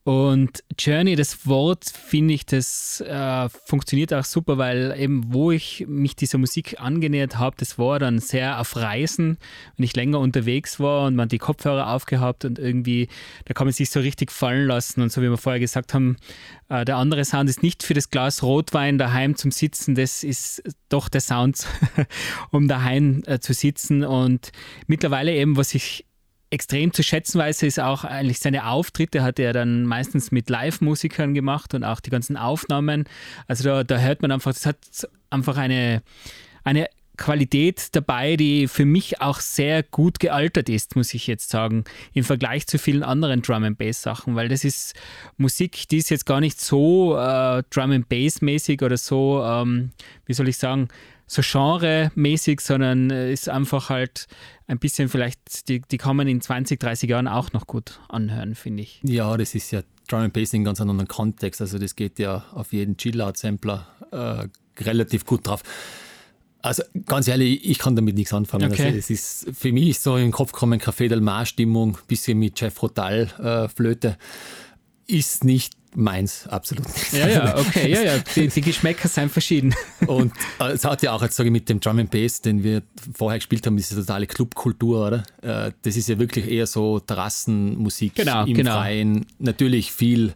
Und 0.05 0.63
Journey, 0.79 1.17
das 1.17 1.47
Wort, 1.47 1.87
finde 1.87 2.35
ich, 2.35 2.45
das 2.45 3.01
äh, 3.01 3.49
funktioniert 3.49 4.13
auch 4.13 4.25
super, 4.25 4.59
weil 4.59 4.95
eben, 4.99 5.33
wo 5.33 5.51
ich 5.51 5.87
mich 5.89 6.15
dieser 6.15 6.37
Musik 6.37 6.79
angenähert 6.79 7.39
habe, 7.39 7.57
das 7.59 7.79
war 7.79 7.99
dann 7.99 8.19
sehr 8.19 8.61
auf 8.61 8.77
Reisen, 8.77 9.39
wenn 9.77 9.85
ich 9.85 9.97
länger 9.97 10.21
unterwegs 10.21 10.79
war 10.79 11.07
und 11.07 11.17
man 11.17 11.31
die 11.31 11.39
Kopfhörer 11.39 11.91
aufgehabt 11.91 12.45
und 12.45 12.59
irgendwie, 12.59 13.09
da 13.47 13.55
kann 13.55 13.67
man 13.67 13.73
sich 13.73 13.89
so 13.89 14.01
richtig 14.01 14.31
fallen 14.31 14.67
lassen. 14.67 15.01
Und 15.01 15.11
so 15.11 15.23
wie 15.23 15.31
wir 15.31 15.39
vorher 15.39 15.61
gesagt 15.61 15.95
haben, 15.95 16.19
äh, 16.69 16.85
der 16.85 16.99
andere 16.99 17.25
Sound 17.25 17.49
ist 17.49 17.63
nicht 17.63 17.83
für 17.83 17.95
das 17.95 18.11
Glas 18.11 18.43
Rotwein 18.43 18.99
daheim 18.99 19.37
zum 19.37 19.53
Sitzen, 19.53 19.95
das 19.95 20.23
ist 20.23 20.63
doch 20.91 21.09
der 21.09 21.23
Sound, 21.23 21.67
um 22.51 22.69
daheim 22.69 23.23
äh, 23.25 23.39
zu 23.39 23.55
sitzen. 23.55 24.05
Und 24.05 24.53
mittlerweile 24.87 25.33
eben, 25.33 25.57
was 25.57 25.75
ich 25.75 26.05
extrem 26.55 26.93
zu 26.93 27.03
schätzen 27.03 27.39
weiß, 27.39 27.65
ist 27.65 27.81
auch 27.81 28.05
eigentlich 28.05 28.39
seine 28.39 28.67
Auftritte 28.67 29.23
hat 29.23 29.41
er 29.41 29.53
dann 29.53 29.85
meistens 29.85 30.31
mit 30.31 30.49
Live-Musikern 30.49 31.35
gemacht 31.35 31.75
und 31.75 31.83
auch 31.83 32.01
die 32.01 32.11
ganzen 32.11 32.37
Aufnahmen. 32.37 33.05
Also 33.49 33.65
da, 33.65 33.85
da 33.85 33.99
hört 33.99 34.23
man 34.23 34.31
einfach, 34.31 34.53
das 34.53 34.65
hat 34.65 34.79
einfach 35.31 35.57
eine, 35.57 36.03
eine 36.63 36.89
Qualität 37.17 37.89
dabei, 37.93 38.37
die 38.37 38.69
für 38.69 38.85
mich 38.85 39.21
auch 39.21 39.41
sehr 39.41 39.83
gut 39.83 40.21
gealtert 40.21 40.69
ist, 40.69 40.95
muss 40.95 41.13
ich 41.13 41.27
jetzt 41.27 41.49
sagen, 41.49 41.85
im 42.13 42.25
Vergleich 42.25 42.67
zu 42.67 42.79
vielen 42.79 43.03
anderen 43.03 43.43
Drum 43.43 43.65
and 43.65 43.79
Bass 43.79 44.03
Sachen, 44.03 44.37
weil 44.37 44.49
das 44.49 44.65
ist 44.65 44.95
Musik, 45.37 45.89
die 45.89 45.99
ist 45.99 46.11
jetzt 46.11 46.27
gar 46.27 46.41
nicht 46.41 46.61
so 46.61 47.17
äh, 47.17 47.63
Drum 47.71 47.91
and 47.91 48.09
Bass 48.09 48.43
mäßig 48.43 48.83
oder 48.83 48.97
so, 48.97 49.43
ähm, 49.45 49.91
wie 50.27 50.35
soll 50.35 50.49
ich 50.49 50.59
sagen, 50.59 50.89
so 51.27 51.43
genremäßig, 51.43 52.61
sondern 52.61 53.11
äh, 53.11 53.33
ist 53.33 53.49
einfach 53.49 53.91
halt 53.91 54.27
ein 54.67 54.79
bisschen 54.79 55.09
vielleicht, 55.09 55.69
die, 55.69 55.81
die 55.81 55.99
kann 55.99 56.17
man 56.17 56.29
in 56.29 56.41
20, 56.41 56.79
30 56.81 57.11
Jahren 57.11 57.29
auch 57.29 57.53
noch 57.53 57.67
gut 57.67 58.01
anhören, 58.09 58.55
finde 58.55 58.83
ich. 58.83 59.01
Ja, 59.03 59.37
das 59.37 59.55
ist 59.55 59.71
ja 59.71 59.83
Drum 60.09 60.21
and 60.21 60.33
Bass 60.33 60.53
in 60.53 60.65
ganz 60.65 60.81
anderen 60.81 61.09
Kontext. 61.09 61.61
Also 61.61 61.79
das 61.79 61.97
geht 61.97 62.19
ja 62.19 62.45
auf 62.53 62.73
jeden 62.73 62.97
Chill-Out-Sampler 62.97 63.87
äh, 64.11 64.83
relativ 64.83 65.25
gut 65.25 65.47
drauf. 65.47 65.63
Also 66.65 66.83
ganz 67.05 67.29
ehrlich, 67.29 67.69
ich 67.69 67.79
kann 67.79 67.95
damit 67.95 68.15
nichts 68.15 68.33
anfangen. 68.33 68.73
Okay. 68.73 68.87
Also, 68.87 68.99
es 68.99 69.11
ist 69.11 69.49
für 69.53 69.71
mich 69.71 69.99
so 69.99 70.17
im 70.17 70.31
Kopf 70.31 70.53
kommen 70.53 70.81
Café 70.81 71.09
Del 71.09 71.21
Mar 71.21 71.45
Stimmung, 71.45 71.99
bisschen 72.09 72.39
mit 72.39 72.59
Jeff 72.59 72.83
Rotal 72.83 73.29
äh, 73.39 73.69
Flöte, 73.69 74.17
ist 75.07 75.45
nicht 75.45 75.75
meins, 75.97 76.47
absolut 76.49 76.87
nicht. 76.87 77.13
Ja, 77.13 77.29
ja, 77.29 77.57
okay, 77.59 77.91
ja, 77.93 78.03
ja. 78.03 78.13
Die, 78.35 78.49
die 78.49 78.61
Geschmäcker 78.61 79.09
sind 79.09 79.31
verschieden. 79.33 79.75
Und 80.07 80.33
äh, 80.61 80.73
es 80.73 80.85
hat 80.85 81.03
ja 81.03 81.13
auch, 81.13 81.23
jetzt 81.23 81.37
sage 81.37 81.49
ich, 81.49 81.53
mit 81.53 81.69
dem 81.69 81.81
Drum 81.81 81.99
and 81.99 82.11
Bass, 82.11 82.41
den 82.41 82.63
wir 82.63 82.83
vorher 83.17 83.39
gespielt 83.39 83.67
haben, 83.67 83.77
diese 83.77 83.95
totale 83.97 84.27
Clubkultur, 84.27 85.07
oder? 85.07 85.23
Äh, 85.43 85.73
das 85.83 85.97
ist 85.97 86.09
ja 86.09 86.19
wirklich 86.19 86.51
eher 86.51 86.67
so 86.67 87.01
Terrassenmusik 87.01 88.15
Genau, 88.17 88.45
im 88.45 88.55
genau. 88.55 88.73
Freien. 88.79 89.27
Natürlich 89.39 89.93
viel 89.93 90.35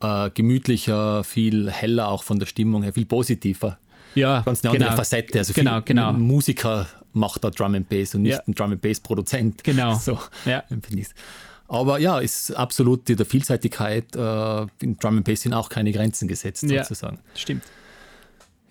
äh, 0.00 0.30
gemütlicher, 0.30 1.24
viel 1.24 1.70
heller 1.70 2.08
auch 2.08 2.22
von 2.22 2.38
der 2.38 2.46
Stimmung 2.46 2.82
her, 2.82 2.92
viel 2.92 3.06
positiver. 3.06 3.78
Ja, 4.14 4.40
Ganz 4.42 4.62
eine 4.64 4.72
andere 4.74 4.96
Facette. 4.96 5.38
Also 5.38 5.52
genau, 5.54 5.76
viel 5.76 5.82
genau. 5.84 6.12
Musiker 6.12 6.86
macht 7.14 7.44
da 7.44 7.50
Drum 7.50 7.74
and 7.74 7.88
Bass 7.88 8.14
und 8.14 8.22
nicht 8.22 8.32
Ja. 8.32 8.42
ein 8.46 8.54
Drum 8.54 8.72
and 8.72 8.82
Bass 8.82 9.00
Produzent. 9.00 9.64
Genau. 9.64 9.94
So 9.98 10.18
Ja. 10.44 10.62
empfinde. 10.70 11.06
Aber 11.72 11.98
ja, 11.98 12.18
ist 12.18 12.50
absolut 12.54 13.08
der 13.08 13.24
Vielseitigkeit. 13.24 14.14
Äh, 14.14 14.66
in 14.82 14.98
Drum 14.98 15.16
and 15.16 15.24
Bass 15.24 15.40
sind 15.40 15.54
auch 15.54 15.70
keine 15.70 15.90
Grenzen 15.90 16.28
gesetzt, 16.28 16.64
Ja. 16.64 16.84
sozusagen. 16.84 17.18
Stimmt. 17.34 17.62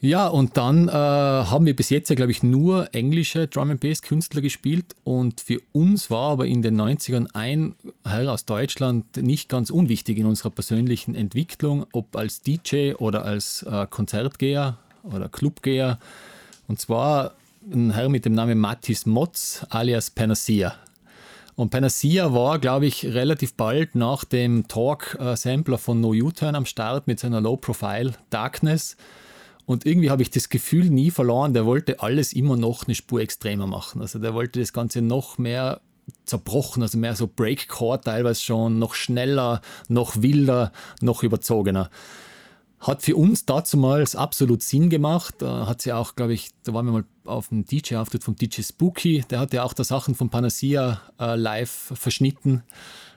Ja, 0.02 0.28
und 0.28 0.56
dann 0.56 0.88
äh, 0.88 0.91
haben 0.91 1.65
wir 1.65 1.76
bis 1.76 1.90
jetzt 1.90 2.10
ja, 2.10 2.15
glaube 2.15 2.32
ich, 2.32 2.44
nur 2.44 2.94
englische 2.94 3.48
Drum 3.48 3.72
and 3.72 3.80
Bass 3.80 4.03
Künstler 4.03 4.41
gespielt 4.41 4.95
und 5.03 5.41
für 5.41 5.60
uns 5.72 6.11
war 6.11 6.32
aber 6.34 6.45
in 6.45 6.61
den 6.61 6.80
90ern 6.80 7.28
ein 7.34 7.73
Herr 8.06 8.32
aus 8.32 8.45
Deutschland 8.45 9.18
nicht 9.18 9.49
ganz 9.49 9.72
unwichtig 9.72 10.19
in 10.19 10.28
unserer 10.28 10.52
persönlichen 10.52 11.15
Entwicklung, 11.15 11.88
ob 11.94 12.15
als 12.15 12.41
DJ 12.44 12.94
oder 12.99 13.26
als 13.26 13.64
äh, 13.64 13.88
Konzertgeher 13.90 14.78
oder 15.02 15.28
Clubgeher. 15.28 15.98
Und 16.68 16.80
zwar 16.80 17.34
ein 17.72 17.90
Herr 17.91 18.10
mit 18.10 18.26
dem 18.26 18.34
Namen 18.34 18.60
Mattis 18.60 19.07
Motz 19.07 19.65
alias 19.69 20.11
Panacea. 20.11 20.76
Und 21.56 21.69
Panacea 21.69 22.34
war, 22.34 22.60
glaube 22.60 22.86
ich, 22.86 23.06
relativ 23.06 23.56
bald 23.56 23.95
nach 23.95 24.23
dem 24.23 24.68
Talk-Sampler 24.68 25.78
von 25.78 25.99
No 25.99 26.10
U-Turn 26.10 26.56
am 26.56 26.65
Start 26.65 27.07
mit 27.07 27.19
seiner 27.19 27.41
Low-Profile 27.41 28.14
Darkness. 28.30 28.95
Und 29.65 29.86
irgendwie 29.86 30.10
habe 30.10 30.22
ich 30.22 30.32
das 30.32 30.49
Gefühl 30.49 30.90
nie 30.90 31.11
verloren, 31.11 31.53
der 31.53 31.65
wollte 31.65 32.02
alles 32.02 32.34
immer 32.34 32.57
noch 32.57 32.86
eine 32.86 32.95
Spur 32.95 33.22
extremer 33.22 33.68
machen. 33.68 34.02
Also 34.02 34.19
der 34.19 34.34
wollte 34.34 34.60
das 34.60 34.73
Ganze 34.73 35.02
noch 35.02 35.38
mehr 35.38 35.82
zerbrochen, 36.26 36.82
also 36.82 36.98
mehr 36.98 37.15
so 37.15 37.28
Breakcore 37.28 38.02
teilweise 38.02 38.41
schon, 38.41 38.80
noch 38.80 38.95
schneller, 38.95 39.61
noch 39.88 40.22
wilder, 40.22 40.72
noch 41.02 41.23
überzogener. 41.23 41.90
Hat 42.81 43.03
für 43.03 43.15
uns 43.15 43.45
dazumals 43.45 44.15
absolut 44.15 44.63
Sinn 44.63 44.89
gemacht. 44.89 45.35
Da 45.37 45.67
hat 45.67 45.83
sie 45.83 45.93
auch, 45.93 46.15
glaube 46.15 46.33
ich, 46.33 46.49
da 46.63 46.73
waren 46.73 46.87
wir 46.87 46.91
mal 46.91 47.03
auf 47.25 47.49
dem 47.49 47.63
DJ-Auftritt 47.63 48.23
von 48.23 48.35
DJ 48.35 48.63
Spooky. 48.63 49.23
Der 49.29 49.39
hat 49.39 49.53
ja 49.53 49.63
auch 49.63 49.73
da 49.73 49.83
Sachen 49.83 50.15
von 50.15 50.31
Panacea 50.31 50.99
äh, 51.19 51.35
live 51.35 51.93
verschnitten, 51.93 52.63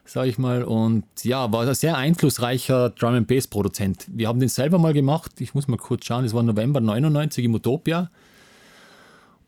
sage 0.05 0.29
ich 0.29 0.37
mal. 0.37 0.65
Und 0.65 1.05
ja, 1.23 1.51
war 1.51 1.67
ein 1.67 1.75
sehr 1.75 1.97
einflussreicher 1.97 2.91
Drum 2.91 3.15
and 3.15 3.27
Bass 3.27 3.47
Produzent. 3.47 4.07
Wir 4.13 4.29
haben 4.29 4.39
den 4.39 4.51
selber 4.51 4.79
mal 4.79 4.93
gemacht. 4.93 5.41
Ich 5.41 5.55
muss 5.55 5.67
mal 5.67 5.79
kurz 5.79 6.05
schauen. 6.05 6.27
Es 6.27 6.35
war 6.35 6.43
November 6.43 6.81
99 6.81 7.47
im 7.47 7.55
Utopia. 7.55 8.11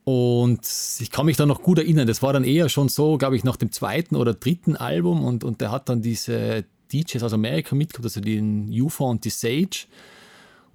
Und 0.04 0.60
ich 1.00 1.10
kann 1.10 1.26
mich 1.26 1.36
da 1.36 1.46
noch 1.46 1.62
gut 1.62 1.78
erinnern, 1.78 2.06
das 2.06 2.22
war 2.22 2.32
dann 2.32 2.44
eher 2.44 2.68
schon 2.68 2.88
so, 2.88 3.18
glaube 3.18 3.34
ich, 3.34 3.42
nach 3.42 3.56
dem 3.56 3.72
zweiten 3.72 4.14
oder 4.14 4.34
dritten 4.34 4.76
Album 4.76 5.24
und, 5.24 5.42
und 5.42 5.60
der 5.60 5.72
hat 5.72 5.88
dann 5.88 6.00
diese 6.00 6.64
DJs 6.92 7.22
aus 7.22 7.32
Amerika 7.32 7.74
mitgebracht, 7.74 8.06
also 8.06 8.20
den 8.20 8.68
UFO 8.70 9.10
und 9.10 9.24
die 9.24 9.30
Sage. 9.30 9.86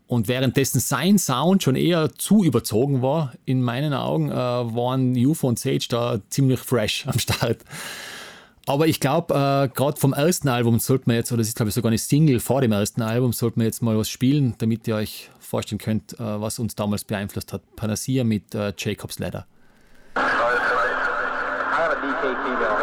Und 0.07 0.27
währenddessen 0.27 0.81
sein 0.81 1.17
Sound 1.17 1.63
schon 1.63 1.75
eher 1.75 2.13
zu 2.17 2.43
überzogen 2.43 3.01
war, 3.01 3.33
in 3.45 3.61
meinen 3.61 3.93
Augen, 3.93 4.29
äh, 4.29 4.33
waren 4.35 5.15
UFO 5.15 5.47
und 5.47 5.57
Sage 5.57 5.85
da 5.89 6.19
ziemlich 6.29 6.59
fresh 6.59 7.07
am 7.07 7.17
Start. 7.17 7.59
Aber 8.67 8.87
ich 8.87 8.99
glaube, 8.99 9.33
äh, 9.33 9.67
gerade 9.73 9.99
vom 9.99 10.13
ersten 10.13 10.47
Album 10.47 10.79
sollte 10.79 11.05
man 11.07 11.15
jetzt, 11.15 11.31
oder 11.31 11.39
das 11.39 11.47
ist 11.47 11.55
glaube 11.55 11.69
ich 11.69 11.75
sogar 11.75 11.89
eine 11.89 11.97
Single 11.97 12.39
vor 12.39 12.61
dem 12.61 12.71
ersten 12.71 13.01
Album, 13.01 13.33
sollte 13.33 13.57
man 13.57 13.65
jetzt 13.65 13.81
mal 13.81 13.97
was 13.97 14.09
spielen, 14.09 14.53
damit 14.59 14.87
ihr 14.87 14.95
euch 14.95 15.29
vorstellen 15.39 15.79
könnt, 15.79 16.13
äh, 16.13 16.41
was 16.41 16.59
uns 16.59 16.75
damals 16.75 17.03
beeinflusst 17.03 17.53
hat. 17.53 17.61
Panacea 17.75 18.23
mit 18.23 18.53
äh, 18.53 18.73
Jacob's 18.77 19.17
Ladder. 19.19 19.47
I 20.15 20.19
have 20.19 21.91
a 21.91 22.01
DK 22.01 22.35
female 22.43 22.80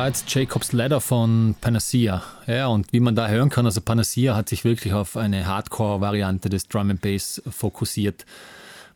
war 0.00 0.06
jetzt 0.06 0.34
Jacob's 0.34 0.72
Ladder 0.72 0.98
von 0.98 1.54
Panacea. 1.60 2.22
Ja, 2.46 2.68
und 2.68 2.90
wie 2.90 3.00
man 3.00 3.14
da 3.14 3.28
hören 3.28 3.50
kann, 3.50 3.66
also 3.66 3.82
Panacea 3.82 4.34
hat 4.34 4.48
sich 4.48 4.64
wirklich 4.64 4.94
auf 4.94 5.14
eine 5.18 5.46
Hardcore-Variante 5.46 6.48
des 6.48 6.68
Drum 6.68 6.88
and 6.88 7.02
Bass 7.02 7.42
fokussiert. 7.50 8.24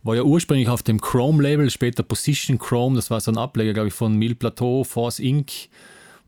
War 0.03 0.17
ja 0.17 0.23
ursprünglich 0.23 0.71
auf 0.71 0.83
dem 0.83 1.03
Chrome-Label, 1.03 1.69
später 1.69 2.05
Position 2.05 2.59
Chrome, 2.59 2.97
das 2.97 3.11
war 3.11 3.21
so 3.21 3.31
ein 3.31 3.37
Ableger, 3.37 3.75
glaube 3.75 3.89
ich, 3.89 3.95
von 3.95 4.17
Mil 4.17 4.35
Plateau, 4.35 4.83
Force 4.83 5.19
Inc., 5.19 5.69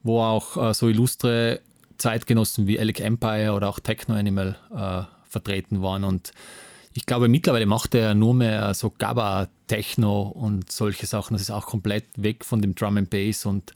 wo 0.03 0.20
auch 0.20 0.59
äh, 0.59 0.74
so 0.74 0.90
illustre 0.90 1.61
Zeitgenossen 1.97 2.66
wie 2.66 2.78
Alec 2.78 3.01
Empire 3.01 3.53
oder 3.53 3.70
auch 3.70 3.81
Techno 3.81 4.15
Animal 4.15 4.57
äh, 4.77 5.05
vertreten 5.27 5.81
waren. 5.81 6.05
Und 6.05 6.32
ich 6.93 7.07
glaube, 7.07 7.28
mittlerweile 7.28 7.65
macht 7.65 7.94
er 7.94 8.15
nur 8.15 8.35
mehr 8.35 8.74
so 8.74 8.93
Gabba, 8.98 9.48
Techno 9.69 10.20
und 10.20 10.70
solche 10.70 11.07
Sachen. 11.07 11.32
Das 11.32 11.40
ist 11.40 11.51
auch 11.51 11.65
komplett 11.65 12.05
weg 12.16 12.44
von 12.44 12.61
dem 12.61 12.74
Drum 12.74 12.98
and 12.98 13.09
Bass 13.09 13.47
und 13.47 13.73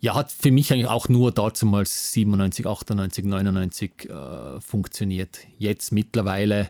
ja, 0.00 0.14
hat 0.14 0.30
für 0.30 0.50
mich 0.50 0.72
eigentlich 0.72 0.88
auch 0.88 1.08
nur 1.08 1.32
damals 1.32 2.12
97, 2.12 2.66
98, 2.66 3.24
99 3.24 4.10
äh, 4.10 4.60
funktioniert. 4.60 5.40
Jetzt 5.58 5.92
mittlerweile 5.92 6.68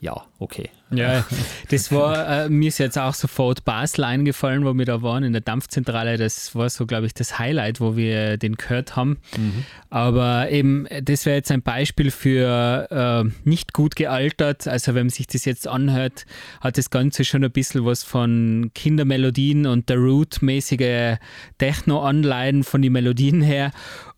ja, 0.00 0.24
okay. 0.38 0.70
Ja, 0.90 1.26
das 1.68 1.90
war, 1.90 2.44
äh, 2.44 2.48
mir 2.48 2.68
ist 2.68 2.78
jetzt 2.78 2.96
auch 2.96 3.14
sofort 3.14 3.64
Basel 3.64 4.04
eingefallen, 4.04 4.64
wo 4.64 4.72
wir 4.74 4.84
da 4.84 5.02
waren 5.02 5.24
in 5.24 5.32
der 5.32 5.42
Dampfzentrale. 5.42 6.16
Das 6.16 6.54
war 6.54 6.70
so, 6.70 6.86
glaube 6.86 7.06
ich, 7.06 7.14
das 7.14 7.40
Highlight, 7.40 7.80
wo 7.80 7.96
wir 7.96 8.36
den 8.36 8.54
gehört 8.54 8.94
haben. 8.94 9.18
Mhm. 9.36 9.64
Aber 9.90 10.48
eben, 10.50 10.86
das 11.02 11.26
wäre 11.26 11.36
jetzt 11.36 11.50
ein 11.50 11.62
Beispiel 11.62 12.12
für 12.12 12.86
äh, 13.24 13.48
nicht 13.48 13.72
gut 13.72 13.96
gealtert. 13.96 14.68
Also, 14.68 14.94
wenn 14.94 15.06
man 15.06 15.10
sich 15.10 15.26
das 15.26 15.44
jetzt 15.44 15.66
anhört, 15.66 16.24
hat 16.60 16.78
das 16.78 16.90
Ganze 16.90 17.24
schon 17.24 17.42
ein 17.42 17.50
bisschen 17.50 17.84
was 17.84 18.04
von 18.04 18.70
Kindermelodien 18.74 19.66
und 19.66 19.88
der 19.88 19.96
Root-mäßige 19.96 21.18
Techno-Anleihen 21.58 22.62
von 22.62 22.80
den 22.80 22.92
Melodien 22.92 23.42
her. 23.42 23.72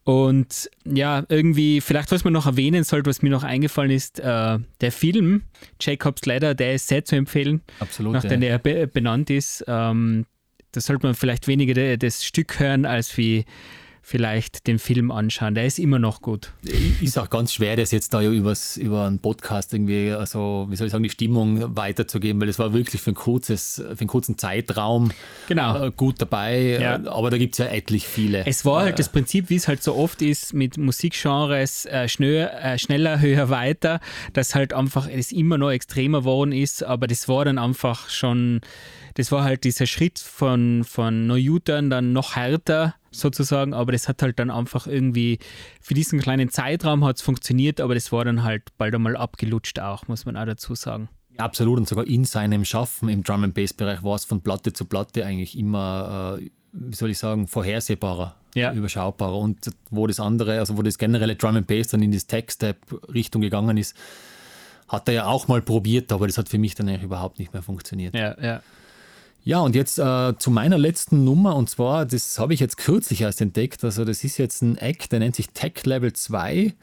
Und 0.08 0.70
ja, 0.86 1.24
irgendwie, 1.28 1.82
vielleicht 1.82 2.10
was 2.12 2.24
man 2.24 2.32
noch 2.32 2.46
erwähnen 2.46 2.82
sollte, 2.82 3.10
was 3.10 3.20
mir 3.20 3.28
noch 3.28 3.42
eingefallen 3.42 3.90
ist, 3.90 4.18
äh, 4.20 4.58
der 4.80 4.90
Film 4.90 5.42
Jacob's 5.78 6.24
Ladder, 6.24 6.54
der 6.58 6.74
ist 6.74 6.88
sehr 6.88 7.04
zu 7.04 7.16
empfehlen. 7.16 7.62
Absolut. 7.80 8.12
Nachdem 8.12 8.42
ja. 8.42 8.50
er 8.50 8.58
be 8.58 8.86
benannt 8.86 9.30
ist. 9.30 9.64
Ähm, 9.66 10.26
da 10.72 10.80
sollte 10.80 11.06
man 11.06 11.14
vielleicht 11.14 11.48
weniger 11.48 11.96
das 11.96 12.24
Stück 12.24 12.60
hören, 12.60 12.84
als 12.84 13.16
wie 13.16 13.46
vielleicht 14.02 14.66
den 14.66 14.78
Film 14.78 15.10
anschauen. 15.10 15.54
Der 15.54 15.66
ist 15.66 15.78
immer 15.78 15.98
noch 15.98 16.22
gut. 16.22 16.52
Ist 17.00 17.18
auch 17.18 17.30
ganz 17.30 17.52
schwer, 17.52 17.76
das 17.76 17.90
jetzt 17.90 18.14
da 18.14 18.22
übers, 18.22 18.76
über 18.76 19.06
einen 19.06 19.18
Podcast 19.18 19.72
irgendwie, 19.72 20.12
also 20.12 20.66
wie 20.70 20.76
soll 20.76 20.86
ich 20.86 20.92
sagen, 20.92 21.04
die 21.04 21.10
Stimmung 21.10 21.76
weiterzugeben, 21.76 22.40
weil 22.40 22.48
es 22.48 22.58
war 22.58 22.72
wirklich 22.72 23.02
für, 23.02 23.10
ein 23.12 23.14
kurzes, 23.14 23.76
für 23.76 24.00
einen 24.00 24.08
kurzen 24.08 24.38
Zeitraum 24.38 25.10
genau. 25.46 25.84
Äh, 25.84 25.90
gut 25.90 26.20
dabei. 26.20 26.78
Ja. 26.80 27.00
Aber 27.06 27.30
da 27.30 27.38
gibt 27.38 27.54
es 27.54 27.58
ja 27.58 27.66
etlich 27.66 28.06
viele. 28.06 28.46
Es 28.46 28.64
war 28.64 28.82
halt 28.82 28.94
äh, 28.94 28.96
das 28.96 29.08
Prinzip, 29.08 29.50
wie 29.50 29.56
es 29.56 29.68
halt 29.68 29.82
so 29.82 29.94
oft 29.94 30.22
ist 30.22 30.54
mit 30.54 30.76
Musikgenres, 30.76 31.86
äh, 31.86 32.08
schnell, 32.08 32.48
äh, 32.48 32.78
schneller, 32.78 33.20
höher, 33.20 33.50
weiter, 33.50 34.00
dass 34.32 34.54
halt 34.54 34.72
einfach 34.72 35.08
es 35.08 35.32
immer 35.32 35.58
noch 35.58 35.70
extremer 35.70 36.20
geworden 36.20 36.52
ist, 36.52 36.82
aber 36.82 37.06
das 37.06 37.28
war 37.28 37.44
dann 37.44 37.58
einfach 37.58 38.08
schon, 38.08 38.60
das 39.18 39.32
war 39.32 39.42
halt 39.42 39.64
dieser 39.64 39.86
Schritt 39.86 40.20
von, 40.20 40.84
von 40.84 41.26
Neujutern 41.26 41.90
dann 41.90 42.12
noch 42.12 42.36
härter 42.36 42.94
sozusagen, 43.10 43.74
aber 43.74 43.90
das 43.90 44.06
hat 44.06 44.22
halt 44.22 44.38
dann 44.38 44.48
einfach 44.48 44.86
irgendwie 44.86 45.40
für 45.80 45.94
diesen 45.94 46.20
kleinen 46.20 46.50
Zeitraum 46.50 47.04
hat 47.04 47.16
es 47.16 47.22
funktioniert, 47.22 47.80
aber 47.80 47.94
das 47.94 48.12
war 48.12 48.24
dann 48.24 48.44
halt 48.44 48.62
bald 48.78 48.94
einmal 48.94 49.16
abgelutscht 49.16 49.80
auch, 49.80 50.06
muss 50.06 50.24
man 50.24 50.36
auch 50.36 50.46
dazu 50.46 50.76
sagen. 50.76 51.08
Absolut 51.36 51.78
und 51.78 51.88
sogar 51.88 52.06
in 52.06 52.24
seinem 52.24 52.64
Schaffen 52.64 53.08
im 53.08 53.24
Drum 53.24 53.42
and 53.42 53.54
Bass 53.54 53.72
Bereich 53.72 54.04
war 54.04 54.14
es 54.14 54.24
von 54.24 54.40
Platte 54.40 54.72
zu 54.72 54.84
Platte 54.84 55.26
eigentlich 55.26 55.58
immer, 55.58 56.38
äh, 56.38 56.50
wie 56.70 56.94
soll 56.94 57.10
ich 57.10 57.18
sagen, 57.18 57.48
vorhersehbarer, 57.48 58.36
ja. 58.54 58.72
überschaubarer 58.72 59.36
und 59.36 59.68
wo 59.90 60.06
das 60.06 60.20
andere, 60.20 60.60
also 60.60 60.78
wo 60.78 60.82
das 60.82 60.96
generelle 60.96 61.34
Drum 61.34 61.56
and 61.56 61.66
Bass 61.66 61.88
dann 61.88 62.02
in 62.02 62.12
das 62.12 62.28
Tech-Step 62.28 63.12
Richtung 63.12 63.42
gegangen 63.42 63.78
ist, 63.78 63.96
hat 64.86 65.08
er 65.08 65.14
ja 65.14 65.26
auch 65.26 65.48
mal 65.48 65.60
probiert, 65.60 66.12
aber 66.12 66.28
das 66.28 66.38
hat 66.38 66.48
für 66.48 66.58
mich 66.58 66.76
dann 66.76 66.88
eigentlich 66.88 67.02
überhaupt 67.02 67.40
nicht 67.40 67.52
mehr 67.52 67.62
funktioniert. 67.62 68.14
Ja, 68.14 68.40
ja. 68.40 68.62
Ja, 69.44 69.60
und 69.60 69.74
jetzt 69.74 69.98
äh, 69.98 70.34
zu 70.38 70.50
meiner 70.50 70.78
letzten 70.78 71.24
Nummer, 71.24 71.56
und 71.56 71.70
zwar, 71.70 72.04
das 72.04 72.38
habe 72.38 72.54
ich 72.54 72.60
jetzt 72.60 72.76
kürzlich 72.76 73.22
erst 73.22 73.40
entdeckt, 73.40 73.82
also 73.82 74.04
das 74.04 74.24
ist 74.24 74.36
jetzt 74.36 74.62
ein 74.62 74.76
Act, 74.76 75.12
der 75.12 75.20
nennt 75.20 75.36
sich 75.36 75.48
Tech 75.50 75.84
Level 75.84 76.12
2 76.12 76.74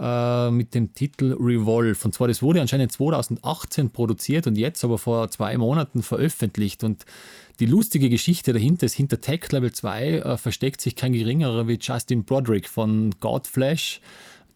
äh, 0.00 0.50
mit 0.50 0.74
dem 0.74 0.94
Titel 0.94 1.36
Revolve. 1.38 1.98
Und 2.04 2.14
zwar, 2.14 2.26
das 2.26 2.42
wurde 2.42 2.60
anscheinend 2.60 2.90
2018 2.90 3.90
produziert 3.90 4.46
und 4.46 4.56
jetzt 4.56 4.82
aber 4.82 4.98
vor 4.98 5.30
zwei 5.30 5.56
Monaten 5.58 6.02
veröffentlicht. 6.02 6.82
Und 6.84 7.04
die 7.60 7.66
lustige 7.66 8.08
Geschichte 8.08 8.54
dahinter 8.54 8.86
ist, 8.86 8.94
hinter 8.94 9.20
Tech 9.20 9.52
Level 9.52 9.72
2 9.72 10.08
äh, 10.08 10.36
versteckt 10.38 10.80
sich 10.80 10.96
kein 10.96 11.12
geringerer 11.12 11.68
wie 11.68 11.78
Justin 11.80 12.24
Broderick 12.24 12.68
von 12.68 13.10
Godflash. 13.20 14.00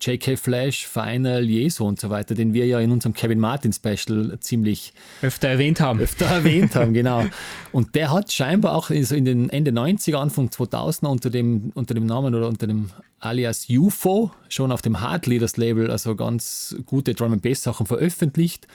J.K. 0.05 0.37
Flash, 0.37 0.87
Final, 0.87 1.45
Jesu 1.45 1.87
und 1.87 1.99
so 1.99 2.11
weiter, 2.11 2.35
den 2.35 2.53
wir 2.53 2.67
ja 2.67 2.81
in 2.81 2.91
unserem 2.91 3.15
Kevin 3.15 3.41
Martin 3.41 3.73
Special 3.73 4.37
ziemlich 4.41 4.93
öfter 5.23 5.49
erwähnt 5.49 5.81
haben. 5.81 6.01
Öfter 6.01 6.27
erwähnt 6.27 6.75
haben, 6.75 6.93
genau. 6.93 7.25
Und 7.73 7.95
der 7.95 8.13
hat 8.13 8.33
scheinbar 8.33 8.75
auch 8.75 8.91
in 8.91 9.25
den 9.25 9.51
Ende 9.51 9.71
90er, 9.71 10.17
Anfang 10.17 10.49
2000er 10.49 11.07
unter 11.07 11.31
dem, 11.31 11.73
unter 11.75 11.95
dem 11.95 12.07
Namen 12.07 12.35
oder 12.35 12.49
unter 12.49 12.67
dem 12.67 12.91
alias 13.21 13.67
UFO 13.71 14.31
schon 14.49 14.71
auf 14.71 14.83
dem 14.83 15.01
Hard 15.01 15.27
Leaders 15.27 15.57
Label 15.57 15.91
also 15.91 16.15
ganz 16.15 16.77
gute 16.85 17.15
Drum 17.15 17.41
Bass 17.41 17.63
Sachen 17.63 17.87
veröffentlicht. 17.87 18.69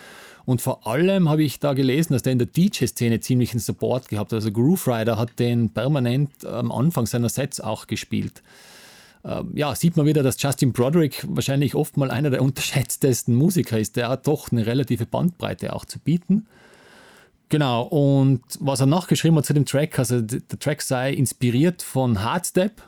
Und 0.45 0.61
vor 0.61 0.87
allem 0.87 1.29
habe 1.29 1.43
ich 1.43 1.59
da 1.59 1.73
gelesen, 1.73 2.13
dass 2.13 2.23
der 2.23 2.33
in 2.33 2.39
der 2.39 2.47
DJ-Szene 2.47 3.19
ziemlichen 3.19 3.59
Support 3.59 4.09
gehabt 4.09 4.31
hat. 4.31 4.37
Also 4.37 4.51
Groove 4.51 4.87
Rider 4.87 5.17
hat 5.17 5.37
den 5.37 5.69
permanent 5.69 6.43
am 6.43 6.71
Anfang 6.71 7.05
seiner 7.05 7.29
Sets 7.29 7.61
auch 7.61 7.85
gespielt. 7.85 8.41
Ähm, 9.23 9.51
ja, 9.55 9.75
sieht 9.75 9.97
man 9.97 10.05
wieder, 10.05 10.23
dass 10.23 10.41
Justin 10.41 10.71
Broderick 10.71 11.25
wahrscheinlich 11.27 11.75
oft 11.75 11.97
mal 11.97 12.11
einer 12.11 12.29
der 12.29 12.41
unterschätztesten 12.43 13.35
Musiker 13.35 13.79
ist. 13.79 13.95
Der 13.95 14.09
hat 14.09 14.27
doch 14.27 14.51
eine 14.51 14.65
relative 14.65 15.05
Bandbreite 15.05 15.73
auch 15.73 15.85
zu 15.85 15.99
bieten. 15.99 16.47
Genau, 17.49 17.83
und 17.83 18.41
was 18.59 18.79
er 18.79 18.85
nachgeschrieben 18.85 19.37
hat 19.37 19.45
zu 19.45 19.53
dem 19.53 19.65
Track, 19.65 19.97
also 19.97 20.21
der 20.21 20.59
Track 20.59 20.83
sei 20.83 21.11
inspiriert 21.11 21.81
von 21.81 22.23
Hardstep 22.23 22.83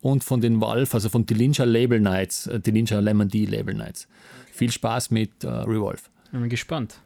und 0.00 0.24
von 0.24 0.40
den 0.40 0.60
Valve, 0.60 0.92
also 0.92 1.08
von 1.08 1.24
Dillinger 1.24 1.64
Label 1.64 2.00
Nights, 2.00 2.48
äh, 2.48 2.58
Dillinger 2.58 3.00
Lemon 3.00 3.28
D 3.28 3.44
Label 3.44 3.74
Nights. 3.74 4.08
Viel 4.52 4.72
Spaß 4.72 5.12
mit 5.12 5.44
äh, 5.44 5.48
Revolve. 5.48 6.02
Bin 6.32 6.48
gespannt. 6.48 6.96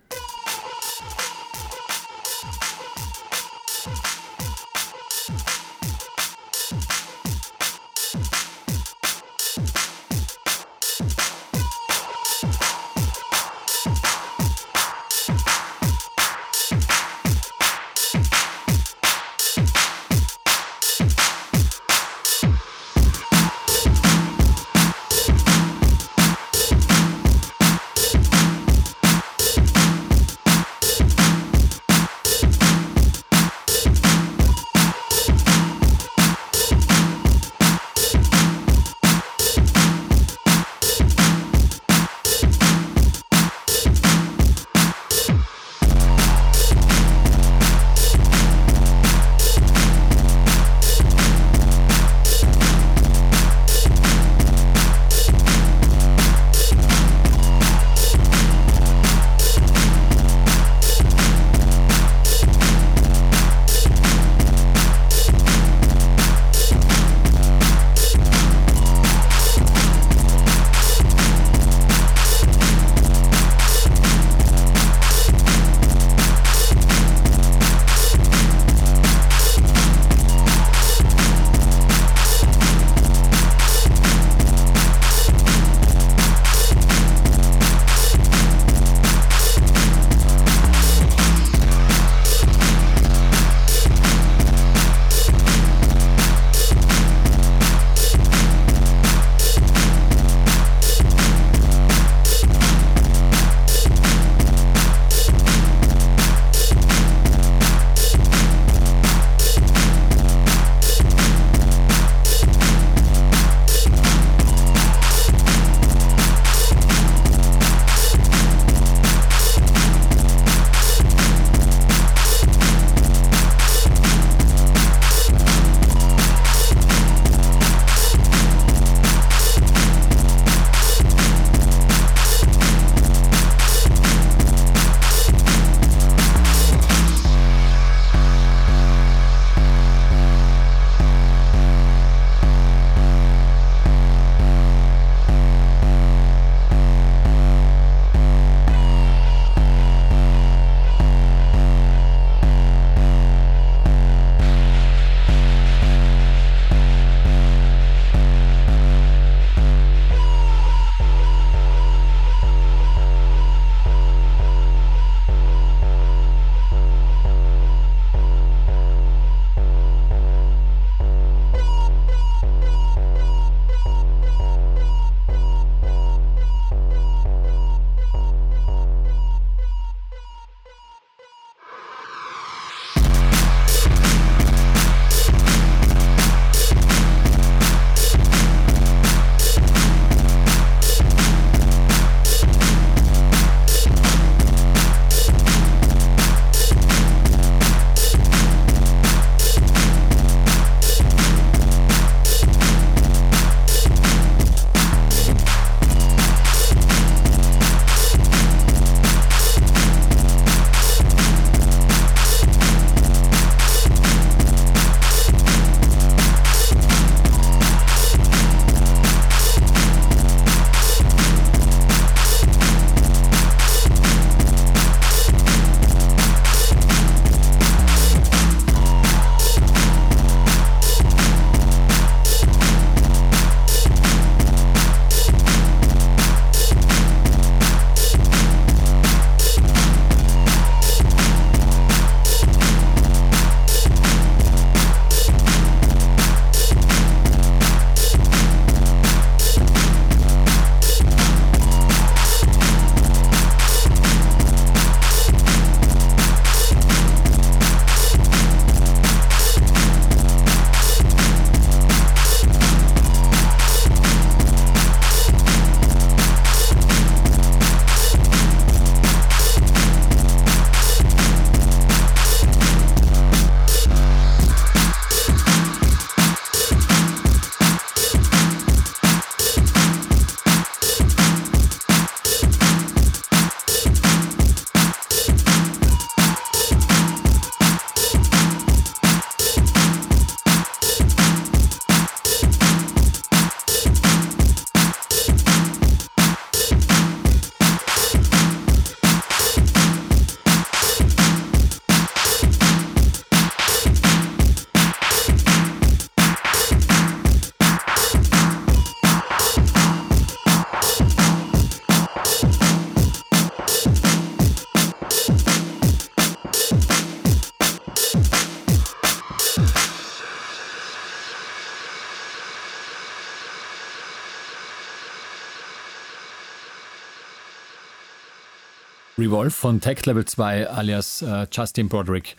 Revolve 329.27 329.51
von 329.51 329.81
Tech 329.81 330.05
Level 330.07 330.24
2 330.24 330.69
alias 330.69 331.23
äh, 331.23 331.47
Justin 331.53 331.89
Broderick. 331.89 332.36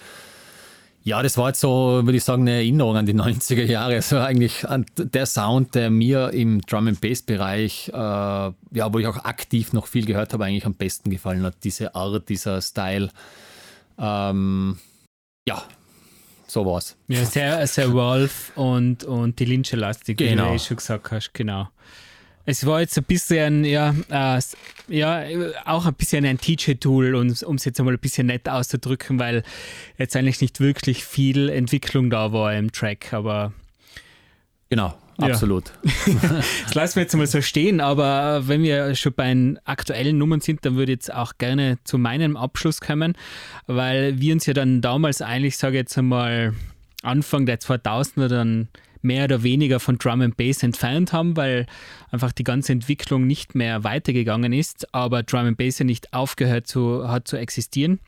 Ja, 1.04 1.24
das 1.24 1.38
war 1.38 1.48
jetzt 1.50 1.62
so, 1.62 2.02
würde 2.04 2.18
ich 2.18 2.24
sagen, 2.26 2.42
eine 2.42 2.56
Erinnerung 2.56 2.98
an 2.98 3.06
die 3.06 3.14
90er 3.16 3.64
Jahre. 3.64 3.96
Also 3.96 4.18
eigentlich 4.20 4.68
an 4.68 4.86
der 4.98 5.26
Sound, 5.26 5.74
der 5.76 5.90
mir 5.90 6.32
im 6.32 6.62
Drum 6.62 6.88
and 6.88 7.00
Bass 7.00 7.22
Bereich, 7.22 7.90
äh, 7.90 7.94
ja, 7.94 8.54
wo 8.94 9.00
ich 9.00 9.08
auch 9.08 9.24
aktiv 9.24 9.72
noch 9.74 9.88
viel 9.88 10.06
gehört 10.06 10.34
habe, 10.34 10.44
eigentlich 10.46 10.66
am 10.66 10.74
besten 10.74 11.10
gefallen 11.10 11.44
hat. 11.44 11.56
Diese 11.64 11.96
Art, 11.96 12.28
dieser 12.28 12.62
Style. 12.62 13.10
Ähm, 13.98 14.78
ja, 15.48 15.64
so 16.46 16.66
war's. 16.66 16.98
Ja, 17.08 17.24
sehr, 17.26 17.66
sehr 17.68 17.94
Wolf 17.94 18.52
und, 18.56 19.04
und 19.06 19.40
die 19.40 19.46
Lynch-lastig, 19.46 20.18
Genau. 20.18 20.44
wie 20.46 20.48
du 20.50 20.56
eh 20.56 20.60
schon 20.60 20.78
gesagt 20.78 21.12
hast, 21.12 21.34
genau. 21.34 21.70
Es 22.50 22.66
war 22.66 22.80
jetzt 22.80 22.98
ein 22.98 23.04
bisschen, 23.04 23.66
ja, 23.66 23.94
äh, 24.10 24.40
ja 24.88 25.26
auch 25.66 25.86
ein 25.86 25.94
bisschen 25.96 26.26
ein 26.26 26.38
Teacher-Tool, 26.38 27.14
um 27.14 27.28
es 27.28 27.66
jetzt 27.66 27.78
einmal 27.78 27.96
ein 27.96 28.00
bisschen 28.00 28.28
nett 28.28 28.48
auszudrücken, 28.48 29.20
weil 29.20 29.44
jetzt 29.98 30.16
eigentlich 30.16 30.40
nicht 30.40 30.62
wirklich 30.62 31.04
viel 31.04 31.50
Entwicklung 31.50 32.10
da 32.10 32.32
war 32.32 32.56
im 32.56 32.72
Track, 32.72 33.12
aber 33.12 33.52
Genau, 34.70 34.98
Ja. 35.20 35.28
absolut. 35.28 35.74
das 36.64 36.74
lassen 36.74 36.96
wir 36.96 37.04
jetzt 37.04 37.16
mal 37.18 37.28
so 37.28 37.42
stehen, 37.42 37.82
aber 37.82 38.48
wenn 38.48 38.64
wir 38.64 38.96
schon 38.96 39.12
bei 39.14 39.28
den 39.28 39.60
aktuellen 39.66 40.18
Nummern 40.18 40.40
sind, 40.40 40.66
dann 40.66 40.78
würde 40.78 40.94
ich 40.94 41.00
jetzt 41.00 41.14
auch 41.14 41.34
gerne 41.38 41.80
zu 41.84 41.98
meinem 41.98 42.38
Abschluss 42.38 42.80
kommen, 42.80 43.16
weil 43.66 44.22
wir 44.22 44.34
uns 44.34 44.46
ja 44.46 44.54
dann 44.54 44.80
damals 44.80 45.22
eigentlich, 45.22 45.58
sage 45.58 45.76
ich 45.76 45.82
jetzt 45.82 45.98
einmal, 45.98 46.54
Anfang 47.04 47.46
der 47.46 47.60
2000er 47.60 48.30
dann 48.30 48.70
mehr 49.08 49.24
oder 49.24 49.42
weniger 49.42 49.80
von 49.80 49.98
Drum 49.98 50.22
and 50.22 50.38
Bass 50.38 50.62
entfernt 50.62 51.14
haben, 51.14 51.36
weil 51.36 51.66
einfach 52.12 52.32
die 52.32 52.44
ganze 52.44 52.74
Entwicklung 52.74 53.26
nicht 53.26 53.56
mehr 53.56 53.84
weitergegangen 53.84 54.54
ist, 54.54 54.94
aber 54.94 55.24
Drum 55.24 55.48
and 55.48 55.58
Bass 55.58 55.80
ja 55.80 55.86
nicht 55.86 56.14
aufgehört 56.14 56.68
zu, 56.68 57.08
hat 57.08 57.28
zu 57.28 57.38
existieren. 57.38 58.00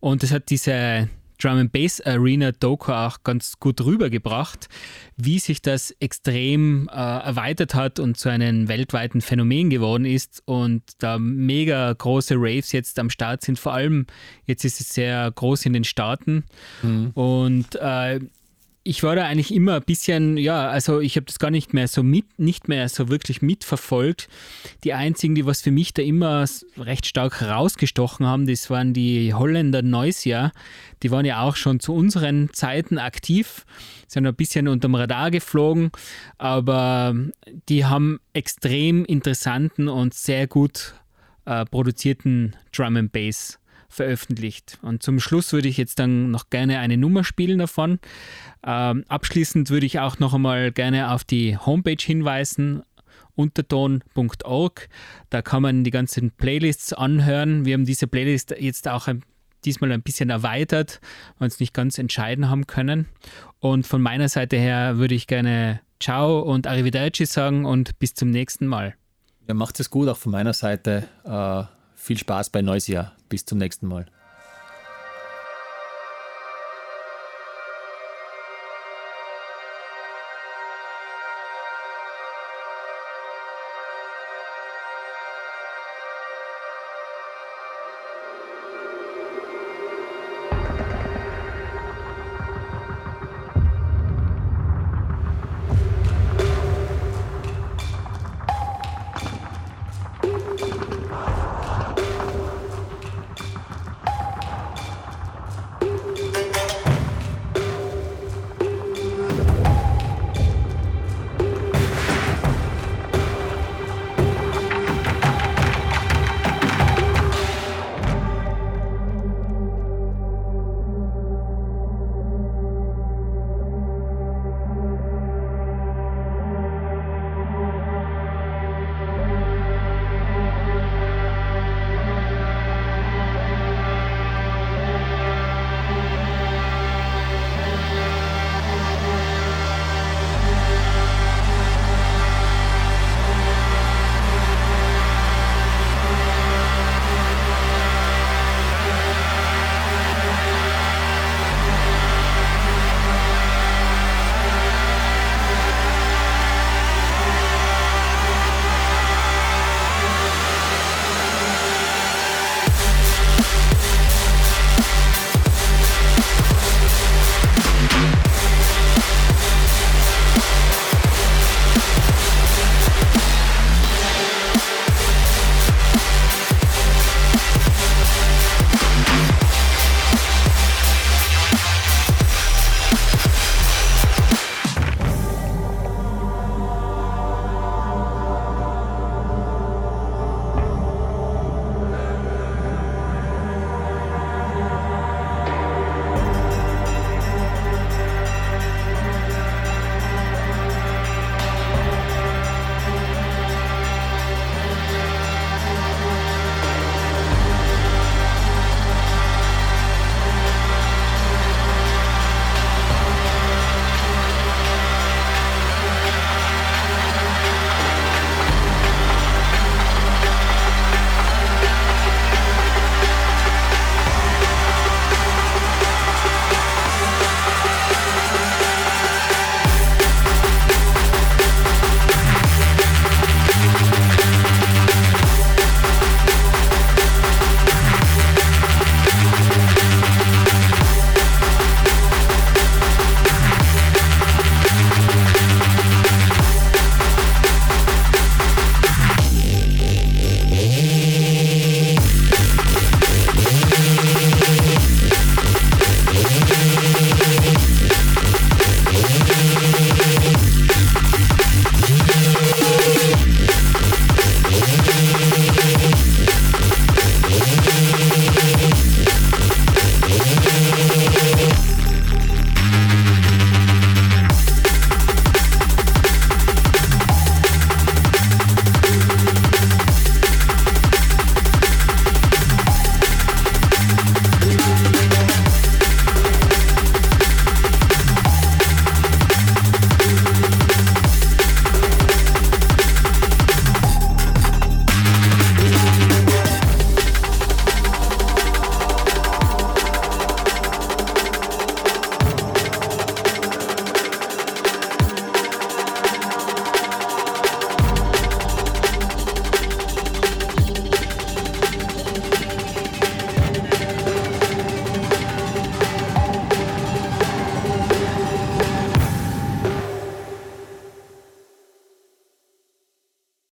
Und 0.00 0.22
das 0.22 0.32
hat 0.32 0.50
diese 0.50 1.08
Drum 1.38 1.58
and 1.58 1.72
Bass 1.72 2.00
Arena 2.00 2.52
Doku 2.52 2.92
auch 2.92 3.22
ganz 3.24 3.58
gut 3.58 3.80
rübergebracht, 3.84 4.68
wie 5.16 5.38
sich 5.38 5.60
das 5.60 5.90
extrem 6.00 6.88
äh, 6.88 6.94
erweitert 6.94 7.74
hat 7.74 7.98
und 7.98 8.16
zu 8.16 8.28
einem 8.28 8.68
weltweiten 8.68 9.20
Phänomen 9.20 9.68
geworden 9.68 10.04
ist 10.04 10.42
und 10.46 10.82
da 10.98 11.18
mega 11.18 11.92
große 11.92 12.36
Raves 12.36 12.72
jetzt 12.72 12.98
am 12.98 13.10
Start 13.10 13.42
sind. 13.42 13.58
Vor 13.58 13.74
allem 13.74 14.06
jetzt 14.46 14.64
ist 14.64 14.80
es 14.80 14.94
sehr 14.94 15.30
groß 15.34 15.66
in 15.66 15.72
den 15.72 15.84
Staaten 15.84 16.44
und 17.14 17.74
äh, 17.74 18.20
ich 18.86 19.02
war 19.02 19.16
da 19.16 19.24
eigentlich 19.24 19.52
immer 19.52 19.76
ein 19.76 19.82
bisschen, 19.82 20.36
ja, 20.36 20.68
also 20.68 21.00
ich 21.00 21.16
habe 21.16 21.24
das 21.24 21.38
gar 21.38 21.50
nicht 21.50 21.72
mehr 21.72 21.88
so 21.88 22.02
mit, 22.02 22.38
nicht 22.38 22.68
mehr 22.68 22.86
so 22.90 23.08
wirklich 23.08 23.40
mitverfolgt. 23.40 24.28
Die 24.84 24.92
einzigen, 24.92 25.34
die 25.34 25.46
was 25.46 25.62
für 25.62 25.70
mich 25.70 25.94
da 25.94 26.02
immer 26.02 26.44
recht 26.76 27.06
stark 27.06 27.40
rausgestochen 27.40 28.26
haben, 28.26 28.46
das 28.46 28.68
waren 28.68 28.92
die 28.92 29.32
Holländer 29.32 29.80
Noisia. 29.80 30.52
Die 31.02 31.10
waren 31.10 31.24
ja 31.24 31.40
auch 31.40 31.56
schon 31.56 31.80
zu 31.80 31.94
unseren 31.94 32.52
Zeiten 32.52 32.98
aktiv, 32.98 33.64
sind 34.06 34.26
ein 34.26 34.34
bisschen 34.34 34.68
unterm 34.68 34.94
Radar 34.94 35.30
geflogen, 35.30 35.90
aber 36.36 37.14
die 37.70 37.86
haben 37.86 38.20
extrem 38.34 39.06
interessanten 39.06 39.88
und 39.88 40.12
sehr 40.12 40.46
gut 40.46 40.94
äh, 41.46 41.64
produzierten 41.64 42.54
Drum 42.70 42.96
and 42.96 43.12
Bass 43.12 43.58
veröffentlicht. 43.94 44.78
Und 44.82 45.02
zum 45.02 45.20
Schluss 45.20 45.52
würde 45.52 45.68
ich 45.68 45.76
jetzt 45.76 45.98
dann 45.98 46.30
noch 46.30 46.50
gerne 46.50 46.78
eine 46.78 46.96
Nummer 46.96 47.24
spielen 47.24 47.58
davon. 47.58 47.98
Ähm, 48.66 49.04
abschließend 49.08 49.70
würde 49.70 49.86
ich 49.86 50.00
auch 50.00 50.18
noch 50.18 50.34
einmal 50.34 50.72
gerne 50.72 51.12
auf 51.12 51.24
die 51.24 51.56
Homepage 51.56 51.96
hinweisen, 52.00 52.82
unterton.org. 53.34 54.88
Da 55.30 55.42
kann 55.42 55.62
man 55.62 55.84
die 55.84 55.90
ganzen 55.90 56.30
Playlists 56.30 56.92
anhören. 56.92 57.64
Wir 57.64 57.74
haben 57.74 57.84
diese 57.84 58.06
Playlist 58.06 58.54
jetzt 58.58 58.88
auch 58.88 59.08
ein, 59.08 59.22
diesmal 59.64 59.92
ein 59.92 60.02
bisschen 60.02 60.30
erweitert, 60.30 61.00
weil 61.38 61.40
wir 61.40 61.44
uns 61.46 61.60
nicht 61.60 61.74
ganz 61.74 61.98
entscheiden 61.98 62.48
haben 62.48 62.66
können. 62.66 63.06
Und 63.58 63.86
von 63.86 64.02
meiner 64.02 64.28
Seite 64.28 64.56
her 64.56 64.98
würde 64.98 65.14
ich 65.14 65.26
gerne 65.26 65.80
Ciao 66.00 66.40
und 66.40 66.66
Arrivederci 66.66 67.24
sagen 67.24 67.64
und 67.64 67.98
bis 67.98 68.14
zum 68.14 68.30
nächsten 68.30 68.66
Mal. 68.66 68.94
Ja, 69.48 69.54
macht 69.54 69.78
es 69.80 69.90
gut, 69.90 70.08
auch 70.08 70.16
von 70.16 70.32
meiner 70.32 70.52
Seite. 70.52 71.04
Äh, 71.24 71.64
viel 72.04 72.18
Spaß 72.18 72.50
bei 72.50 72.60
Neusia. 72.60 73.12
Bis 73.30 73.46
zum 73.46 73.58
nächsten 73.58 73.86
Mal. 73.88 74.06